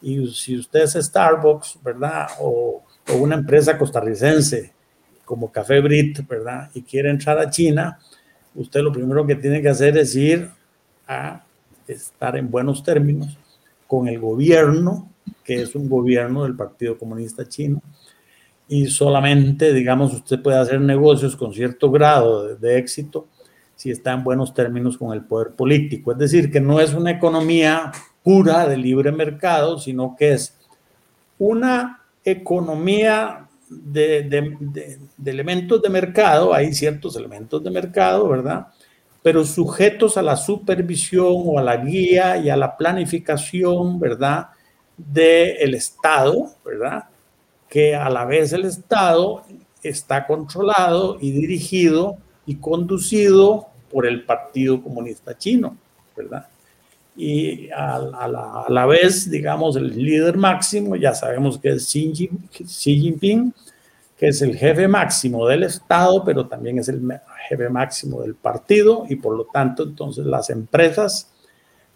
Y 0.00 0.26
si 0.28 0.58
usted 0.58 0.80
es 0.80 0.92
Starbucks, 0.94 1.78
¿verdad? 1.84 2.28
O, 2.40 2.82
una 3.18 3.34
empresa 3.34 3.76
costarricense 3.76 4.72
como 5.26 5.52
Café 5.52 5.80
Brit, 5.80 6.26
¿verdad? 6.26 6.70
Y 6.72 6.80
quiere 6.80 7.10
entrar 7.10 7.38
a 7.38 7.50
China, 7.50 7.98
usted 8.54 8.80
lo 8.80 8.90
primero 8.90 9.26
que 9.26 9.34
tiene 9.34 9.60
que 9.60 9.68
hacer 9.68 9.98
es 9.98 10.16
ir 10.16 10.48
a 11.06 11.44
estar 11.86 12.36
en 12.38 12.50
buenos 12.50 12.82
términos 12.82 13.36
con 13.86 14.08
el 14.08 14.18
gobierno, 14.18 15.10
que 15.44 15.62
es 15.62 15.74
un 15.74 15.88
gobierno 15.88 16.44
del 16.44 16.56
Partido 16.56 16.98
Comunista 16.98 17.48
Chino, 17.48 17.82
y 18.72 18.86
solamente, 18.86 19.72
digamos, 19.72 20.14
usted 20.14 20.40
puede 20.40 20.56
hacer 20.56 20.80
negocios 20.80 21.34
con 21.34 21.52
cierto 21.52 21.90
grado 21.90 22.54
de, 22.54 22.78
éxito 22.78 23.26
si 23.74 23.90
está 23.90 24.12
en 24.12 24.22
buenos 24.22 24.54
términos 24.54 24.96
con 24.96 25.12
el 25.12 25.24
poder 25.24 25.56
político. 25.56 26.12
Es 26.12 26.18
decir, 26.18 26.52
que 26.52 26.60
no 26.60 26.78
es 26.78 26.94
una 26.94 27.10
economía 27.10 27.90
pura 28.22 28.68
de 28.68 28.76
libre 28.76 29.10
mercado, 29.10 29.76
sino 29.80 30.14
que 30.16 30.34
es 30.34 30.56
una 31.36 32.00
economía 32.24 33.48
de, 33.68 34.22
de, 34.22 34.56
de, 35.16 35.30
elementos 35.30 35.82
de 35.82 35.88
mercado, 35.88 36.54
hay 36.54 36.72
ciertos 36.72 37.16
elementos 37.16 37.64
de 37.64 37.72
mercado, 37.72 38.28
¿verdad? 38.28 38.68
Pero 39.20 39.44
sujetos 39.44 40.16
a 40.16 40.22
la 40.22 40.36
supervisión 40.36 41.34
o 41.44 41.58
a 41.58 41.62
la 41.62 41.76
guía 41.76 42.36
y 42.36 42.50
a 42.50 42.56
la 42.56 42.76
planificación, 42.76 43.98
¿verdad? 43.98 44.50
Del 45.06 45.74
Estado, 45.74 46.50
¿verdad? 46.64 47.04
que 47.70 47.94
a 47.94 48.10
la 48.10 48.24
vez 48.26 48.52
el 48.52 48.64
Estado 48.64 49.44
está 49.82 50.26
controlado 50.26 51.16
y 51.20 51.30
dirigido 51.30 52.18
y 52.44 52.56
conducido 52.56 53.68
por 53.90 54.06
el 54.06 54.24
Partido 54.24 54.82
Comunista 54.82 55.38
Chino, 55.38 55.76
¿verdad? 56.16 56.46
Y 57.16 57.70
a, 57.70 58.66
la, 58.68 58.86
vez, 58.86 59.30
digamos, 59.30 59.76
el 59.76 59.96
líder 59.96 60.36
máximo, 60.36 60.96
ya 60.96 61.14
sabemos 61.14 61.58
que 61.58 61.70
es 61.70 61.86
Xi 61.86 62.34
Jinping, 62.66 63.54
que 64.16 64.28
es 64.28 64.42
el 64.42 64.56
jefe 64.56 64.88
máximo 64.88 65.46
del 65.46 65.62
Estado, 65.62 66.24
pero 66.24 66.46
también 66.46 66.78
es 66.78 66.88
el 66.88 67.00
jefe 67.48 67.68
máximo 67.68 68.22
del 68.22 68.34
partido 68.34 69.04
y 69.08 69.16
por 69.16 69.36
lo 69.36 69.46
tanto, 69.52 69.84
entonces 69.84 70.26
las 70.26 70.50
empresas, 70.50 71.29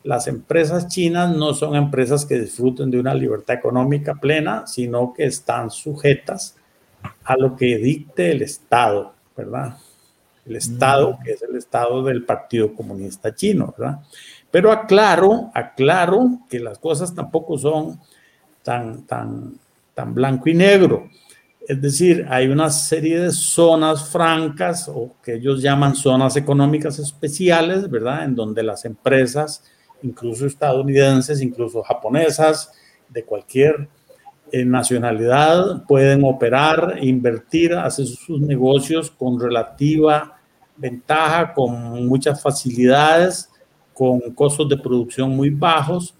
las 0.05 0.29
empresas 0.29 0.87
chinas 0.87 1.35
no 1.35 1.55
son 1.55 1.75
empresas 1.75 2.27
que 2.27 2.39
disfruten 2.39 2.91
de 2.91 3.01
una 3.01 3.15
libertad 3.15 3.57
económica 3.57 4.15
plena, 4.15 4.67
sino 4.67 5.15
que 5.15 5.25
están 5.25 5.71
sujetas 5.71 6.57
a 7.25 7.37
lo 7.37 7.57
que 7.57 7.79
dicte 7.79 8.31
el 8.31 8.43
Estado, 8.43 9.15
¿verdad? 9.35 9.79
El 10.45 10.57
Estado, 10.57 11.19
que 11.25 11.33
es 11.33 11.43
el 11.43 11.57
Estado 11.57 12.03
del 12.03 12.23
Partido 12.23 12.75
Comunista 12.75 13.35
Chino, 13.35 13.75
¿verdad? 13.77 14.01
Pero 14.51 14.71
aclaro, 14.71 15.51
aclaro 15.55 16.41
que 16.51 16.61
las 16.61 16.79
cosas 16.79 17.15
tampoco 17.15 17.57
son 17.57 17.99
tan, 18.63 19.07
tan, 19.07 19.55
tan 19.95 20.15
blanco 20.15 20.51
y 20.51 20.55
negro. 20.55 21.09
Es 21.67 21.81
decir, 21.81 22.27
hay 22.29 22.49
una 22.49 22.69
serie 22.69 23.21
de 23.21 23.33
zonas 23.33 24.11
francas 24.11 24.87
o 24.87 25.15
que 25.23 25.37
ellos 25.37 25.63
llaman 25.63 25.97
zonas 25.97 26.37
económicas 26.37 26.99
especiales, 26.99 27.89
¿verdad? 27.91 28.25
En 28.25 28.35
donde 28.35 28.63
las 28.63 28.85
empresas, 28.85 29.65
incluso 30.05 30.47
estadounidenses, 30.47 31.43
incluso 31.43 31.83
japonesas, 31.83 32.71
de 33.09 33.25
cualquier 33.25 33.89
en 34.53 34.71
nacionalidad 34.71 35.85
pueden 35.87 36.23
operar, 36.25 36.99
invertir, 37.01 37.75
hacer 37.75 38.07
sus 38.07 38.41
negocios 38.41 39.11
con 39.11 39.41
relativa 39.41 40.39
ventaja, 40.77 41.53
con 41.53 42.07
muchas 42.07 42.41
facilidades, 42.41 43.49
con 43.93 44.21
costos 44.35 44.69
de 44.69 44.77
producción 44.77 45.31
muy 45.31 45.51
bajos, 45.51 46.15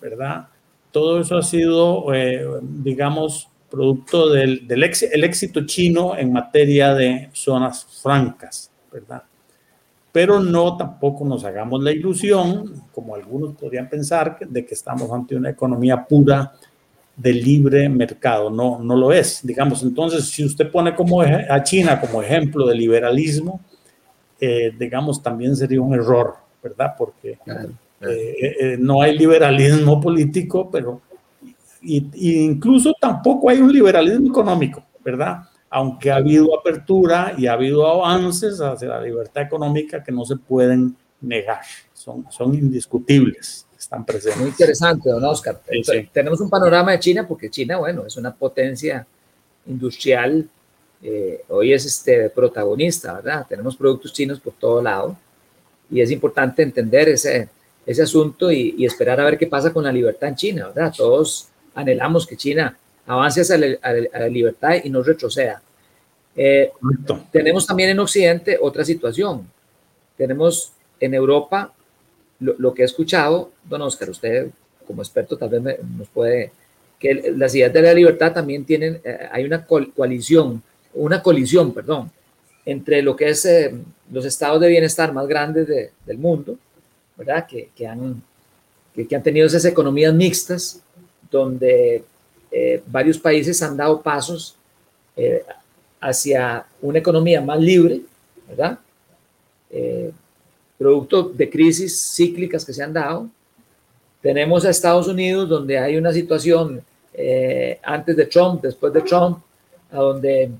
¿verdad? 0.00 0.48
Todo 0.90 1.20
eso 1.20 1.36
ha 1.38 1.42
sido, 1.42 2.12
eh, 2.14 2.46
digamos, 2.62 3.48
producto 3.70 4.28
del, 4.28 4.66
del 4.68 4.82
el 4.82 5.24
éxito 5.24 5.64
chino 5.64 6.16
en 6.16 6.32
materia 6.32 6.94
de 6.94 7.30
zonas 7.32 7.86
francas, 8.02 8.70
¿verdad? 8.92 9.22
Pero 10.12 10.40
no 10.40 10.76
tampoco 10.76 11.24
nos 11.24 11.42
hagamos 11.44 11.82
la 11.82 11.90
ilusión, 11.90 12.82
como 12.92 13.14
algunos 13.14 13.54
podrían 13.54 13.88
pensar, 13.88 14.38
de 14.46 14.66
que 14.66 14.74
estamos 14.74 15.10
ante 15.10 15.34
una 15.34 15.50
economía 15.50 16.04
pura 16.04 16.52
de 17.16 17.32
libre 17.32 17.88
mercado. 17.88 18.50
No, 18.50 18.78
no 18.78 18.94
lo 18.94 19.12
es. 19.12 19.40
Digamos, 19.42 19.82
entonces, 19.82 20.26
si 20.26 20.44
usted 20.44 20.70
pone 20.70 20.94
como 20.94 21.22
a 21.22 21.62
China 21.62 21.98
como 22.00 22.22
ejemplo 22.22 22.66
de 22.66 22.74
liberalismo, 22.74 23.60
eh, 24.40 24.72
digamos, 24.78 25.22
también 25.22 25.54
sería 25.54 25.80
un 25.80 25.94
error, 25.94 26.34
¿verdad? 26.62 26.94
Porque 26.98 27.38
eh, 28.00 28.56
eh, 28.60 28.76
no 28.78 29.00
hay 29.00 29.16
liberalismo 29.16 30.00
político, 30.00 30.68
pero 30.70 31.00
incluso 31.82 32.94
tampoco 33.00 33.48
hay 33.48 33.58
un 33.58 33.72
liberalismo 33.72 34.28
económico, 34.28 34.82
¿verdad? 35.04 35.42
Aunque 35.74 36.10
ha 36.10 36.16
habido 36.16 36.56
apertura 36.56 37.34
y 37.36 37.46
ha 37.46 37.54
habido 37.54 37.86
avances 37.86 38.60
hacia 38.60 38.88
la 38.88 39.00
libertad 39.00 39.42
económica 39.42 40.04
que 40.04 40.12
no 40.12 40.24
se 40.24 40.36
pueden 40.36 40.94
negar, 41.20 41.62
son, 41.92 42.26
son 42.30 42.54
indiscutibles 42.54 43.66
están 43.82 44.04
presentes. 44.04 44.40
Muy 44.40 44.50
interesante, 44.50 45.10
don 45.10 45.24
Oscar. 45.24 45.60
Tenemos 46.12 46.40
un 46.40 46.48
panorama 46.48 46.92
de 46.92 47.00
China 47.00 47.26
porque 47.26 47.50
China, 47.50 47.78
bueno, 47.78 48.06
es 48.06 48.16
una 48.16 48.32
potencia 48.32 49.04
industrial, 49.66 50.48
eh, 51.02 51.42
hoy 51.48 51.72
es 51.72 51.84
este 51.84 52.30
protagonista, 52.30 53.14
¿verdad? 53.14 53.44
Tenemos 53.48 53.76
productos 53.76 54.12
chinos 54.12 54.38
por 54.38 54.52
todo 54.54 54.80
lado 54.80 55.16
y 55.90 56.00
es 56.00 56.10
importante 56.10 56.62
entender 56.62 57.08
ese, 57.08 57.48
ese 57.84 58.02
asunto 58.02 58.52
y, 58.52 58.84
esperar 58.84 59.20
a 59.20 59.24
ver 59.24 59.36
qué 59.36 59.48
pasa 59.48 59.72
con 59.72 59.84
la 59.84 59.92
libertad 59.92 60.28
en 60.28 60.36
China, 60.36 60.68
¿verdad? 60.68 60.94
Todos 60.96 61.48
anhelamos 61.74 62.26
que 62.26 62.36
China 62.36 62.76
avance 63.06 63.40
hacia 63.40 63.58
la, 63.58 63.78
a 63.82 64.20
la 64.20 64.28
libertad 64.28 64.76
y 64.82 64.90
no 64.90 65.02
retroceda. 65.02 65.62
Eh, 66.34 66.72
tenemos 67.30 67.66
también 67.66 67.90
en 67.90 68.00
Occidente 68.00 68.58
otra 68.60 68.84
situación. 68.84 69.46
Tenemos 70.16 70.72
en 71.00 71.14
Europa 71.14 71.72
lo, 72.40 72.74
que 72.74 72.82
he 72.82 72.84
escuchado, 72.84 73.50
don 73.68 73.82
Oscar, 73.82 74.10
usted 74.10 74.50
como 74.86 75.02
experto 75.02 75.36
tal 75.36 75.48
vez 75.48 75.78
nos 75.96 76.08
puede, 76.08 76.50
que 76.98 77.32
las 77.36 77.54
ideas 77.54 77.72
de 77.72 77.82
la 77.82 77.94
libertad 77.94 78.32
también 78.32 78.64
tienen, 78.64 79.00
eh, 79.04 79.28
hay 79.30 79.44
una 79.44 79.64
coalición, 79.64 80.62
una 80.94 81.22
colisión, 81.22 81.72
perdón, 81.72 82.10
entre 82.64 83.02
lo 83.02 83.14
que 83.14 83.28
es 83.28 83.44
eh, 83.44 83.74
los 84.10 84.24
estados 84.24 84.60
de 84.60 84.68
bienestar 84.68 85.12
más 85.12 85.26
grandes 85.26 85.68
del 85.68 86.18
mundo, 86.18 86.58
¿verdad? 87.16 87.46
Que, 87.46 87.70
que 87.76 87.86
han, 87.86 88.22
que, 88.94 89.14
han 89.14 89.22
tenido 89.22 89.46
esas 89.46 89.64
economías 89.64 90.12
mixtas, 90.12 90.80
donde 91.30 92.04
eh, 92.52 92.82
varios 92.86 93.18
países 93.18 93.62
han 93.62 93.76
dado 93.76 94.00
pasos 94.00 94.56
hacia 96.00 96.64
una 96.80 96.98
economía 96.98 97.40
más 97.40 97.60
libre, 97.60 98.00
¿verdad? 98.48 98.78
producto 100.82 101.22
de 101.22 101.48
crisis 101.48 102.12
cíclicas 102.14 102.64
que 102.64 102.72
se 102.72 102.82
han 102.82 102.92
dado. 102.92 103.28
Tenemos 104.20 104.64
a 104.64 104.70
Estados 104.70 105.06
Unidos, 105.08 105.48
donde 105.48 105.78
hay 105.78 105.96
una 105.96 106.12
situación 106.12 106.82
eh, 107.14 107.78
antes 107.82 108.16
de 108.16 108.26
Trump, 108.26 108.62
después 108.62 108.92
de 108.92 109.02
Trump, 109.02 109.38
a 109.90 109.96
donde, 109.96 110.50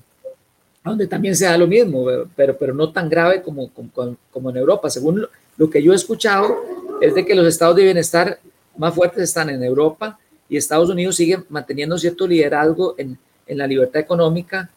donde 0.83 1.07
también 1.07 1.35
se 1.35 1.45
da 1.45 1.57
lo 1.57 1.67
mismo, 1.67 2.05
pero, 2.35 2.57
pero 2.57 2.73
no 2.73 2.91
tan 2.91 3.09
grave 3.09 3.41
como, 3.41 3.69
como, 3.69 4.17
como 4.31 4.49
en 4.49 4.57
Europa. 4.57 4.89
Según 4.89 5.27
lo, 5.57 5.69
que 5.69 5.81
yo 5.81 5.93
he 5.93 5.95
escuchado, 5.95 6.55
es 7.01 7.15
de 7.15 7.25
que 7.25 7.35
los 7.35 7.47
estados 7.47 7.75
de 7.75 7.83
bienestar 7.83 8.39
más 8.77 8.93
fuertes 8.93 9.23
están 9.23 9.49
en 9.49 9.63
Europa 9.63 10.19
y 10.53 10.57
Estados 10.57 10.87
Unidos 10.87 11.15
sigue 11.15 11.39
manteniendo 11.49 11.97
cierto 11.97 12.27
liderazgo 12.27 12.93
en, 12.99 13.17
en 13.47 13.57
la 13.57 13.65
libertad 13.65 13.99
económica, 13.99 14.69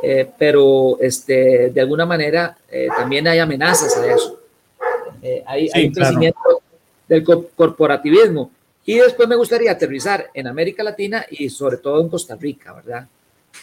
eh, 0.00 0.30
pero 0.38 0.96
este, 1.00 1.70
de 1.70 1.80
alguna 1.80 2.06
manera 2.06 2.56
eh, 2.70 2.86
también 2.96 3.26
hay 3.26 3.40
amenazas 3.40 3.96
a 3.96 4.14
eso. 4.14 4.38
Eh, 5.20 5.42
hay, 5.44 5.68
un 5.86 5.92
crecimiento 5.92 6.62
del 7.08 7.24
corporativismo. 7.24 8.52
Y 8.84 8.98
después 8.98 9.28
me 9.28 9.34
gustaría 9.34 9.72
aterrizar 9.72 10.30
en 10.32 10.46
América 10.46 10.84
Latina 10.84 11.26
y 11.28 11.50
sobre 11.50 11.78
todo 11.78 12.00
en 12.00 12.08
Costa 12.08 12.36
Rica, 12.36 12.72
¿verdad? 12.72 13.08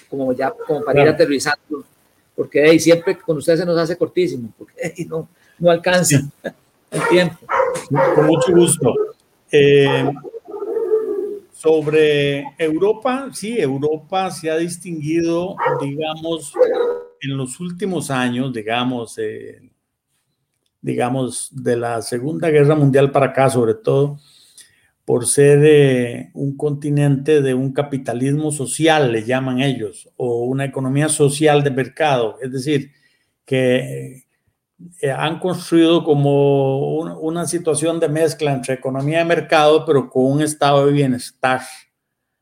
Como 0.09 0.33
ya, 0.33 0.51
como 0.51 0.83
para 0.83 1.03
ir 1.03 1.07
aterrizando, 1.07 1.85
porque 2.35 2.63
ahí 2.63 2.81
siempre 2.81 3.17
con 3.17 3.37
ustedes 3.37 3.61
se 3.61 3.65
nos 3.65 3.77
hace 3.77 3.95
cortísimo, 3.95 4.51
porque 4.57 5.05
no, 5.07 5.29
no 5.57 5.71
alcanza 5.71 6.19
el 6.91 7.07
tiempo. 7.07 7.37
Con 8.13 8.25
mucho 8.25 8.51
gusto. 8.51 8.93
Eh, 9.49 10.11
sobre 11.61 12.43
Europa, 12.57 13.29
sí, 13.33 13.59
Europa 13.59 14.31
se 14.31 14.49
ha 14.49 14.57
distinguido, 14.57 15.55
digamos, 15.79 16.53
en 17.21 17.37
los 17.37 17.59
últimos 17.59 18.09
años, 18.09 18.51
digamos, 18.51 19.15
eh, 19.19 19.69
digamos, 20.81 21.49
de 21.51 21.77
la 21.77 22.01
Segunda 22.01 22.49
Guerra 22.49 22.73
Mundial 22.73 23.11
para 23.11 23.27
acá, 23.27 23.47
sobre 23.47 23.75
todo, 23.75 24.17
por 25.05 25.27
ser 25.27 25.59
eh, 25.63 26.31
un 26.33 26.57
continente 26.57 27.43
de 27.43 27.53
un 27.53 27.73
capitalismo 27.73 28.51
social, 28.51 29.11
le 29.11 29.23
llaman 29.23 29.59
ellos, 29.59 30.09
o 30.17 30.45
una 30.45 30.65
economía 30.65 31.09
social 31.09 31.63
de 31.63 31.69
mercado, 31.69 32.39
es 32.41 32.51
decir, 32.51 32.91
que 33.45 34.23
eh, 35.01 35.11
han 35.11 35.39
construido 35.39 36.03
como 36.03 36.99
una 37.19 37.45
situación 37.45 37.99
de 37.99 38.09
mezcla 38.09 38.53
entre 38.53 38.75
economía 38.75 39.19
de 39.19 39.25
mercado, 39.25 39.85
pero 39.85 40.09
con 40.09 40.25
un 40.25 40.41
estado 40.41 40.85
de 40.85 40.93
bienestar, 40.93 41.61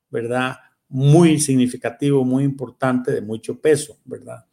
¿verdad? 0.09 0.57
Muy 0.87 1.39
significativo, 1.39 2.23
muy 2.23 2.43
importante, 2.43 3.11
de 3.11 3.21
mucho 3.21 3.59
peso, 3.59 3.97
¿verdad? 4.05 4.45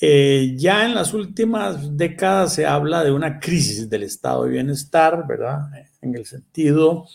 Eh, 0.00 0.54
ya 0.56 0.84
en 0.84 0.94
las 0.94 1.14
últimas 1.14 1.96
décadas 1.96 2.52
se 2.54 2.66
habla 2.66 3.02
de 3.02 3.12
una 3.12 3.40
crisis 3.40 3.88
del 3.88 4.02
estado 4.02 4.44
de 4.44 4.50
bienestar, 4.50 5.26
¿verdad? 5.26 5.60
En 6.02 6.14
el 6.14 6.26
sentido 6.26 7.06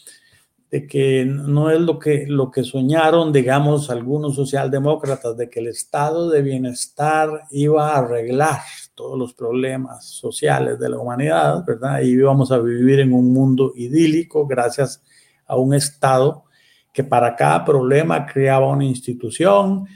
de 0.72 0.88
que 0.88 1.26
no 1.26 1.70
es 1.70 1.82
lo 1.82 2.00
que, 2.00 2.26
lo 2.28 2.50
que 2.50 2.64
soñaron, 2.64 3.34
digamos, 3.34 3.90
algunos 3.90 4.36
socialdemócratas, 4.36 5.36
de 5.36 5.50
que 5.50 5.60
el 5.60 5.68
estado 5.68 6.30
de 6.30 6.42
bienestar 6.42 7.44
iba 7.52 7.92
a 7.92 7.98
arreglar 7.98 8.62
todos 8.96 9.18
los 9.18 9.34
problemas 9.34 10.06
sociales 10.06 10.80
de 10.80 10.90
la 10.90 10.98
humanidad, 10.98 11.64
¿verdad? 11.66 12.02
Y 12.02 12.12
íbamos 12.12 12.52
a 12.52 12.60
vivir 12.60 13.00
en 13.00 13.14
un 13.14 13.34
mundo 13.34 13.74
idílico 13.76 14.46
gracias 14.46 15.02
a 15.46 15.56
un 15.58 15.74
estado 15.74 16.46
que 16.94 17.04
para 17.04 17.36
cada 17.36 17.64
problema 17.64 18.26
creaba 18.26 18.68
una 18.68 18.86
institución, 18.86 19.88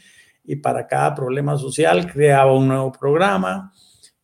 y 0.47 0.55
para 0.55 0.87
cada 0.87 1.15
problema 1.15 1.57
social 1.57 2.11
creaba 2.11 2.53
un 2.53 2.67
nuevo 2.67 2.91
programa 2.91 3.73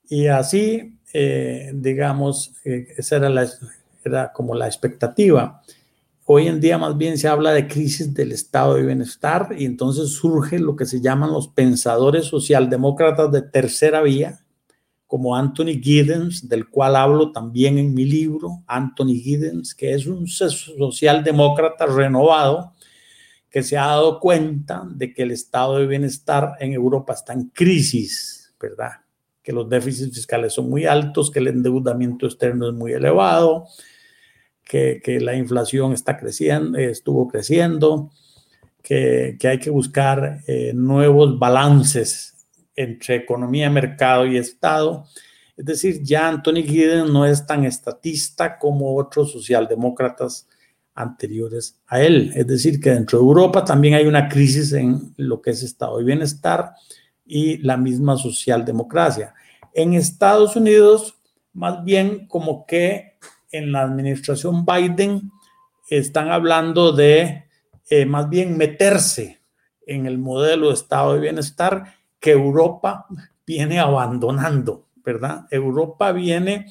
y 0.08 0.28
así, 0.28 1.00
eh, 1.14 1.72
digamos, 1.74 2.54
eh, 2.64 2.88
esa 2.98 3.18
era, 3.18 3.30
la, 3.30 3.48
era 4.04 4.32
como 4.32 4.54
la 4.56 4.68
expectativa. 4.68 5.62
hoy 6.26 6.48
en 6.48 6.62
día 6.62 6.78
más 6.78 6.98
bien 6.98 7.18
se 7.18 7.28
habla 7.28 7.52
de 7.52 7.68
crisis 7.68 8.14
del 8.14 8.32
estado 8.32 8.76
de 8.76 8.86
bienestar 8.86 9.50
y 9.58 9.66
entonces 9.66 10.12
surge 10.12 10.60
lo 10.60 10.76
que 10.76 10.86
se 10.86 11.02
llaman 11.02 11.34
los 11.34 11.48
pensadores 11.50 12.26
socialdemócratas 12.26 13.32
de 13.32 13.42
tercera 13.42 14.02
vía, 14.02 14.40
como 15.12 15.36
Anthony 15.36 15.82
Giddens, 15.84 16.48
del 16.48 16.70
cual 16.70 16.96
hablo 16.96 17.34
también 17.34 17.78
en 17.78 17.94
mi 17.94 18.06
libro, 18.06 18.64
Anthony 18.66 19.20
Giddens, 19.22 19.76
que 19.76 19.94
es 19.94 20.08
un 20.08 20.26
socialdemócrata 20.26 21.86
renovado 21.86 22.72
que 23.50 23.62
se 23.62 23.78
ha 23.78 23.88
dado 23.88 24.22
cuenta 24.22 24.88
de 24.90 25.14
que 25.14 25.24
el 25.24 25.32
estado 25.32 25.80
de 25.80 25.88
bienestar 25.88 26.54
en 26.62 26.72
Europa 26.72 27.12
está 27.12 27.34
en 27.34 27.50
crisis, 27.50 28.54
¿verdad? 28.58 29.02
Que 29.44 29.52
los 29.52 29.68
déficits 29.68 30.16
fiscales 30.16 30.54
son 30.54 30.70
muy 30.70 30.86
altos, 30.86 31.30
que 31.30 31.40
el 31.40 31.50
endeudamiento 31.50 32.26
externo 32.26 32.70
es 32.70 32.74
muy 32.74 32.94
elevado, 32.94 33.66
que, 34.64 35.02
la 35.20 35.36
inflación 35.36 35.92
está 35.92 36.18
creciendo, 36.18 36.78
estuvo 36.78 37.28
creciendo, 37.28 38.12
que, 38.82 39.38
hay 39.44 39.60
que 39.60 39.72
buscar 39.72 40.40
eh, 40.48 40.72
nuevos 40.74 41.38
balances 41.38 42.31
entre 42.82 43.16
economía, 43.16 43.70
mercado 43.70 44.26
y 44.26 44.38
Estado. 44.38 45.06
Es 45.58 45.66
decir, 45.66 46.02
ya 46.04 46.28
Anthony 46.28 46.64
Giddens 46.64 47.10
no 47.10 47.26
es 47.26 47.46
tan 47.46 47.66
estatista 47.66 48.58
como 48.58 48.96
otros 48.96 49.32
socialdemócratas 49.32 50.48
anteriores 50.94 51.80
a 51.88 52.02
él. 52.02 52.32
Es 52.36 52.48
decir, 52.48 52.80
que 52.80 52.92
dentro 52.92 53.20
de 53.20 53.26
Europa 53.26 53.64
también 53.64 53.94
hay 53.94 54.06
una 54.06 54.28
crisis 54.28 54.74
en 54.74 55.14
lo 55.18 55.42
que 55.42 55.52
es 55.52 55.64
estado 55.64 55.98
de 55.98 56.04
bienestar 56.04 56.74
y 57.26 57.58
la 57.60 57.78
misma 57.78 58.18
socialdemocracia. 58.18 59.34
En 59.74 59.94
Estados 59.94 60.56
Unidos, 60.56 61.16
más 61.54 61.84
bien 61.84 62.28
como 62.28 62.66
que 62.66 63.18
en 63.52 63.72
la 63.72 63.84
administración 63.84 64.66
Biden 64.66 65.32
están 65.90 66.30
hablando 66.30 66.92
de 66.92 67.46
eh, 67.90 68.06
más 68.06 68.30
bien 68.30 68.58
meterse 68.58 69.42
en 69.86 70.06
el 70.06 70.18
modelo 70.18 70.68
de 70.68 70.74
estado 70.74 71.14
de 71.14 71.20
bienestar 71.20 72.01
que 72.22 72.32
Europa 72.32 73.08
viene 73.46 73.80
abandonando, 73.80 74.88
¿verdad? 75.04 75.48
Europa 75.50 76.12
viene 76.14 76.68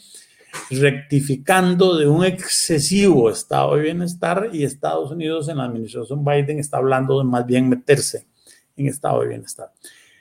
rectificando 0.71 1.97
de 1.99 2.09
un 2.09 2.25
excesivo 2.25 3.31
estado 3.31 3.77
de 3.77 3.83
bienestar 3.83 4.51
y 4.53 4.65
Estados 4.65 5.11
Unidos 5.11 5.49
en 5.49 5.59
la 5.59 5.65
administración 5.65 6.25
Biden 6.25 6.59
está 6.59 6.79
hablando 6.79 7.19
de 7.19 7.25
más 7.25 7.45
bien 7.47 7.69
meterse 7.69 8.27
en 8.77 8.87
estado 8.87 9.21
de 9.21 9.29
bienestar. 9.29 9.73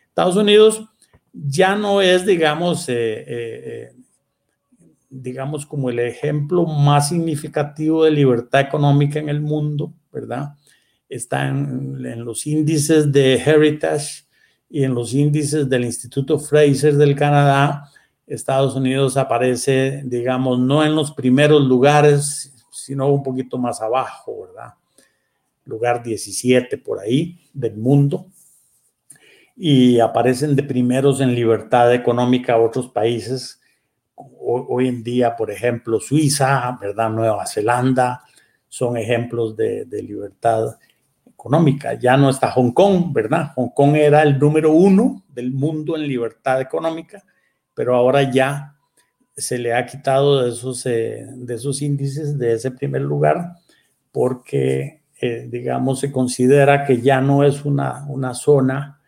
Estados 0.07 0.35
Unidos 0.35 0.83
ya 1.31 1.75
no 1.75 2.01
es, 2.01 2.25
digamos, 2.25 2.89
eh, 2.89 3.23
eh, 3.27 3.93
digamos, 5.09 5.65
como 5.65 5.89
el 5.89 5.99
ejemplo 5.99 6.65
más 6.65 7.09
significativo 7.09 8.03
de 8.03 8.11
libertad 8.11 8.61
económica 8.61 9.19
en 9.19 9.29
el 9.29 9.41
mundo, 9.41 9.93
¿verdad? 10.11 10.55
Está 11.07 11.47
en 11.47 12.23
los 12.23 12.45
índices 12.45 13.11
de 13.11 13.35
Heritage 13.35 14.28
y 14.69 14.83
en 14.83 14.93
los 14.93 15.13
índices 15.13 15.67
del 15.67 15.85
Instituto 15.85 16.37
Fraser 16.37 16.95
del 16.95 17.15
Canadá, 17.15 17.89
Estados 18.27 18.75
Unidos 18.75 19.17
aparece, 19.17 20.03
digamos, 20.05 20.59
no 20.59 20.85
en 20.85 20.93
los 20.93 21.11
primeros 21.11 21.63
lugares, 21.63 22.53
sino 22.71 23.07
un 23.07 23.23
poquito 23.23 23.57
más 23.57 23.81
abajo, 23.81 24.47
¿verdad? 24.47 24.75
Lugar 25.65 26.03
17 26.03 26.77
por 26.77 26.99
ahí 26.99 27.39
del 27.51 27.77
mundo. 27.77 28.27
Y 29.55 29.99
aparecen 29.99 30.55
de 30.55 30.63
primeros 30.63 31.19
en 31.19 31.33
libertad 31.33 31.93
económica 31.93 32.57
otros 32.57 32.89
países. 32.89 33.59
Hoy 34.15 34.87
en 34.87 35.03
día, 35.03 35.35
por 35.35 35.49
ejemplo, 35.49 35.99
Suiza, 35.99 36.77
¿verdad? 36.79 37.09
Nueva 37.09 37.45
Zelanda, 37.47 38.23
son 38.67 38.95
ejemplos 38.95 39.57
de, 39.57 39.85
de 39.85 40.03
libertad 40.03 40.77
económica. 41.39 41.93
Ya 41.93 42.17
no 42.17 42.29
está 42.29 42.51
Hong 42.51 42.71
Kong, 42.71 43.13
¿verdad? 43.13 43.51
Hong 43.55 43.69
Kong 43.69 43.95
era 43.95 44.21
el 44.23 44.37
número 44.37 44.71
uno 44.71 45.23
del 45.29 45.51
mundo 45.51 45.95
en 45.95 46.07
libertad 46.07 46.59
económica 46.61 47.23
pero 47.79 47.95
ahora 47.95 48.29
ya 48.29 48.75
se 49.37 49.57
le 49.57 49.73
ha 49.73 49.85
quitado 49.85 50.43
de 50.43 50.49
esos, 50.49 50.85
eh, 50.85 51.25
de 51.33 51.55
esos 51.55 51.81
índices, 51.81 52.37
de 52.37 52.51
ese 52.51 52.71
primer 52.71 53.03
lugar, 53.03 53.53
porque, 54.11 55.03
eh, 55.21 55.47
digamos, 55.49 56.01
se 56.01 56.11
considera 56.11 56.83
que 56.83 56.99
ya 56.99 57.21
no 57.21 57.45
es 57.45 57.63
una, 57.63 58.05
una 58.09 58.33
zona 58.33 58.99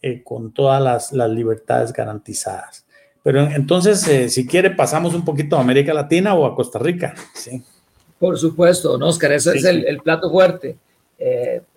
eh, 0.00 0.22
con 0.24 0.54
todas 0.54 0.82
las, 0.82 1.12
las, 1.12 1.28
libertades 1.28 1.92
garantizadas. 1.92 2.86
Pero 3.22 3.42
entonces, 3.42 4.32
si 4.32 4.46
quiere, 4.46 4.70
pasamos 4.70 5.12
un 5.14 5.22
poquito 5.22 5.58
a 5.58 5.60
América 5.60 5.92
Latina 5.92 6.32
o 6.34 6.46
a 6.46 6.56
Costa 6.56 6.78
Rica. 6.78 7.14
Sí. 7.34 7.62
Por 8.18 8.38
supuesto, 8.38 8.94
Oscar, 8.94 9.32
ese 9.32 9.58
es 9.58 9.64
el, 9.66 9.84
el, 9.84 9.98
plato 9.98 10.30
fuerte. 10.30 10.78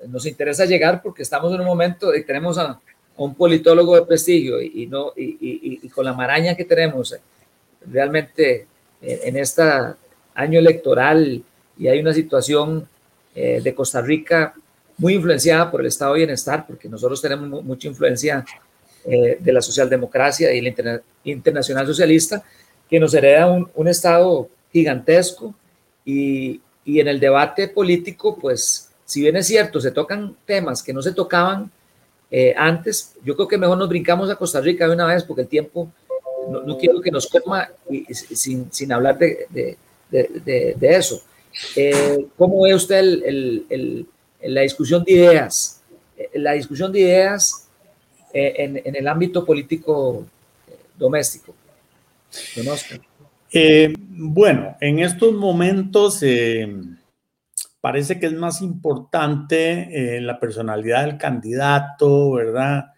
Nos 0.08 0.26
interesa 0.26 0.66
llegar 0.66 1.02
porque 1.02 1.24
estamos 1.24 1.54
en 1.54 1.62
un 1.62 1.66
momento 1.66 2.14
y 2.14 2.24
tenemos 2.24 2.58
a, 2.58 2.80
un 3.18 3.36
politólogo 3.36 3.96
de 3.96 4.06
prestigio 4.06 4.62
y, 4.62 4.88
no, 4.88 5.14
y, 5.16 5.88
con 5.90 6.06
la 6.06 6.14
maraña 6.14 6.56
que 6.56 6.66
tenemos 6.66 7.16
realmente 7.86 8.68
en 9.02 9.38
este 9.38 9.64
año 10.36 10.60
electoral 10.60 11.44
y 11.78 11.88
hay 11.88 12.00
una 12.00 12.14
situación 12.14 12.88
eh, 13.36 13.62
de 13.64 13.74
Costa 13.74 14.02
Rica 14.02 14.54
muy 14.98 15.14
influenciada 15.14 15.72
por 15.72 15.80
el 15.80 15.88
estado 15.88 16.14
de 16.14 16.20
bienestar, 16.20 16.68
porque 16.68 16.90
nosotros 16.90 17.22
tenemos 17.22 17.64
mucha 17.64 17.88
influencia 17.88 18.44
eh, 19.06 19.38
de 19.40 19.54
la 19.54 19.62
socialdemocracia 19.62 20.52
y 20.52 20.60
la 20.60 21.02
internacional 21.24 21.88
socialista, 21.88 22.44
que 22.90 23.00
nos 23.00 23.14
hereda 23.14 23.50
un, 23.50 23.70
un 23.76 23.88
estado 23.88 24.50
gigantesco 24.74 25.56
y, 26.04 26.60
y, 26.84 27.00
en 27.00 27.08
el 27.08 27.20
debate 27.20 27.70
político, 27.70 28.38
pues, 28.38 28.89
si 29.10 29.22
bien 29.22 29.36
es 29.38 29.48
cierto, 29.48 29.82
se 29.82 29.90
tocan 29.90 30.36
temas 30.46 30.84
que 30.84 30.94
no 30.94 31.02
se 31.02 31.14
tocaban 31.14 31.72
eh, 32.30 32.54
antes, 32.56 33.16
yo 33.26 33.36
creo 33.36 33.48
que 33.48 33.58
mejor 33.58 33.76
nos 33.76 33.90
brincamos 33.90 34.30
a 34.30 34.36
Costa 34.36 34.62
Rica 34.62 34.88
de 34.88 34.94
una 34.94 35.08
vez 35.08 35.24
porque 35.24 35.42
el 35.42 35.48
tiempo 35.48 35.92
no, 36.48 36.78
quiero 36.78 37.02
que 37.02 37.10
nos 37.10 37.26
coma 37.26 37.68
sin, 38.12 38.72
sin 38.72 38.92
hablar 38.92 39.18
de, 39.18 39.48
de, 39.50 40.76
de, 40.80 40.96
eso. 40.96 41.24
Eh, 41.76 42.28
¿Cómo 42.38 42.62
ve 42.62 42.76
usted 42.76 43.04
la 44.44 44.62
discusión 44.62 45.04
de 45.04 45.12
ideas? 45.12 45.82
Eh, 46.16 46.30
la 46.36 46.52
discusión 46.52 46.92
de 46.92 47.00
ideas 47.00 47.68
en, 48.32 48.96
el 48.96 49.08
ámbito 49.08 49.44
político 49.44 50.24
doméstico. 51.00 51.56
bueno, 54.08 54.78
en 54.80 55.00
estos 55.00 55.34
momentos 55.34 56.22
parece 57.82 58.20
que 58.20 58.28
es 58.28 58.34
más 58.34 58.62
importante 58.62 60.18
eh, 60.18 60.22
la 60.22 60.40
personalidad 60.40 61.06
del 61.06 61.18
candidato, 61.18 62.32
¿verdad? 62.32 62.94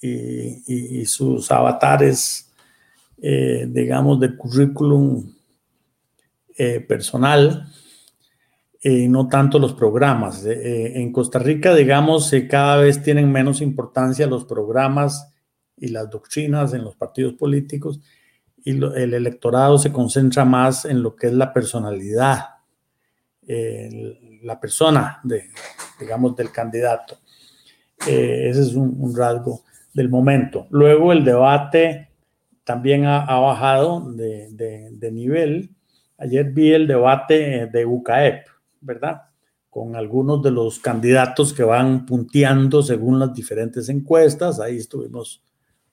Y, 0.00 1.04
sus 1.06 1.50
avatares, 1.50 2.52
eh, 3.20 3.66
digamos, 3.68 4.20
de 4.20 4.36
currículum 4.36 5.32
eh, 6.56 6.80
personal, 6.80 7.66
y 8.80 9.08
no 9.08 9.28
tanto 9.28 9.58
los 9.58 9.72
programas. 9.72 10.44
en 10.46 11.10
Costa 11.12 11.40
Rica, 11.40 11.74
digamos, 11.74 12.32
cada 12.48 12.76
vez 12.76 13.02
tienen 13.02 13.32
menos 13.32 13.60
importancia 13.60 14.28
los 14.28 14.44
programas 14.44 15.34
y 15.76 15.88
las 15.88 16.08
doctrinas 16.08 16.72
en 16.72 16.84
los 16.84 16.94
partidos 16.94 17.34
políticos 17.34 18.00
y 18.64 18.70
el 18.72 19.14
electorado 19.14 19.78
se 19.78 19.92
concentra 19.92 20.44
más 20.44 20.84
en 20.84 21.02
lo 21.02 21.16
que 21.16 21.28
es 21.28 21.32
la 21.32 21.52
personalidad 21.52 22.55
la 23.46 24.60
persona, 24.60 25.20
de, 25.22 25.50
digamos, 26.00 26.34
del 26.36 26.50
candidato. 26.50 27.18
Eh, 28.06 28.48
ese 28.50 28.62
es 28.62 28.74
un, 28.74 29.14
rasgo 29.16 29.62
del 29.92 30.08
momento. 30.08 30.66
Luego 30.70 31.12
el 31.12 31.24
debate 31.24 32.10
también 32.64 33.04
ha, 33.04 33.38
bajado 33.38 34.12
de, 34.12 34.48
de, 34.50 35.12
nivel. 35.12 35.70
Ayer 36.18 36.50
vi 36.50 36.72
el 36.72 36.86
debate 36.86 37.66
de 37.66 37.86
UCAEP, 37.86 38.46
¿verdad? 38.80 39.22
Con 39.70 39.96
algunos 39.96 40.42
de 40.42 40.50
los 40.50 40.78
candidatos 40.78 41.52
que 41.52 41.62
van 41.62 42.06
punteando 42.06 42.82
según 42.82 43.18
las 43.18 43.32
diferentes 43.32 43.88
encuestas. 43.88 44.60
Ahí 44.60 44.78
estuvimos 44.78 45.42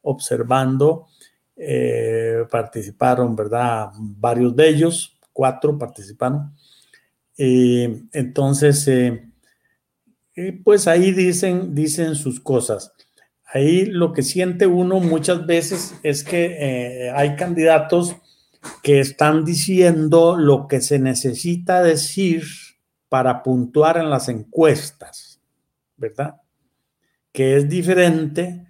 observando. 0.01 1.07
Eh, 1.55 2.45
participaron, 2.49 3.35
¿verdad? 3.35 3.89
Varios 3.97 4.55
de 4.55 4.69
ellos, 4.69 5.17
cuatro 5.31 5.77
participaron. 5.77 6.53
Eh, 7.37 8.03
entonces, 8.11 8.87
eh, 8.87 9.29
eh, 10.35 10.61
pues 10.63 10.87
ahí 10.87 11.11
dicen, 11.11 11.73
dicen 11.73 12.15
sus 12.15 12.39
cosas. 12.39 12.93
Ahí 13.45 13.85
lo 13.85 14.13
que 14.13 14.23
siente 14.23 14.65
uno 14.65 14.99
muchas 14.99 15.45
veces 15.45 15.95
es 16.01 16.23
que 16.23 17.11
hay 17.15 17.35
candidatos 17.35 18.15
que 18.81 18.99
están 18.99 19.45
diciendo 19.45 20.35
lo 20.37 20.67
que 20.67 20.81
se 20.81 20.97
necesita 20.97 21.83
decir 21.83 22.43
para 23.09 23.43
puntuar 23.43 23.97
en 23.97 24.09
las 24.09 24.27
encuestas, 24.27 25.39
¿verdad? 25.97 26.41
Que 27.31 27.57
es 27.57 27.69
diferente 27.69 28.65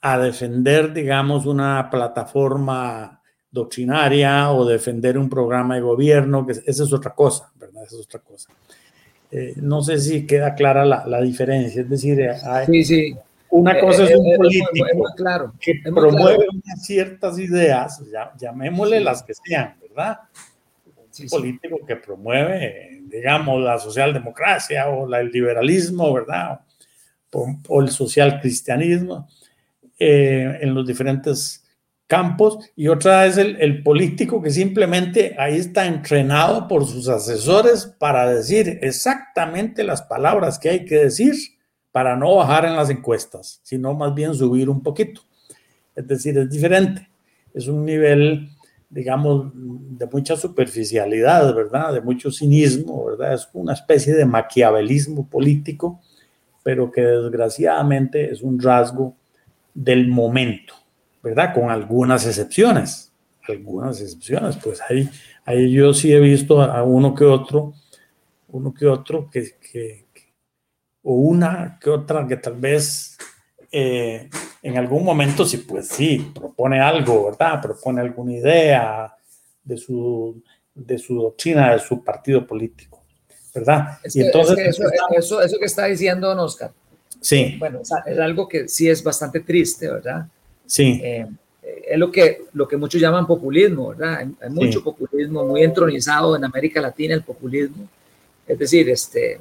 a 0.00 0.18
defender, 0.18 0.94
digamos, 0.94 1.44
una 1.44 1.90
plataforma 1.90 3.21
doctrinaria 3.52 4.50
o 4.50 4.64
defender 4.64 5.16
un 5.18 5.28
programa 5.28 5.74
de 5.76 5.82
gobierno, 5.82 6.44
que 6.46 6.52
esa 6.52 6.82
es 6.84 6.92
otra 6.92 7.14
cosa, 7.14 7.52
¿verdad? 7.60 7.84
Esa 7.84 7.96
es 7.96 8.06
otra 8.06 8.20
cosa. 8.20 8.48
Eh, 9.30 9.54
no 9.56 9.82
sé 9.82 9.98
si 10.00 10.26
queda 10.26 10.54
clara 10.54 10.84
la, 10.84 11.06
la 11.06 11.20
diferencia, 11.20 11.82
es 11.82 11.88
decir, 11.88 12.20
hay, 12.44 12.66
Sí, 12.66 12.84
sí. 12.84 13.16
una 13.50 13.78
cosa 13.78 14.04
es 14.04 14.10
Eh, 14.10 14.16
un 14.16 14.26
eh, 14.26 14.32
es 14.32 14.38
muy- 14.38 14.46
político 14.48 14.86
es 14.86 14.96
muy 14.96 15.12
claro. 15.16 15.52
que 15.60 15.70
es 15.72 15.82
promueve 15.82 16.36
claro. 16.36 16.50
unas 16.64 16.84
ciertas 16.86 17.38
ideas, 17.38 18.02
ya- 18.10 18.32
llamémosle 18.38 18.98
Sí. 18.98 19.04
las 19.04 19.22
que 19.22 19.32
sean, 19.34 19.74
¿verdad? 19.80 20.18
Sí. 21.10 21.26
político 21.28 21.76
que 21.86 21.96
promueve, 21.96 23.02
digamos, 23.06 23.60
la 23.62 23.78
socialdemocracia 23.78 24.88
o 24.88 25.06
la- 25.06 25.20
el 25.20 25.30
liberalismo, 25.30 26.10
¿verdad? 26.12 26.60
O, 27.34 27.54
o 27.68 27.82
el 27.82 27.90
social 27.90 28.40
cristianismo 28.40 29.28
eh, 29.98 30.58
en 30.62 30.74
los 30.74 30.86
diferentes 30.86 31.61
campos. 32.06 32.58
Y 32.76 32.88
otra 32.88 33.26
es 33.26 33.38
el, 33.38 33.56
el 33.60 33.82
político 33.82 34.42
que 34.42 34.50
simplemente 34.50 35.34
ahí 35.38 35.56
está 35.56 35.86
entrenado 35.86 36.68
por 36.68 36.86
sus 36.86 37.08
asesores 37.08 37.86
para 37.86 38.28
decir 38.32 38.78
exactamente 38.82 39.84
las 39.84 40.02
palabras 40.02 40.58
que 40.58 40.70
hay 40.70 40.84
que 40.84 40.96
decir 40.96 41.34
para 41.90 42.16
no 42.16 42.36
bajar 42.36 42.64
en 42.64 42.76
las 42.76 42.90
encuestas, 42.90 43.60
sino 43.62 43.94
más 43.94 44.14
bien 44.14 44.34
subir 44.34 44.68
un 44.70 44.82
poquito. 44.82 45.22
Es 45.94 46.06
decir, 46.06 46.38
es 46.38 46.50
diferente. 46.50 47.08
Es 47.54 47.68
un 47.68 47.84
nivel 47.84 48.48
digamos, 48.92 49.50
de 49.54 50.06
mucha 50.06 50.36
superficialidad, 50.36 51.54
¿verdad? 51.54 51.94
De 51.94 52.02
mucho 52.02 52.30
cinismo, 52.30 53.06
¿verdad? 53.06 53.32
Es 53.32 53.48
una 53.54 53.72
especie 53.72 54.14
de 54.14 54.26
maquiavelismo 54.26 55.26
político, 55.30 55.98
pero 56.62 56.92
que 56.92 57.00
desgraciadamente 57.00 58.30
es 58.30 58.42
un 58.42 58.60
rasgo 58.60 59.16
del 59.72 60.08
momento, 60.08 60.74
¿verdad? 61.22 61.54
Con 61.54 61.70
algunas 61.70 62.26
excepciones, 62.26 63.12
algunas 63.48 64.00
excepciones, 64.00 64.56
pues 64.56 64.80
ahí, 64.88 65.08
ahí 65.44 65.72
yo 65.72 65.94
sí 65.94 66.12
he 66.12 66.20
visto 66.20 66.60
a 66.62 66.82
uno 66.82 67.14
que 67.14 67.24
otro, 67.24 67.74
uno 68.48 68.74
que 68.74 68.86
otro 68.86 69.30
que, 69.30 69.56
que, 69.60 70.06
que 70.12 70.32
o 71.02 71.14
una 71.14 71.78
que 71.80 71.90
otra 71.90 72.26
que 72.26 72.36
tal 72.36 72.54
vez 72.54 73.16
eh, 73.70 74.28
en 74.62 74.78
algún 74.78 75.04
momento 75.04 75.44
sí, 75.44 75.58
pues 75.58 75.88
sí, 75.88 76.30
propone 76.34 76.80
algo, 76.80 77.26
¿verdad? 77.26 77.60
Propone 77.60 78.00
alguna 78.00 78.32
idea 78.32 79.16
de 79.64 79.76
su, 79.76 80.42
de 80.74 80.98
su 80.98 81.20
doctrina, 81.20 81.72
de 81.72 81.80
su 81.80 82.04
partido 82.04 82.46
político, 82.46 83.02
¿verdad? 83.54 83.98
Es 84.04 84.14
y 84.14 84.20
entonces, 84.20 84.58
es 84.58 84.62
que 84.62 84.68
eso, 84.68 84.82
eso, 85.16 85.42
eso 85.42 85.58
que 85.58 85.64
está 85.64 85.86
diciendo 85.86 86.30
Oscar, 86.30 86.72
sí, 87.20 87.56
bueno, 87.58 87.80
es 87.80 88.18
algo 88.18 88.46
que 88.46 88.68
sí 88.68 88.88
es 88.88 89.02
bastante 89.02 89.40
triste, 89.40 89.90
¿verdad? 89.90 90.26
Sí, 90.66 91.00
Eh, 91.02 91.26
es 91.88 91.98
lo 91.98 92.10
que, 92.10 92.42
lo 92.54 92.66
que 92.66 92.76
muchos 92.76 93.00
llaman 93.00 93.26
populismo, 93.26 93.90
¿verdad? 93.90 94.16
Hay, 94.18 94.32
hay 94.40 94.50
mucho 94.50 94.78
Sí. 94.80 94.84
populismo, 94.84 95.44
muy 95.44 95.62
entronizado 95.62 96.34
en 96.36 96.44
América 96.44 96.80
Latina 96.80 97.14
el 97.14 97.22
populismo. 97.22 97.88
Es 98.46 98.58
decir, 98.58 98.88
este, 98.90 99.40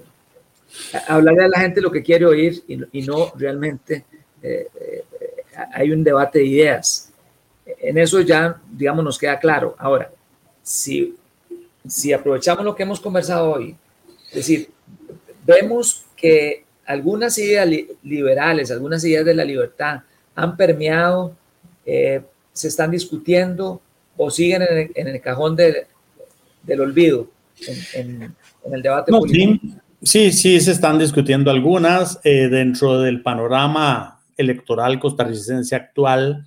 hablarle 1.08 1.46
a 1.46 1.48
la 1.48 1.60
gente 1.60 1.82
lo 1.82 1.92
que 1.92 2.04
quiere 2.04 2.26
oír 2.26 2.64
y, 2.68 2.78
no- 2.78 2.88
y 2.92 3.02
no 3.04 3.32
realmente 3.36 4.06
eh, 4.44 4.68
eh, 4.80 5.04
hay 5.74 5.92
un 5.92 6.04
debate 6.04 6.40
de 6.40 6.46
ideas. 6.46 7.12
En 7.80 7.98
eso 7.98 8.22
ya, 8.22 8.60
digamos, 8.72 9.04
nos 9.04 9.18
queda 9.18 9.40
claro. 9.40 9.76
Ahora, 9.78 10.12
si, 10.64 11.16
si 11.88 12.12
aprovechamos 12.14 12.64
lo 12.66 12.76
que 12.76 12.84
hemos 12.84 13.00
conversado 13.00 13.52
hoy, 13.52 13.76
es 14.30 14.36
decir, 14.36 14.70
vemos 15.46 16.06
que 16.16 16.66
algunas 16.86 17.38
ideas 17.38 17.68
li- 17.68 17.88
liberales, 18.04 18.72
algunas 18.72 19.04
ideas 19.06 19.26
de 19.26 19.34
la 19.36 19.46
libertad 19.46 20.02
han 20.36 20.56
permeado, 20.58 21.36
eh, 21.86 22.22
se 22.54 22.68
están 22.68 22.92
discutiendo 22.92 23.82
o 24.18 24.30
siguen 24.30 24.62
en 24.64 24.78
el, 24.78 24.92
en 24.96 25.08
el 25.08 25.22
cajón 25.22 25.56
de- 25.56 25.88
del 26.64 26.82
olvido 26.82 27.28
en, 27.68 27.78
en- 28.24 28.36
en 28.66 28.74
el 28.74 28.82
debate 28.82 29.12
No, 29.12 29.20
político. 29.22 29.54
sí, 30.02 30.32
sí, 30.32 30.32
sí, 30.32 30.60
se 30.62 30.72
están 30.72 31.00
discutiendo 31.00 31.50
algunas 31.52 32.20
eh, 32.24 32.48
dentro 32.50 33.00
del 33.02 33.22
panorama 33.24 34.20
electoral 34.38 35.00
costarricense 35.00 35.76
actual. 35.76 36.46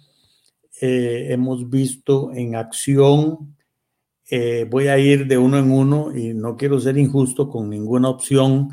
eh, 0.80 1.28
hemos 1.32 1.70
visto 1.70 2.32
en 2.34 2.56
acción, 2.56 3.56
eh, 4.28 4.66
voy 4.68 4.88
a 4.88 4.98
ir 4.98 5.26
de 5.28 5.38
uno 5.38 5.56
en 5.58 5.70
uno 5.70 6.14
y 6.16 6.34
no 6.34 6.56
quiero 6.56 6.80
ser 6.80 6.98
injusto 6.98 7.48
con 7.48 7.70
ninguna 7.70 8.08
opción, 8.08 8.70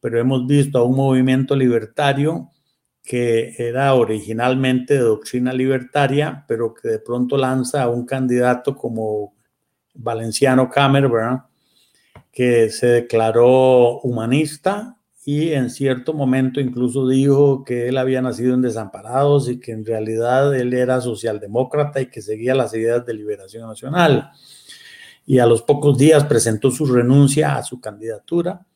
pero 0.00 0.18
hemos 0.18 0.46
visto 0.46 0.78
a 0.78 0.82
un 0.84 0.96
movimiento 0.96 1.54
libertario 1.54 2.48
que 3.02 3.54
era 3.58 3.94
originalmente 3.94 4.94
de 4.94 5.00
doctrina 5.00 5.52
libertaria, 5.52 6.44
pero 6.46 6.72
que 6.72 6.88
de 6.88 6.98
pronto 7.00 7.36
lanza 7.36 7.82
a 7.82 7.88
un 7.88 8.06
candidato 8.06 8.76
como 8.76 9.34
Valenciano 9.94 10.70
Camer, 10.70 11.10
que 12.30 12.70
se 12.70 12.86
declaró 12.86 14.00
humanista 14.00 14.96
y 15.24 15.52
en 15.52 15.70
cierto 15.70 16.14
momento 16.14 16.60
incluso 16.60 17.06
dijo 17.06 17.62
que 17.64 17.88
él 17.88 17.96
había 17.96 18.20
nacido 18.20 18.54
en 18.54 18.62
Desamparados 18.62 19.48
y 19.48 19.60
que 19.60 19.70
en 19.72 19.84
realidad 19.84 20.54
él 20.54 20.74
era 20.74 21.00
socialdemócrata 21.00 22.00
y 22.00 22.06
que 22.06 22.20
seguía 22.22 22.54
las 22.54 22.74
ideas 22.74 23.06
de 23.06 23.14
liberación 23.14 23.68
nacional. 23.68 24.30
Y 25.24 25.38
a 25.38 25.46
los 25.46 25.62
pocos 25.62 25.96
días 25.96 26.24
presentó 26.24 26.72
su 26.72 26.86
renuncia 26.86 27.56
a 27.56 27.62
su 27.62 27.80
candidatura. 27.80 28.66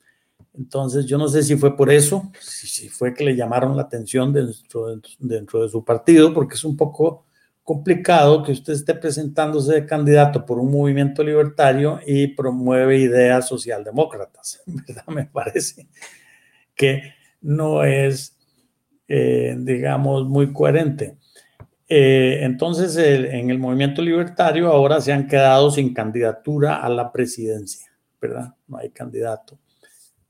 Entonces 0.59 1.05
yo 1.07 1.19
no 1.19 1.29
sé 1.29 1.43
si 1.43 1.57
fue 1.57 1.77
por 1.77 1.91
eso, 1.91 2.31
si, 2.41 2.89
fue 2.89 3.13
que 3.13 3.25
le 3.25 3.37
llamaron 3.37 3.77
la 3.77 3.83
atención 3.83 4.33
dentro, 4.33 5.63
de 5.63 5.69
su 5.69 5.85
partido, 5.85 6.33
porque 6.33 6.55
es 6.55 6.65
un 6.65 6.77
poco 6.77 7.27
complicado 7.63 8.43
que 8.43 8.53
usted 8.53 8.73
esté 8.73 8.95
presentándose 8.95 9.75
de 9.75 9.87
candidato 9.87 10.47
por 10.47 10.59
un 10.59 10.71
movimiento 10.71 11.23
libertario 11.23 12.01
y 12.07 12.29
promueve 12.29 12.99
ideas 12.99 13.49
socialdemócratas, 13.49 14.63
¿verdad? 14.67 15.07
Me 15.09 15.27
parece 15.27 15.89
que 16.75 17.03
no 17.43 17.85
es, 17.85 18.37
eh, 19.09 19.55
digamos, 19.59 20.27
muy 20.27 20.53
coherente. 20.53 21.19
Eh, 21.89 22.41
entonces, 22.43 22.97
en 22.97 23.51
el 23.51 23.59
movimiento 23.59 24.03
libertario 24.03 24.69
ahora 24.69 25.01
se 25.01 25.13
han 25.13 25.27
quedado 25.29 25.71
sin 25.71 25.93
candidatura 25.93 26.77
a 26.77 26.89
la 26.89 27.13
presidencia, 27.13 27.87
¿verdad? 28.21 28.55
No 28.67 28.79
hay 28.79 28.91
candidato 28.91 29.59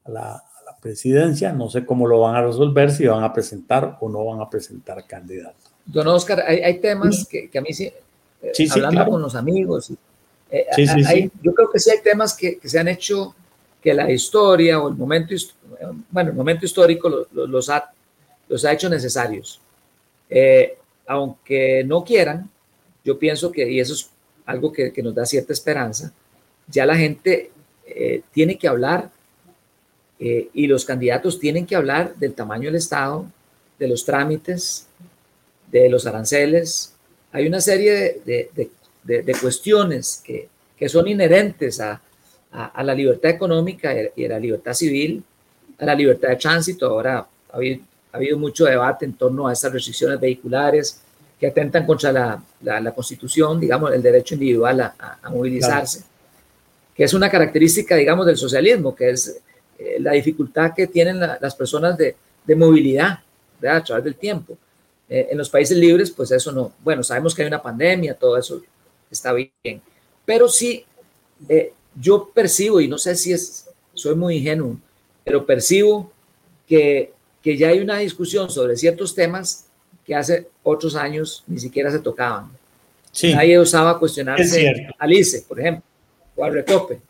a 0.07 0.11
la, 0.11 0.33
a 0.35 0.65
la 0.67 0.77
presidencia, 0.81 1.53
no 1.53 1.69
sé 1.69 1.85
cómo 1.85 2.07
lo 2.07 2.21
van 2.21 2.37
a 2.37 2.43
resolver, 2.47 2.91
si 2.91 3.07
van 3.07 3.25
a 3.25 3.33
presentar 3.33 3.97
o 4.01 4.09
no 4.09 4.25
van 4.25 4.41
a 4.41 4.49
presentar 4.51 5.05
candidato. 5.07 5.57
Don 5.85 6.07
Oscar, 6.09 6.43
hay, 6.47 6.59
hay 6.61 6.79
temas 6.81 7.27
que, 7.29 7.49
que, 7.49 7.59
a 7.59 7.63
mí 7.63 7.73
sí, 7.73 7.85
eh, 7.85 8.51
Sí, 8.55 8.67
sí, 8.67 8.73
hablando 8.73 8.97
claro. 8.99 9.13
con 9.13 9.23
los 9.23 9.35
amigos, 9.35 9.91
eh, 10.51 10.67
Sí, 10.75 10.87
sí, 10.87 11.05
hay- 11.07 11.23
sí. 11.25 11.31
yo 11.43 11.55
creo 11.55 11.71
que 11.71 11.79
sí 11.79 11.91
hay 11.91 12.01
temas 12.03 12.35
que, 12.35 12.59
que 12.59 12.69
se 12.69 12.79
han 12.79 12.89
hecho 12.89 13.35
que 13.83 13.95
la 13.95 14.11
historia 14.11 14.81
o 14.81 14.89
el 14.89 14.95
momento, 14.97 15.35
bueno, 16.11 16.31
el 16.31 16.37
momento 16.37 16.65
histórico 16.67 17.09
lo- 17.09 17.27
lo- 17.33 17.47
los, 17.47 17.69
ha, 17.71 17.91
los 18.49 18.65
ha 18.65 18.73
hecho 18.73 18.89
necesarios. 18.89 19.61
Eh, 20.29 20.77
aunque 21.07 21.85
no 21.85 22.03
quieran, 22.05 22.51
yo 23.05 23.17
pienso 23.17 23.53
que, 23.53 23.71
y 23.71 23.79
eso 23.79 23.95
es 23.95 24.11
algo 24.45 24.73
que, 24.73 24.93
que 24.93 25.03
nos 25.03 25.15
da 25.15 25.25
cierta 25.25 25.53
esperanza, 25.53 26.13
ya 26.69 26.85
la 26.85 26.97
gente 26.97 27.53
eh, 27.87 28.23
tiene 28.33 28.59
que 28.59 28.67
hablar 28.67 29.09
eh, 30.19 30.49
y 30.55 30.67
los 30.67 30.85
candidatos 30.85 31.39
tienen 31.39 31.67
que 31.67 31.77
hablar 31.77 32.15
del 32.17 32.33
tamaño 32.35 32.65
del 32.67 32.77
Estado, 32.77 33.27
de 33.79 33.89
los 33.89 34.05
trámites, 34.05 34.87
de 35.71 35.89
los 35.91 36.07
aranceles. 36.07 36.95
Hay 37.33 37.47
una 37.47 37.61
serie 37.61 38.21
de, 38.25 38.51
de- 38.55 38.71
de- 39.23 39.35
cuestiones 39.35 40.21
que, 40.25 40.49
que 40.77 40.89
son 40.89 41.07
inherentes 41.07 41.81
a, 41.81 42.01
a- 42.53 42.67
a 42.67 42.83
la 42.83 42.95
libertad 42.95 43.31
económica 43.31 43.95
y 44.17 44.25
a 44.25 44.29
la 44.29 44.39
libertad 44.39 44.73
civil, 44.75 45.23
a 45.79 45.85
la 45.85 45.95
libertad 45.95 46.29
de 46.31 46.37
tránsito. 46.37 46.87
Ahora 46.87 47.19
ha 47.19 47.57
habido, 47.57 47.81
ha 48.13 48.17
habido 48.17 48.39
mucho 48.39 48.65
debate 48.65 49.05
en 49.05 49.13
torno 49.13 49.47
a 49.47 49.53
estas 49.53 49.73
restricciones 49.73 50.19
vehiculares 50.19 51.01
que 51.39 51.47
atentan 51.49 51.85
contra 51.85 52.11
la, 52.11 52.43
la- 52.63 52.81
la 52.81 52.93
Constitución, 52.95 53.61
digamos, 53.61 53.93
el 53.93 54.03
derecho 54.03 54.35
individual 54.35 54.81
a, 54.81 54.95
a- 54.99 55.19
a 55.23 55.31
movilizarse, 55.31 56.03
que 56.97 57.05
es 57.05 57.13
una 57.13 57.29
característica, 57.31 57.95
digamos, 57.95 58.25
del 58.25 58.39
socialismo, 58.39 58.95
que 58.97 59.11
es 59.11 59.39
eh, 59.79 59.97
la 60.01 60.13
dificultad 60.13 60.73
que 60.75 60.87
tienen 60.87 61.21
la- 61.21 61.39
las 61.41 61.55
personas 61.55 61.97
de, 61.99 62.17
de 62.45 62.57
movilidad 62.57 63.21
¿verdad? 63.61 63.79
a 63.79 63.85
través 63.85 64.05
del 64.05 64.15
tiempo. 64.17 64.57
Eh, 65.09 65.29
en 65.31 65.39
los 65.39 65.49
países 65.49 65.77
libres, 65.77 66.11
pues 66.11 66.31
eso 66.33 66.51
no, 66.53 66.73
bueno, 66.83 67.03
sabemos 67.05 67.35
que 67.35 67.43
hay 67.43 67.49
una 67.49 67.63
pandemia, 67.63 68.15
todo 68.15 68.37
eso 68.37 68.61
está 69.11 69.33
bien, 69.33 69.81
pero 70.25 70.49
sí, 70.49 70.85
eh, 71.49 71.73
yo 71.95 72.29
percibo, 72.35 72.81
y 72.81 72.89
no 72.89 72.99
sé 72.99 73.15
si 73.15 73.33
es, 73.33 73.67
soy 73.95 74.15
muy 74.17 74.39
ingenuo, 74.39 74.77
pero 75.25 75.47
percibo 75.47 76.11
que, 76.67 77.13
que 77.43 77.57
ya 77.57 77.69
hay 77.69 77.79
una 77.81 77.99
discusión 77.99 78.51
sobre 78.51 78.77
ciertos 78.77 79.15
temas 79.15 79.67
que 80.05 80.15
hace 80.15 80.49
otros 80.65 80.97
años 80.97 81.45
ni 81.47 81.59
siquiera 81.61 81.91
se 81.93 82.01
tocaban. 82.01 82.51
Sí, 83.13 83.33
Nadie 83.33 83.59
osaba 83.59 83.93
Es 83.93 83.97
cuestionarse 83.99 84.45
cierto. 84.61 84.93
a 84.99 85.07
Lice, 85.07 85.45
por 85.49 85.61
ejemplo, 85.61 85.83
o 86.35 86.45
al 86.45 86.53
Recope. 86.53 87.01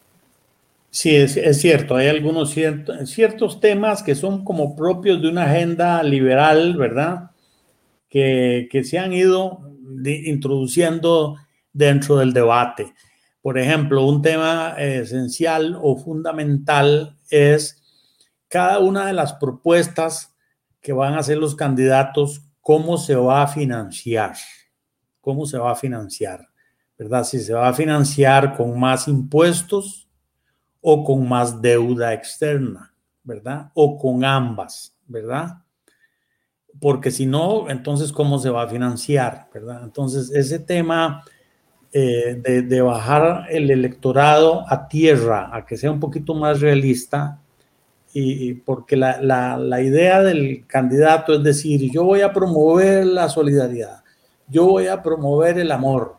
Sí, 0.96 1.14
es, 1.14 1.36
es 1.36 1.60
cierto. 1.60 1.94
Hay 1.96 2.08
algunos 2.08 2.50
cierto- 2.50 3.06
ciertos 3.06 3.60
temas 3.60 4.02
que 4.02 4.14
son 4.14 4.44
como 4.44 4.74
propios 4.74 5.20
de 5.20 5.28
una 5.28 5.44
agenda 5.44 6.02
liberal, 6.02 6.76
¿verdad? 6.76 7.30
Que, 8.08 8.68
que 8.70 8.82
se 8.82 8.98
han 8.98 9.12
ido 9.12 9.60
introduciendo 10.04 11.36
dentro 11.72 12.16
del 12.16 12.32
debate. 12.32 12.94
Por 13.42 13.58
ejemplo, 13.58 14.04
un 14.06 14.22
tema 14.22 14.74
esencial 14.78 15.78
o 15.80 15.96
fundamental 15.96 17.16
es 17.30 17.82
cada 18.48 18.78
una 18.78 19.06
de 19.06 19.12
las 19.12 19.34
propuestas 19.34 20.34
que 20.80 20.92
van 20.92 21.14
a 21.14 21.18
hacer 21.18 21.36
los 21.36 21.54
candidatos, 21.54 22.42
cómo 22.60 22.96
se 22.96 23.14
va 23.16 23.42
a 23.42 23.48
financiar, 23.48 24.34
cómo 25.20 25.44
se 25.46 25.58
va 25.58 25.72
a 25.72 25.76
financiar, 25.76 26.48
¿verdad? 26.98 27.24
Si 27.24 27.38
se 27.40 27.52
va 27.52 27.68
a 27.68 27.74
financiar 27.74 28.56
con 28.56 28.78
más 28.78 29.08
impuestos 29.08 30.05
o 30.88 31.02
con 31.02 31.28
más 31.28 31.60
deuda 31.60 32.14
externa, 32.14 32.94
¿verdad? 33.24 33.72
O 33.74 33.98
con 33.98 34.24
ambas, 34.24 34.94
¿verdad? 35.08 35.56
Porque 36.80 37.10
si 37.10 37.26
no, 37.26 37.68
entonces, 37.68 38.12
¿cómo 38.12 38.38
se 38.38 38.50
va 38.50 38.62
a 38.62 38.68
financiar, 38.68 39.48
¿verdad? 39.52 39.80
Entonces, 39.82 40.30
ese 40.30 40.60
tema 40.60 41.24
eh, 41.92 42.40
de, 42.68 42.80
bajar 42.82 43.46
el 43.50 43.72
electorado 43.72 44.64
a 44.68 44.86
tierra, 44.86 45.50
a 45.52 45.66
que 45.66 45.76
sea 45.76 45.90
un 45.90 45.98
poquito 45.98 46.36
más 46.36 46.60
realista, 46.60 47.40
y, 48.12 48.54
porque 48.54 48.94
la, 48.96 49.20
la, 49.20 49.82
idea 49.82 50.22
del 50.22 50.68
candidato 50.68 51.34
es 51.34 51.42
decir, 51.42 51.90
yo 51.90 52.04
voy 52.04 52.20
a 52.20 52.32
promover 52.32 53.04
la 53.06 53.28
solidaridad, 53.28 54.04
yo 54.46 54.66
voy 54.66 54.86
a 54.86 55.02
promover 55.02 55.58
el 55.58 55.72
amor, 55.72 56.18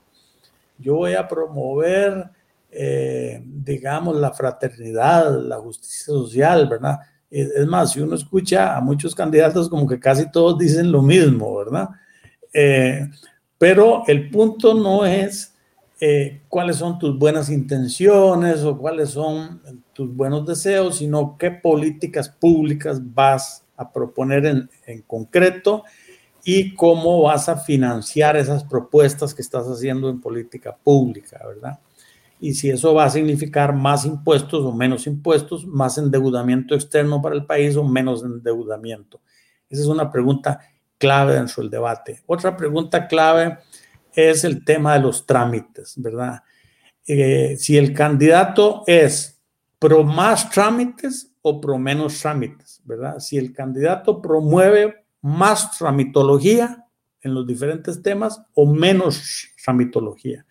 yo 0.77 0.95
voy 0.95 1.13
a 1.13 1.25
promover, 1.25 2.31
eh, 2.71 3.41
digamos, 3.43 4.15
la 4.17 4.31
fraternidad, 4.31 5.41
la 5.41 5.57
justicia 5.57 6.05
social, 6.05 6.67
¿verdad? 6.67 6.99
Es 7.29 7.67
más, 7.67 7.91
si 7.91 7.99
uno 7.99 8.15
escucha 8.15 8.77
a 8.77 8.81
muchos 8.81 9.13
candidatos 9.13 9.69
como 9.69 9.85
que 9.87 9.99
casi 9.99 10.31
todos 10.31 10.57
dicen 10.57 10.91
lo 10.91 11.01
mismo, 11.01 11.57
¿verdad? 11.57 11.89
Eh, 12.53 13.09
pero 13.57 14.03
el 14.07 14.29
punto 14.29 14.73
no 14.73 15.05
es 15.05 15.53
eh, 15.99 16.41
cuáles 16.47 16.77
son 16.77 16.97
tus 16.99 17.17
buenas 17.17 17.49
intenciones 17.49 18.63
o 18.63 18.77
cuáles 18.77 19.09
son 19.09 19.61
tus 19.93 20.15
buenos 20.15 20.45
deseos, 20.45 20.97
sino 20.99 21.37
qué 21.37 21.51
políticas 21.51 22.29
públicas 22.29 23.01
vas 23.13 23.65
a 23.75 23.91
proponer 23.91 24.45
en, 24.45 24.69
en 24.85 25.01
concreto 25.01 25.83
y 26.43 26.75
cómo 26.75 27.23
vas 27.23 27.49
a 27.49 27.57
financiar 27.57 28.37
esas 28.37 28.63
propuestas 28.63 29.33
que 29.33 29.41
estás 29.41 29.65
haciendo 29.65 30.09
en 30.09 30.21
política 30.21 30.75
pública, 30.75 31.41
¿verdad? 31.45 31.79
Y 32.39 32.53
si 32.53 32.69
eso 32.69 32.93
va 32.93 33.05
a 33.05 33.09
significar 33.09 33.73
más 33.73 34.05
impuestos 34.05 34.63
o 34.63 34.71
menos 34.71 35.07
impuestos, 35.07 35.65
más 35.65 35.97
endeudamiento 35.97 36.75
externo 36.75 37.21
para 37.21 37.35
el 37.35 37.45
país 37.45 37.75
o 37.75 37.83
menos 37.83 38.23
endeudamiento. 38.23 39.21
Esa 39.69 39.81
es 39.81 39.87
una 39.87 40.11
pregunta 40.11 40.59
clave 40.97 41.33
dentro 41.33 41.61
del 41.61 41.71
debate. 41.71 42.21
Otra 42.25 42.55
pregunta 42.55 43.07
clave 43.07 43.57
es 44.13 44.43
el 44.43 44.63
tema 44.63 44.93
de 44.93 44.99
los 44.99 45.25
trámites, 45.25 45.93
¿verdad? 45.97 46.41
Eh, 47.05 47.55
si 47.57 47.77
el 47.77 47.93
candidato 47.93 48.83
es 48.87 49.39
pro 49.79 50.03
más 50.03 50.49
trámites 50.49 51.31
o 51.41 51.61
pro 51.61 51.77
menos 51.77 52.19
trámites, 52.19 52.81
¿verdad? 52.83 53.19
Si 53.19 53.37
el 53.37 53.53
candidato 53.53 54.21
promueve 54.21 55.05
más 55.21 55.77
tramitología 55.77 56.85
en 57.21 57.33
los 57.33 57.45
diferentes 57.45 58.01
temas 58.01 58.41
o 58.53 58.65
menos 58.65 59.49
tramitología, 59.63 60.45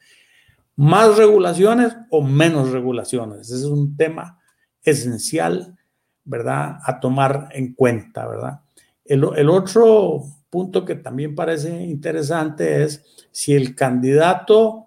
más 0.77 1.17
regulaciones 1.17 1.97
o 2.11 2.23
menos 2.23 2.71
regulaciones. 2.71 3.41
Ese 3.51 3.57
es 3.57 3.65
un 3.65 3.97
tema 3.97 4.39
esencial, 4.83 5.77
¿verdad? 6.25 6.79
A 6.85 7.01
tomar 7.01 7.49
en 7.53 7.75
cuenta, 7.75 8.27
¿verdad? 8.27 8.61
El, 9.05 9.25
el 9.37 9.49
otro 9.49 10.23
punto 10.51 10.85
que 10.85 10.95
también 10.95 11.35
parece 11.35 11.85
interesante 11.85 12.85
es 12.85 13.05
si 13.31 13.55
el 13.55 13.75
candidato 13.75 14.87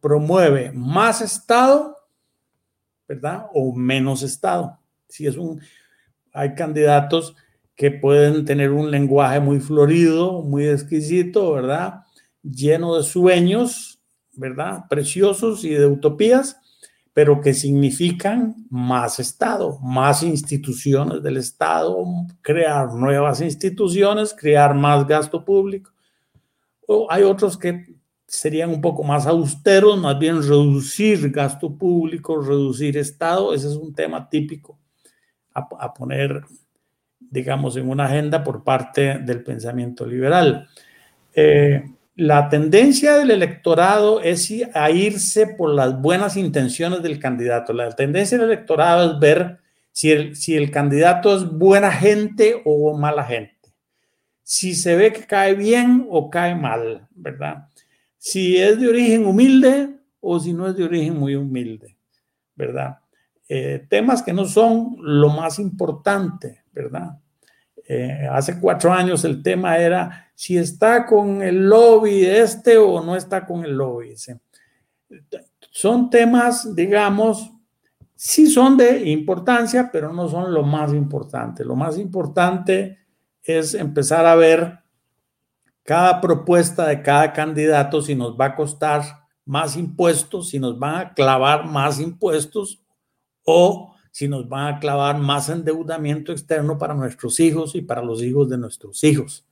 promueve 0.00 0.72
más 0.72 1.20
Estado, 1.20 1.96
¿verdad? 3.06 3.46
O 3.54 3.74
menos 3.74 4.22
Estado. 4.22 4.78
Si 5.08 5.26
es 5.26 5.36
un, 5.36 5.60
hay 6.32 6.54
candidatos 6.54 7.36
que 7.74 7.90
pueden 7.90 8.44
tener 8.44 8.72
un 8.72 8.90
lenguaje 8.90 9.40
muy 9.40 9.60
florido, 9.60 10.42
muy 10.42 10.68
exquisito, 10.68 11.52
¿verdad? 11.52 12.02
Lleno 12.42 12.96
de 12.96 13.02
sueños, 13.02 13.99
¿verdad? 14.32 14.84
Preciosos 14.88 15.64
y 15.64 15.70
de 15.70 15.86
utopías, 15.86 16.58
pero 17.12 17.40
que 17.40 17.54
significan 17.54 18.66
más 18.70 19.18
Estado, 19.18 19.78
más 19.80 20.22
instituciones 20.22 21.22
del 21.22 21.36
Estado, 21.36 22.04
crear 22.40 22.94
nuevas 22.94 23.40
instituciones, 23.40 24.34
crear 24.34 24.74
más 24.74 25.06
gasto 25.06 25.44
público. 25.44 25.92
O 26.86 27.06
hay 27.10 27.22
otros 27.22 27.58
que 27.58 27.96
serían 28.26 28.70
un 28.70 28.80
poco 28.80 29.02
más 29.02 29.26
austeros, 29.26 29.98
más 29.98 30.18
bien 30.18 30.40
reducir 30.40 31.30
gasto 31.30 31.76
público, 31.76 32.40
reducir 32.40 32.96
Estado. 32.96 33.52
Ese 33.52 33.66
es 33.66 33.74
un 33.74 33.92
tema 33.92 34.28
típico 34.28 34.78
a, 35.52 35.92
poner, 35.92 36.42
digamos, 37.18 37.76
en 37.76 37.88
una 37.88 38.04
agenda 38.04 38.42
por 38.44 38.62
parte 38.62 39.18
del 39.18 39.42
pensamiento 39.42 40.06
liberal. 40.06 40.68
Eh, 41.34 41.82
la 42.14 42.48
tendencia 42.48 43.16
del 43.16 43.30
electorado 43.30 44.20
es 44.20 44.52
a 44.74 44.90
irse 44.90 45.46
por 45.46 45.70
las 45.70 46.00
buenas 46.00 46.36
intenciones 46.36 47.02
del 47.02 47.18
candidato. 47.18 47.72
La 47.72 47.90
tendencia 47.92 48.36
del 48.36 48.50
electorado 48.50 49.12
es 49.12 49.20
ver 49.20 49.60
si 49.92 50.10
el, 50.10 50.36
si 50.36 50.56
el 50.56 50.70
candidato 50.70 51.36
es 51.36 51.44
buena 51.50 51.90
gente 51.90 52.60
o 52.64 52.96
mala 52.96 53.24
gente. 53.24 53.56
Si 54.42 54.74
se 54.74 54.96
ve 54.96 55.12
que 55.12 55.26
cae 55.26 55.54
bien 55.54 56.06
o 56.10 56.28
cae 56.28 56.54
mal, 56.54 57.06
¿verdad? 57.10 57.68
Si 58.18 58.56
es 58.58 58.78
de 58.80 58.88
origen 58.88 59.24
humilde 59.24 59.88
o 60.20 60.38
si 60.40 60.52
no 60.52 60.68
es 60.68 60.76
de 60.76 60.84
origen 60.84 61.16
muy 61.16 61.36
humilde, 61.36 61.96
¿verdad? 62.54 62.98
Eh, 63.48 63.86
temas 63.88 64.22
que 64.22 64.32
no 64.32 64.44
son 64.44 64.96
lo 65.00 65.28
más 65.28 65.58
importante, 65.58 66.64
¿verdad? 66.72 67.18
Eh, 67.88 68.28
hace 68.30 68.60
cuatro 68.60 68.92
años 68.92 69.24
el 69.24 69.42
tema 69.42 69.76
era 69.78 70.29
si 70.40 70.56
está 70.56 71.04
con 71.04 71.42
el 71.42 71.68
lobby 71.68 72.24
este 72.24 72.78
o 72.78 73.04
no 73.04 73.14
está 73.14 73.44
con 73.44 73.62
el 73.62 73.72
lobby. 73.72 74.14
Son 75.70 76.08
temas, 76.08 76.74
digamos, 76.74 77.52
sí 78.14 78.46
son 78.46 78.78
de 78.78 79.10
importancia, 79.10 79.90
pero 79.92 80.14
no 80.14 80.30
son 80.30 80.54
lo 80.54 80.62
más 80.62 80.94
importante. 80.94 81.62
Lo 81.62 81.76
más 81.76 81.98
importante 81.98 83.00
es 83.42 83.74
empezar 83.74 84.24
a 84.24 84.34
ver 84.34 84.78
cada 85.82 86.22
propuesta 86.22 86.86
de 86.86 87.02
cada 87.02 87.34
candidato, 87.34 88.00
si 88.00 88.14
nos 88.14 88.34
va 88.34 88.46
a 88.46 88.56
costar 88.56 89.02
más 89.44 89.76
impuestos, 89.76 90.48
si 90.48 90.58
nos 90.58 90.78
van 90.78 90.94
a 90.94 91.12
clavar 91.12 91.66
más 91.66 92.00
impuestos 92.00 92.82
o 93.44 93.94
si 94.10 94.26
nos 94.26 94.48
van 94.48 94.74
a 94.74 94.80
clavar 94.80 95.18
más 95.18 95.50
endeudamiento 95.50 96.32
externo 96.32 96.78
para 96.78 96.94
nuestros 96.94 97.38
hijos 97.40 97.74
y 97.74 97.82
para 97.82 98.02
los 98.02 98.22
hijos 98.22 98.48
de 98.48 98.56
nuestros 98.56 99.04
hijos. 99.04 99.44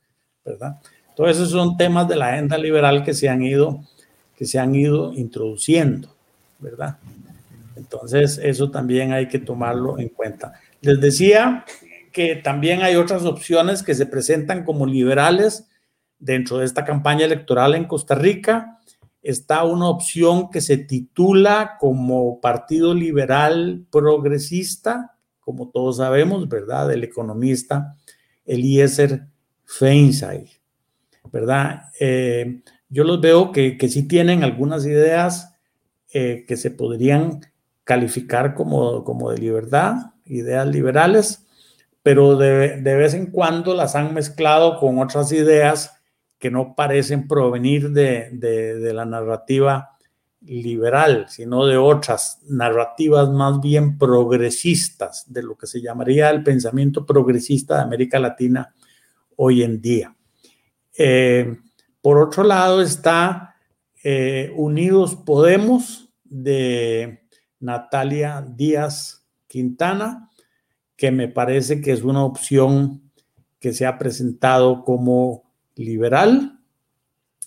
¿Verdad? 0.43 0.79
Todos 1.15 1.31
esos 1.31 1.51
son 1.51 1.75
temas 1.77 2.07
de 2.07 2.15
la 2.15 2.29
agenda 2.29 2.57
liberal 2.57 3.03
que 3.03 3.13
se 3.13 3.27
han 3.27 3.43
ido, 3.43 3.83
que 4.37 4.45
se 4.45 4.59
han 4.59 4.73
ido 4.73 5.13
introduciendo, 5.13 6.15
¿verdad? 6.59 6.97
Entonces, 7.75 8.39
eso 8.41 8.71
también 8.71 9.13
hay 9.13 9.27
que 9.27 9.39
tomarlo 9.39 9.99
en 9.99 10.09
cuenta. 10.09 10.53
Les 10.81 10.99
decía 11.01 11.65
que 12.11 12.35
también 12.35 12.81
hay 12.83 12.95
otras 12.95 13.25
opciones 13.25 13.83
que 13.83 13.95
se 13.95 14.05
presentan 14.05 14.63
como 14.63 14.85
liberales 14.85 15.67
dentro 16.19 16.57
de 16.57 16.65
esta 16.65 16.85
campaña 16.85 17.25
electoral 17.25 17.75
en 17.75 17.85
Costa 17.85 18.15
Rica. 18.15 18.79
Está 19.21 19.63
una 19.63 19.89
opción 19.89 20.49
que 20.49 20.61
se 20.61 20.77
titula 20.77 21.77
como 21.79 22.39
Partido 22.39 22.93
Liberal 22.93 23.85
Progresista, 23.91 25.15
como 25.39 25.69
todos 25.69 25.97
sabemos, 25.97 26.47
¿verdad? 26.47 26.87
Del 26.87 27.03
economista 27.03 27.95
Eliezer 28.45 29.23
Feinsay, 29.69 30.49
¿verdad? 31.31 31.83
Eh, 31.99 32.63
yo 32.89 33.03
los 33.03 33.21
veo 33.21 33.51
que, 33.51 33.77
que 33.77 33.87
sí 33.87 34.07
tienen 34.07 34.43
algunas 34.43 34.83
ideas 34.83 35.55
eh, 36.11 36.43
que 36.47 36.57
se 36.57 36.71
podrían 36.71 37.41
calificar 37.83 38.55
como, 38.55 39.03
como 39.03 39.29
de 39.29 39.37
libertad, 39.37 40.13
ideas 40.25 40.67
liberales, 40.67 41.45
pero 42.01 42.35
de, 42.35 42.81
de, 42.81 42.95
vez 42.95 43.13
en 43.13 43.27
cuando 43.27 43.75
las 43.75 43.95
han 43.95 44.11
mezclado 44.13 44.79
con 44.79 44.97
otras 44.97 45.31
ideas 45.31 46.01
que 46.39 46.49
no 46.49 46.73
parecen 46.75 47.27
provenir 47.27 47.91
de, 47.91 48.29
de, 48.31 48.79
de 48.79 48.93
la 48.93 49.05
narrativa 49.05 49.97
liberal, 50.41 51.27
sino 51.29 51.67
de 51.67 51.77
otras 51.77 52.39
narrativas 52.47 53.29
más 53.29 53.61
bien 53.61 53.99
progresistas, 53.99 55.31
de 55.31 55.43
lo 55.43 55.55
que 55.55 55.67
se 55.67 55.79
llamaría 55.79 56.31
el 56.31 56.41
pensamiento 56.41 57.05
progresista 57.05 57.75
de 57.75 57.83
América 57.83 58.17
Latina 58.17 58.73
hoy 59.41 59.63
en 59.63 59.81
día. 59.81 60.15
Eh, 60.97 61.57
por 62.01 62.17
otro 62.17 62.43
lado 62.43 62.81
está 62.81 63.55
eh, 64.03 64.51
Unidos 64.57 65.15
Podemos 65.15 66.13
de 66.25 67.21
Natalia 67.61 68.45
Díaz 68.45 69.25
Quintana, 69.47 70.29
que 70.97 71.11
me 71.11 71.29
parece 71.29 71.79
que 71.79 71.93
es 71.93 72.03
una 72.03 72.25
opción 72.25 73.01
que 73.59 73.71
se 73.71 73.85
ha 73.85 73.97
presentado 73.97 74.83
como 74.83 75.49
liberal. 75.75 76.59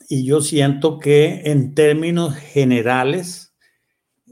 Y 0.08 0.24
yo 0.24 0.40
siento 0.40 0.98
que 0.98 1.42
en 1.44 1.74
términos 1.74 2.34
generales, 2.34 3.54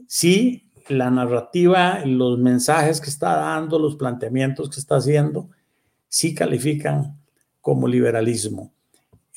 sí 0.07 0.71
la 0.87 1.11
narrativa, 1.11 2.03
los 2.05 2.39
mensajes 2.39 2.99
que 2.99 3.11
está 3.11 3.35
dando, 3.35 3.77
los 3.77 3.97
planteamientos 3.97 4.67
que 4.71 4.79
está 4.79 4.95
haciendo, 4.95 5.51
sí 6.07 6.33
califican 6.33 7.20
como 7.61 7.87
liberalismo. 7.87 8.73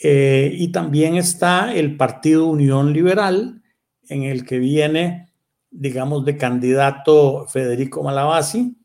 Eh, 0.02 0.52
y 0.58 0.68
también 0.68 1.16
está 1.16 1.74
el 1.74 1.96
Partido 1.96 2.46
Unión 2.46 2.92
Liberal, 2.92 3.62
en 4.08 4.24
el 4.24 4.44
que 4.44 4.58
viene, 4.58 5.28
digamos, 5.70 6.24
de 6.24 6.36
candidato 6.36 7.46
Federico 7.48 8.02
Malabasi 8.02 8.76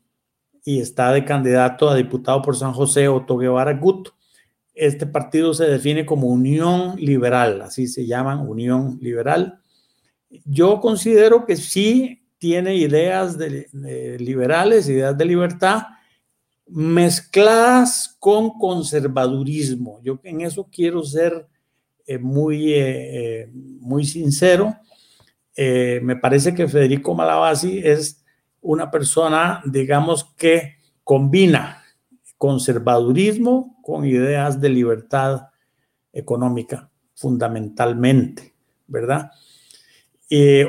y 0.63 0.79
está 0.79 1.11
de 1.11 1.25
candidato 1.25 1.89
a 1.89 1.95
diputado 1.95 2.41
por 2.41 2.55
San 2.55 2.73
José 2.73 3.07
Otto 3.07 3.37
Guevara 3.37 3.73
Gut. 3.73 4.09
Este 4.73 5.05
partido 5.05 5.53
se 5.53 5.65
define 5.65 6.05
como 6.05 6.27
Unión 6.27 6.95
Liberal, 6.97 7.61
así 7.61 7.87
se 7.87 8.05
llaman, 8.05 8.47
Unión 8.47 8.97
Liberal. 9.01 9.59
Yo 10.45 10.79
considero 10.79 11.45
que 11.45 11.57
sí 11.57 12.19
tiene 12.37 12.75
ideas 12.75 13.37
de, 13.37 13.67
liberales, 14.19 14.87
ideas 14.87 15.17
de 15.17 15.25
libertad, 15.25 15.83
mezcladas 16.71 18.15
con 18.19 18.57
conservadurismo. 18.59 19.99
Yo 20.03 20.19
en 20.23 20.41
eso 20.41 20.67
quiero 20.71 21.03
ser 21.03 21.47
eh, 22.05 22.17
muy, 22.17 22.73
eh, 22.73 23.41
eh, 23.43 23.49
muy 23.53 24.05
sincero. 24.05 24.75
me 25.55 26.15
parece 26.15 26.53
que 26.55 26.67
Federico 26.67 27.13
Malabasi 27.13 27.81
es 27.83 28.23
una 28.61 28.89
persona, 28.89 29.61
digamos, 29.65 30.23
que 30.37 30.77
combina 31.03 31.83
conservadurismo 32.37 33.77
con 33.83 34.05
ideas 34.05 34.61
de 34.61 34.69
libertad 34.69 35.49
económica, 36.13 36.89
fundamentalmente, 37.13 38.53
¿verdad? 38.87 39.31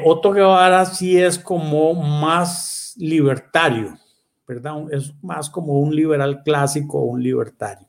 Otto 0.05 0.33
Guevara 0.33 0.85
sí 0.87 1.17
es 1.17 1.39
como 1.39 1.95
más 1.95 2.95
libertario, 2.97 3.97
¿verdad? 4.51 4.93
Es 4.93 5.15
más 5.23 5.49
como 5.49 5.75
un 5.75 5.95
liberal 5.95 6.43
clásico 6.43 6.99
o 6.99 7.05
un 7.05 7.23
libertario. 7.23 7.87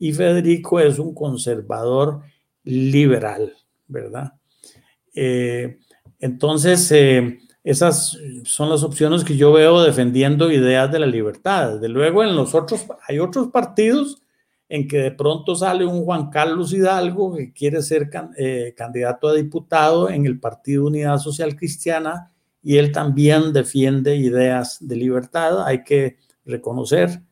Y 0.00 0.12
Federico 0.12 0.80
es 0.80 0.98
un 0.98 1.14
conservador 1.14 2.22
liberal, 2.64 3.54
¿verdad? 3.86 4.32
Eh, 5.14 5.78
entonces, 6.18 6.90
eh, 6.90 7.38
esas 7.62 8.18
son 8.44 8.68
las 8.68 8.82
opciones 8.82 9.22
que 9.22 9.36
yo 9.36 9.52
veo 9.52 9.80
defendiendo 9.82 10.50
ideas 10.50 10.90
de 10.90 10.98
la 10.98 11.06
libertad. 11.06 11.74
Desde 11.74 11.88
luego, 11.88 12.24
en 12.24 12.34
los 12.34 12.54
otros, 12.54 12.84
hay 13.08 13.20
otros 13.20 13.48
partidos 13.48 14.20
en 14.68 14.88
que 14.88 14.98
de 14.98 15.12
pronto 15.12 15.54
sale 15.54 15.86
un 15.86 16.04
Juan 16.04 16.30
Carlos 16.30 16.72
Hidalgo 16.72 17.36
que 17.36 17.52
quiere 17.52 17.80
ser 17.80 18.10
eh, 18.36 18.74
candidato 18.76 19.28
a 19.28 19.34
diputado 19.34 20.10
en 20.10 20.26
el 20.26 20.40
Partido 20.40 20.86
Unidad 20.86 21.18
Social 21.18 21.54
Cristiana 21.54 22.32
y 22.66 22.78
él 22.78 22.90
también 22.90 23.52
defiende 23.52 24.16
ideas 24.16 24.78
de 24.80 24.96
libertad. 24.96 25.64
Hay 25.64 25.84
que 25.84 26.16
reconocer 26.44 27.22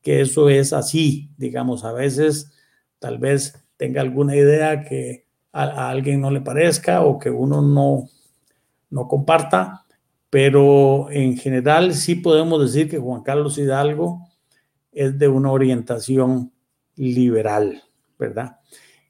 que 0.00 0.20
eso 0.20 0.48
es 0.48 0.72
así, 0.72 1.28
digamos, 1.36 1.84
a 1.84 1.90
veces 1.90 2.52
tal 3.00 3.18
vez 3.18 3.66
tenga 3.76 4.00
alguna 4.00 4.36
idea 4.36 4.84
que 4.84 5.26
a, 5.50 5.90
alguien 5.90 6.20
no 6.20 6.30
le 6.30 6.40
parezca 6.40 7.02
o 7.02 7.18
que 7.18 7.30
uno 7.30 7.62
no, 7.62 8.08
no 8.88 9.08
comparta, 9.08 9.84
pero 10.30 11.10
en 11.10 11.36
general 11.36 11.92
sí 11.92 12.14
podemos 12.14 12.62
decir 12.62 12.88
que 12.88 13.00
Juan 13.00 13.24
Carlos 13.24 13.58
Hidalgo 13.58 14.20
es 14.92 15.18
de 15.18 15.26
una 15.26 15.50
orientación 15.50 16.52
liberal, 16.94 17.82
¿verdad? 18.16 18.60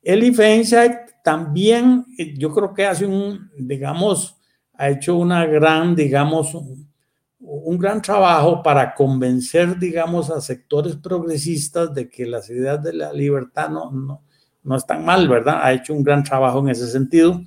Eli 0.03 0.33
Feinstein 0.33 0.95
también, 1.23 2.07
eh, 2.17 2.33
yo 2.39 2.51
creo 2.55 2.73
que 2.73 2.87
hace 2.87 3.05
un, 3.05 3.51
digamos, 3.59 4.36
ha 4.79 4.91
hecho 4.91 5.17
una 5.17 5.47
gran, 5.47 5.95
digamos, 5.95 6.55
un, 6.55 7.79
gran 7.79 8.03
trabajo 8.03 8.63
para 8.63 8.95
convencer, 8.95 9.79
digamos, 9.79 10.31
a 10.31 10.41
sectores 10.41 10.97
progresistas 10.97 11.95
de 11.95 12.09
que 12.09 12.27
las 12.27 12.51
ideas 12.51 12.83
de 12.83 12.93
la 12.93 13.13
libertad 13.13 13.69
no, 13.69 13.91
no, 13.91 14.23
no 14.67 14.77
están 14.77 15.05
mal, 15.05 15.29
¿verdad? 15.29 15.61
Ha 15.63 15.73
hecho 15.73 15.95
un 15.95 16.03
gran 16.03 16.23
trabajo 16.23 16.59
en 16.59 16.69
ese 16.69 16.89
sentido, 16.89 17.41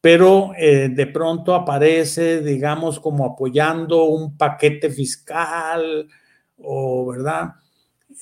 pero 0.00 0.52
eh, 0.58 0.88
de 0.88 1.06
pronto 1.06 1.54
aparece, 1.54 2.42
digamos, 2.42 2.98
como 2.98 3.24
apoyando 3.24 4.04
un 4.04 4.36
paquete 4.36 4.90
fiscal 4.90 6.08
o, 6.58 7.06
¿verdad? 7.06 7.52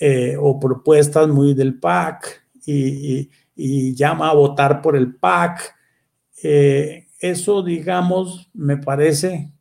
Eh, 0.01 0.36
o 0.39 0.61
propuestas 0.61 1.26
muy 1.28 1.55
del 1.55 1.78
PAC 1.78 2.43
y, 2.66 3.30
llama 3.95 4.30
a 4.30 4.34
votar 4.34 4.80
por 4.80 4.97
el 4.97 5.16
PAC. 5.16 5.74
Eh, 6.43 7.07
eso, 7.18 7.62
digamos, 7.62 8.50
me 8.52 8.76
parece 8.76 9.52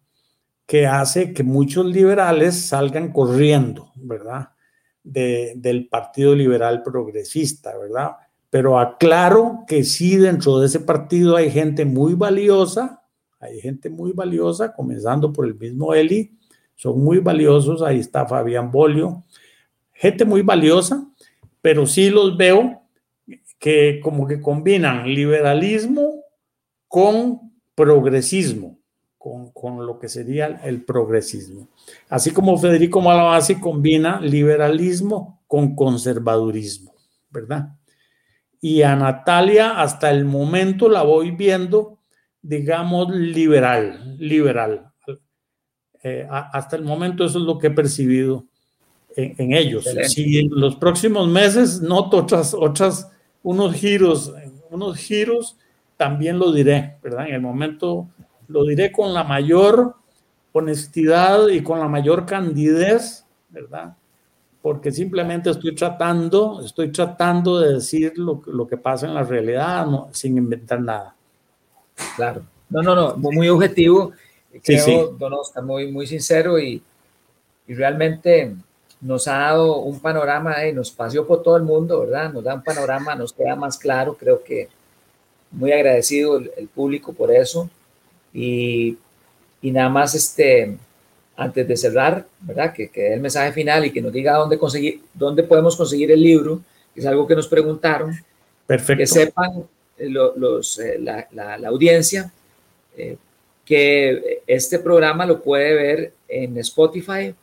que 0.65 0.85
hace 0.85 1.33
que 1.33 1.43
muchos 1.43 1.85
liberales 1.85 2.67
salgan 2.67 3.11
corriendo, 3.11 3.91
¿verdad? 3.95 4.49
del 5.03 5.87
Partido 5.87 6.35
Liberal 6.35 6.83
Progresista, 6.83 7.77
¿verdad? 7.77 8.11
Pero 8.49 8.77
aclaro 8.77 9.63
que 9.65 9.85
sí, 9.85 10.17
dentro 10.17 10.59
de 10.59 10.67
ese 10.67 10.81
partido 10.81 11.37
hay 11.37 11.49
gente 11.49 11.85
muy 11.85 12.13
valiosa, 12.13 13.03
hay 13.39 13.61
gente 13.61 13.89
muy 13.89 14.11
valiosa, 14.11 14.73
comenzando 14.73 15.31
por 15.31 15.45
el 15.45 15.55
mismo 15.55 15.93
Eli, 15.93 16.37
son 16.75 17.01
muy 17.01 17.19
valiosos, 17.19 17.81
ahí 17.81 17.99
está 17.99 18.25
Fabián 18.25 18.69
Bolio, 18.69 19.23
gente 19.93 20.25
muy 20.25 20.41
valiosa, 20.41 21.07
pero 21.61 21.87
sí 21.87 22.09
los 22.09 22.35
veo 22.35 22.81
que 23.59 24.01
como 24.03 24.27
que 24.27 24.41
combinan 24.41 25.07
liberalismo 25.07 26.23
con 26.87 27.46
progresismo, 27.77 28.79
con, 29.19 29.51
con 29.51 29.85
lo 29.85 29.99
que 29.99 30.09
sería 30.09 30.47
el 30.63 30.83
progresismo. 30.83 31.69
Así 32.09 32.31
como 32.31 32.57
Federico 32.57 33.01
Malabasi 33.01 33.59
combina 33.59 34.19
liberalismo 34.19 35.43
con 35.45 35.75
conservadurismo, 35.75 36.95
¿verdad? 37.29 37.75
Y 38.59 38.81
a 38.81 38.95
Natalia 38.95 39.79
hasta 39.79 40.09
el 40.09 40.25
momento 40.25 40.89
la 40.89 41.03
voy 41.03 41.29
viendo, 41.29 41.99
digamos, 42.41 43.15
liberal, 43.15 44.17
liberal. 44.17 44.91
Eh, 46.01 46.27
hasta 46.29 46.77
el 46.77 46.83
momento 46.83 47.25
eso 47.25 47.37
es 47.37 47.45
lo 47.45 47.59
que 47.59 47.67
he 47.67 47.71
percibido 47.71 48.45
en, 49.15 49.53
ellos. 49.53 49.85
Si 50.07 50.39
en 50.39 50.49
los 50.49 50.77
próximos 50.77 51.27
meses 51.27 51.79
noto 51.81 52.17
otras, 52.17 52.55
otras, 52.55 53.11
unos 53.43 53.75
giros, 53.75 54.33
unos 54.71 54.97
giros, 54.97 55.57
también 55.97 56.39
lo 56.39 56.51
diré, 56.51 56.97
¿verdad? 57.01 57.27
En 57.27 57.35
el 57.35 57.41
momento 57.41 58.07
lo 58.47 58.63
diré 58.63 58.91
con 58.91 59.13
la 59.13 59.23
mayor 59.23 59.95
honestidad 60.53 61.47
y 61.49 61.61
con 61.61 61.79
la 61.79 61.87
mayor 61.87 62.25
candidez, 62.25 63.25
¿verdad? 63.49 63.95
Porque 64.61 64.91
simplemente 64.91 65.49
estoy 65.49 65.75
tratando, 65.75 66.61
estoy 66.63 66.91
tratando 66.91 67.59
de 67.59 67.73
decir 67.75 68.17
lo, 68.17 68.41
lo 68.45 68.67
que 68.67 68.77
pasa 68.77 69.07
en 69.07 69.13
la 69.13 69.23
realidad, 69.23 69.85
no, 69.85 70.09
sin 70.11 70.37
inventar 70.37 70.81
nada. 70.81 71.15
Claro. 72.15 72.43
No, 72.69 72.81
no, 72.81 72.95
no, 72.95 73.15
muy 73.17 73.49
objetivo. 73.49 74.11
Creo, 74.63 74.83
sí, 74.83 74.99
Don 75.17 75.33
Oscar, 75.33 75.63
muy, 75.63 75.91
muy 75.91 76.07
sincero 76.07 76.59
y, 76.59 76.81
y 77.67 77.73
realmente 77.73 78.55
nos 79.01 79.27
ha 79.27 79.37
dado 79.37 79.77
un 79.77 79.99
panorama 79.99 80.65
y 80.65 80.73
nos 80.73 80.91
paseó 80.91 81.25
por 81.25 81.43
todo 81.43 81.57
el 81.57 81.63
mundo, 81.63 82.01
¿verdad? 82.01 82.33
Nos 82.33 82.43
da 82.43 82.55
un 82.55 82.63
panorama, 82.63 83.15
nos 83.15 83.31
queda 83.33 83.55
más 83.55 83.77
claro, 83.77 84.15
creo 84.17 84.43
que 84.43 84.69
muy 85.51 85.71
agradecido 85.71 86.37
el, 86.37 86.67
público 86.67 87.13
por 87.13 87.31
eso. 87.31 87.69
Y, 88.33 88.97
y, 89.61 89.71
nada 89.71 89.89
más, 89.89 90.13
este, 90.15 90.77
antes 91.35 91.67
de 91.67 91.77
cerrar, 91.77 92.25
¿verdad? 92.41 92.73
Que, 92.73 92.89
que 92.89 93.01
dé 93.01 93.13
el 93.13 93.21
mensaje 93.21 93.51
final 93.53 93.85
y 93.85 93.91
que 93.91 94.01
nos 94.01 94.13
diga 94.13 94.35
dónde, 94.35 94.57
conseguir, 94.57 95.01
dónde 95.13 95.43
podemos 95.43 95.75
conseguir 95.75 96.11
el 96.11 96.21
libro, 96.21 96.61
que 96.93 97.01
es 97.01 97.05
algo 97.05 97.27
que 97.27 97.35
nos 97.35 97.47
preguntaron. 97.47 98.13
Perfecto. 98.65 98.99
Que 98.99 99.07
sepan 99.07 99.67
eh, 99.97 100.09
los, 100.09 100.79
eh, 100.79 100.99
la, 100.99 101.27
la, 101.31 101.67
audiencia 101.67 102.31
eh, 102.95 103.17
que 103.65 104.41
este 104.47 104.79
programa 104.79 105.25
lo 105.25 105.41
puede 105.41 105.73
ver 105.73 106.13
en 106.27 106.57
Spotify, 106.57 107.33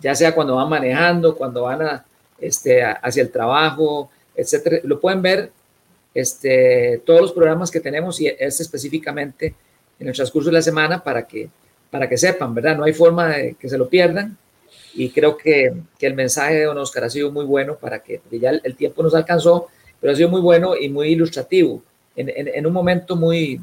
ya 0.00 0.14
sea 0.14 0.34
cuando 0.34 0.56
van 0.56 0.70
manejando, 0.70 1.36
cuando 1.36 1.62
van 1.62 1.82
a, 1.82 2.04
este, 2.40 2.82
hacia 2.82 3.22
el 3.22 3.30
trabajo, 3.30 4.10
etcétera. 4.34 4.78
Lo 4.84 4.98
pueden 4.98 5.20
ver 5.20 5.52
este, 6.14 7.02
todos 7.04 7.20
los 7.20 7.32
programas 7.32 7.70
que 7.70 7.80
tenemos 7.80 8.18
y 8.20 8.28
este 8.28 8.62
específicamente 8.62 9.54
en 9.98 10.08
el 10.08 10.14
transcurso 10.14 10.48
de 10.48 10.54
la 10.54 10.62
semana 10.62 11.04
para 11.04 11.26
que, 11.26 11.50
para 11.90 12.08
que 12.08 12.16
sepan, 12.16 12.54
¿verdad? 12.54 12.78
No 12.78 12.84
hay 12.84 12.94
forma 12.94 13.28
de 13.28 13.54
que 13.54 13.68
se 13.68 13.76
lo 13.76 13.88
pierdan 13.88 14.38
y 14.94 15.10
creo 15.10 15.36
que, 15.36 15.74
que, 15.98 16.06
el 16.06 16.14
mensaje 16.14 16.54
de 16.54 16.64
don 16.64 16.78
Oscar 16.78 17.04
ha 17.04 17.10
sido 17.10 17.30
muy 17.30 17.44
bueno 17.44 17.76
para 17.76 18.02
que, 18.02 18.22
ya 18.30 18.50
el, 18.50 18.76
tiempo 18.76 19.02
nos 19.02 19.14
alcanzó, 19.14 19.68
pero 20.00 20.12
ha 20.12 20.16
sido 20.16 20.30
muy 20.30 20.40
bueno 20.40 20.76
y 20.76 20.88
muy 20.88 21.08
ilustrativo 21.08 21.82
en, 22.16 22.30
en, 22.30 22.66
un 22.66 22.72
momento 22.72 23.14
muy, 23.14 23.60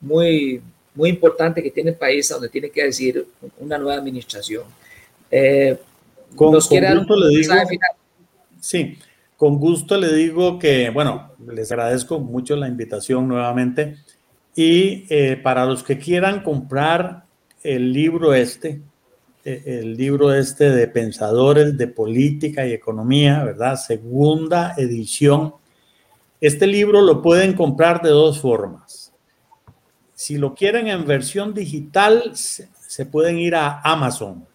muy, 0.00 0.60
muy 0.94 1.10
importante 1.10 1.62
que 1.62 1.70
tiene 1.70 1.90
el 1.90 1.96
país, 1.96 2.28
donde 2.28 2.48
tiene 2.48 2.70
que 2.70 2.84
decir 2.84 3.26
una 3.58 3.78
nueva 3.78 3.94
administración. 3.94 4.64
Eh, 5.30 5.76
con, 6.34 6.52
gusto 6.52 6.74
le 7.16 7.28
digo, 7.28 7.54
Sí, 8.60 8.98
con 9.36 9.58
gusto 9.58 9.96
le 9.96 10.12
digo 10.14 10.58
que, 10.58 10.90
bueno, 10.90 11.32
les 11.46 11.70
agradezco 11.70 12.18
mucho 12.18 12.56
la 12.56 12.68
invitación 12.68 13.28
nuevamente. 13.28 13.98
Y 14.54 15.04
eh, 15.10 15.36
para 15.36 15.66
los 15.66 15.82
que 15.82 15.98
quieran 15.98 16.42
comprar 16.42 17.24
el 17.62 17.92
libro 17.92 18.32
este, 18.32 18.80
eh, 19.44 19.62
el 19.66 19.96
libro 19.96 20.32
este 20.32 20.70
de 20.70 20.88
Pensadores 20.88 21.76
de 21.76 21.86
Política 21.86 22.66
y 22.66 22.72
Economía, 22.72 23.44
¿verdad? 23.44 23.76
Segunda 23.76 24.74
edición. 24.76 25.54
Este 26.40 26.66
libro 26.66 27.00
lo 27.02 27.22
pueden 27.22 27.52
comprar 27.52 28.02
de 28.02 28.10
dos 28.10 28.40
formas. 28.40 29.05
Si 30.16 30.38
lo 30.38 30.54
quieren 30.54 30.88
en 30.88 31.06
versión 31.06 31.52
digital, 31.52 32.32
se 32.34 33.04
pueden 33.04 33.38
ir 33.38 33.54
a 33.54 33.82
Amazon. 33.82 34.46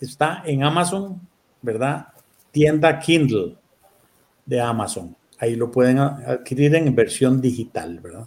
Está 0.00 0.42
en 0.44 0.64
Amazon, 0.64 1.20
¿verdad? 1.62 2.08
Tienda 2.50 2.98
Kindle 2.98 3.54
de 4.44 4.60
Amazon. 4.60 5.16
Ahí 5.38 5.54
lo 5.54 5.70
pueden 5.70 6.00
adquirir 6.00 6.74
en 6.74 6.92
versión 6.96 7.40
digital, 7.40 8.00
¿verdad? 8.00 8.26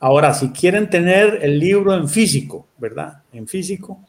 Ahora, 0.00 0.34
si 0.34 0.50
quieren 0.50 0.90
tener 0.90 1.38
el 1.42 1.58
libro 1.58 1.94
en 1.94 2.06
físico, 2.06 2.66
¿verdad? 2.76 3.22
En 3.32 3.48
físico, 3.48 4.06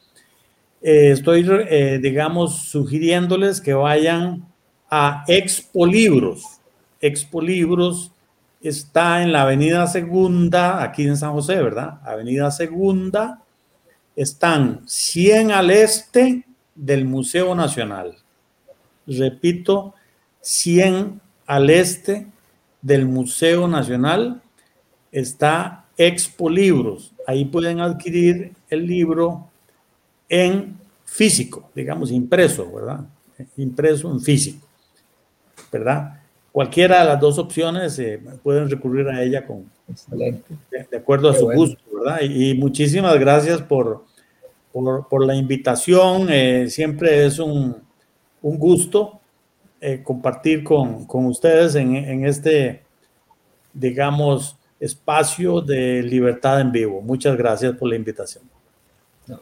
eh, 0.82 1.12
estoy, 1.12 1.48
eh, 1.50 2.00
digamos, 2.02 2.70
sugiriéndoles 2.70 3.62
que 3.62 3.74
vayan 3.74 4.46
a 4.92 5.24
Expo 5.26 5.86
Libros. 5.86 6.44
Está 8.62 9.24
en 9.24 9.32
la 9.32 9.44
Avenida 9.44 9.88
Segunda, 9.88 10.84
aquí 10.84 11.04
en 11.04 11.16
San 11.16 11.32
José, 11.32 11.62
¿verdad? 11.62 12.00
Avenida 12.04 12.52
Segunda. 12.52 13.42
Están 14.16 14.82
100 14.86 15.52
al 15.52 15.72
este 15.72 16.46
del 16.76 17.06
Museo 17.06 17.56
Nacional. 17.56 18.18
Repito, 19.08 19.94
100 20.42 21.22
al 21.46 21.70
este 21.70 22.28
del 22.82 23.06
Museo 23.06 23.68
Nacional 23.68 24.42
está 25.12 25.86
Expo 25.98 26.50
Libros. 26.50 27.14
Ahí 27.26 27.46
pueden 27.46 27.80
adquirir 27.80 28.54
el 28.70 28.86
libro 28.86 29.50
en 30.28 30.78
físico, 31.06 31.72
digamos, 31.74 32.12
impreso, 32.12 32.72
¿verdad? 32.72 33.06
Impreso 33.58 34.12
en 34.12 34.20
físico, 34.20 34.66
¿verdad? 35.72 36.19
Cualquiera 36.52 37.00
de 37.00 37.06
las 37.06 37.20
dos 37.20 37.38
opciones 37.38 37.98
eh, 38.00 38.20
pueden 38.44 38.70
recurrir 38.70 39.08
a 39.08 39.22
ella 39.22 39.46
con, 39.46 39.70
de, 40.08 40.42
acuerdo 40.98 41.30
a 41.30 41.34
su 41.34 41.50
gusto, 41.50 41.82
¿verdad? 41.94 42.22
Y, 42.22 42.56
muchísimas 42.56 43.20
gracias 43.20 43.62
por, 43.62 44.04
por, 44.72 45.26
la 45.26 45.36
invitación. 45.36 46.28
Eh, 46.30 46.70
siempre 46.70 47.26
es 47.26 47.40
un, 47.40 47.78
un 48.42 48.58
gusto 48.58 49.20
eh, 49.80 50.02
compartir 50.04 50.64
con, 50.64 51.06
con 51.06 51.26
ustedes 51.28 51.76
en, 51.76 51.96
en, 51.96 52.26
este, 52.26 52.82
digamos, 53.74 54.58
espacio 54.80 55.62
de 55.62 56.02
libertad 56.02 56.62
en 56.62 56.72
vivo. 56.72 57.02
Muchas 57.02 57.38
gracias 57.38 57.76
por 57.76 57.90
la 57.90 57.96
invitación 57.96 58.44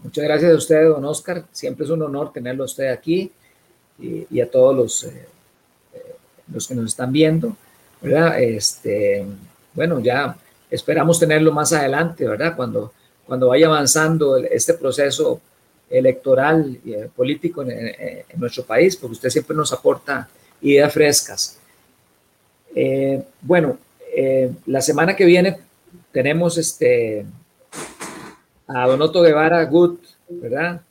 muchas 0.03 0.23
gracias 0.23 0.51
a 0.51 0.55
usted, 0.55 0.87
don 0.87 1.05
Oscar. 1.05 1.45
Siempre 1.51 1.85
es 1.85 1.91
un 1.91 2.01
honor 2.01 2.31
tenerlo 2.31 2.63
a 2.63 2.65
usted 2.65 2.89
aquí 2.89 3.31
y, 3.99 4.39
a 4.39 4.49
todos 4.49 4.75
los, 4.75 5.09
los 6.51 6.67
que 6.67 6.75
nos 6.75 6.85
están 6.85 7.11
viendo, 7.11 7.55
¿verdad? 8.01 8.41
Este, 8.41 9.25
bueno, 9.73 9.99
ya 9.99 10.37
esperamos 10.69 11.19
tenerlo 11.19 11.51
más 11.51 11.73
adelante, 11.73 12.27
¿verdad? 12.27 12.55
Cuando, 12.55 12.93
cuando 13.25 13.47
vaya 13.47 13.67
avanzando 13.67 14.37
este 14.37 14.73
proceso 14.73 15.41
electoral 15.89 16.79
y 16.83 16.93
eh, 16.93 17.09
político 17.15 17.63
en, 17.63 17.95
nuestro 18.35 18.63
país, 18.63 18.95
porque 18.95 19.13
usted 19.13 19.29
siempre 19.29 19.55
nos 19.55 19.71
aporta 19.73 20.27
ideas 20.61 20.91
frescas. 20.93 21.57
bueno, 23.41 23.77
la 24.65 24.81
semana 24.81 25.15
que 25.15 25.25
viene 25.25 25.57
tenemos 26.11 26.57
este, 26.57 27.25
a 28.67 28.87
Donoto 28.87 29.21
Guevara 29.21 29.63
Gut, 29.65 30.03
¿verdad? 30.29 30.81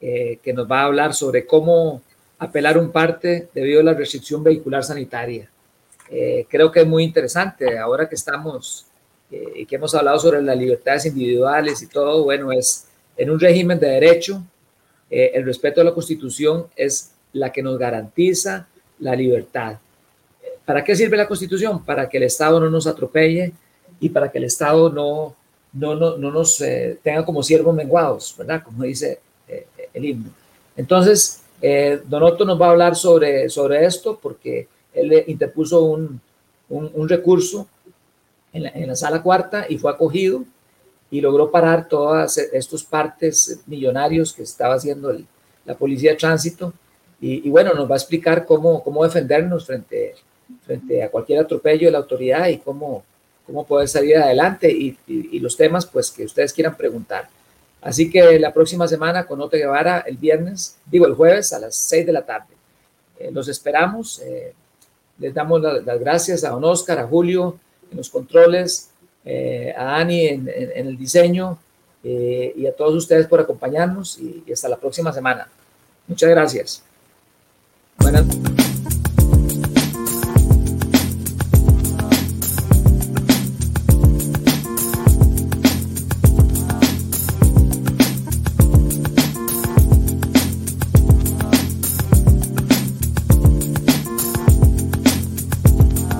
Eh, 0.00 0.38
que 0.42 0.52
nos 0.52 0.70
va 0.70 0.82
a 0.82 0.84
hablar 0.84 1.14
sobre 1.14 1.46
cómo 1.46 2.02
apelar 2.38 2.78
un 2.78 2.90
parte 2.90 3.48
debido 3.54 3.80
a 3.80 3.84
la 3.84 3.94
restricción 3.94 4.42
vehicular 4.42 4.84
sanitaria. 4.84 5.50
Eh, 6.10 6.46
creo 6.48 6.70
que 6.70 6.80
es 6.80 6.86
muy 6.86 7.04
interesante 7.04 7.78
ahora 7.78 8.08
que 8.08 8.14
estamos 8.14 8.86
eh, 9.30 9.52
y 9.56 9.66
que 9.66 9.76
hemos 9.76 9.94
hablado 9.94 10.18
sobre 10.18 10.40
las 10.42 10.56
libertades 10.56 11.06
individuales 11.06 11.82
y 11.82 11.86
todo, 11.86 12.24
bueno, 12.24 12.52
es 12.52 12.86
en 13.16 13.30
un 13.30 13.40
régimen 13.40 13.78
de 13.78 13.88
derecho, 13.88 14.42
el 15.10 15.44
respeto 15.44 15.80
a 15.80 15.84
la 15.84 15.94
Constitución 15.94 16.66
es 16.76 17.12
la 17.32 17.50
que 17.50 17.62
nos 17.62 17.78
garantiza 17.78 18.68
la 18.98 19.16
libertad. 19.16 19.78
¿Para 20.66 20.84
qué 20.84 20.94
sirve 20.94 21.16
la 21.16 21.26
Constitución? 21.26 21.82
Para 21.82 22.10
que 22.10 22.18
el 22.18 22.24
Estado 22.24 22.60
no 22.60 22.68
nos 22.68 22.86
atropelle 22.86 23.52
y 23.98 24.10
para 24.10 24.30
que 24.30 24.36
el 24.36 24.44
Estado 24.44 24.90
no 24.90 25.34
no, 25.72 25.94
no, 25.94 26.16
no 26.16 26.30
nos 26.30 26.60
eh, 26.60 26.98
tenga 27.02 27.24
como 27.24 27.42
siervos 27.42 27.74
menguados, 27.74 28.34
¿verdad? 28.36 28.62
Como 28.62 28.82
dice 28.84 29.20
eh, 29.46 29.66
el 29.92 30.04
himno. 30.04 30.30
Entonces, 30.76 31.40
eh, 31.60 32.00
Don 32.04 32.22
Otto 32.22 32.44
nos 32.44 32.60
va 32.60 32.66
a 32.66 32.70
hablar 32.70 32.96
sobre, 32.96 33.48
sobre 33.48 33.84
esto 33.84 34.18
porque 34.20 34.68
él 34.92 35.24
interpuso 35.26 35.82
un, 35.82 36.20
un, 36.68 37.08
recurso 37.08 37.66
en 38.52 38.88
la, 38.88 38.96
sala 38.96 39.22
cuarta 39.22 39.66
y 39.68 39.78
fue 39.78 39.90
acogido 39.90 40.44
y 41.10 41.20
logró 41.20 41.50
parar 41.50 41.88
todas 41.88 42.38
estos 42.38 42.84
partes 42.84 43.60
millonarios 43.66 44.32
que 44.32 44.42
estaba 44.42 44.74
haciendo 44.74 45.16
la 45.64 45.74
policía 45.74 46.12
de 46.12 46.16
tránsito 46.16 46.72
y, 47.20 47.48
bueno, 47.50 47.74
nos 47.74 47.90
va 47.90 47.94
a 47.94 47.98
explicar 47.98 48.46
cómo, 48.46 48.82
cómo 48.82 49.02
defendernos 49.02 49.66
frente, 49.66 50.14
frente 50.64 51.02
a 51.02 51.10
cualquier 51.10 51.40
atropello 51.40 51.88
de 51.88 51.90
la 51.90 51.98
autoridad 51.98 52.46
y 52.46 52.58
cómo, 52.58 53.02
cómo 53.44 53.66
poder 53.66 53.88
salir 53.88 54.16
adelante 54.16 54.70
y, 54.70 54.96
los 55.40 55.56
temas 55.56 55.86
pues 55.86 56.10
que 56.10 56.24
ustedes 56.24 56.52
quieran 56.52 56.76
preguntar. 56.76 57.28
Así 57.80 58.10
que 58.10 58.38
la 58.38 58.52
próxima 58.52 58.88
semana 58.88 59.26
con 59.26 59.40
Ote 59.40 59.58
Guevara, 59.58 60.00
el 60.00 60.16
viernes, 60.16 60.76
digo 60.86 61.06
el 61.06 61.14
jueves 61.14 61.52
a 61.52 61.60
las 61.60 61.76
6 61.76 62.06
de 62.06 62.12
la 62.12 62.22
tarde. 62.26 62.54
Eh, 63.18 63.30
los 63.32 63.48
esperamos. 63.48 64.20
Eh, 64.24 64.52
les 65.18 65.34
damos 65.34 65.60
las 65.60 65.98
gracias 65.98 66.44
a 66.44 66.50
Don 66.50 66.64
Oscar, 66.64 66.98
a 66.98 67.06
Julio 67.06 67.58
en 67.90 67.96
los 67.96 68.10
controles, 68.10 68.90
eh, 69.24 69.74
a 69.76 69.96
Ani 69.96 70.26
en, 70.26 70.48
el 70.48 70.96
diseño 70.96 71.58
y 72.04 72.66
a 72.66 72.72
todos 72.72 72.94
ustedes 72.94 73.26
por 73.26 73.40
acompañarnos 73.40 74.18
y, 74.18 74.44
y 74.46 74.52
hasta 74.52 74.68
la 74.68 74.76
próxima 74.76 75.12
semana. 75.12 75.48
Muchas 76.06 76.30
gracias. 76.30 76.82
Buenas 77.98 78.24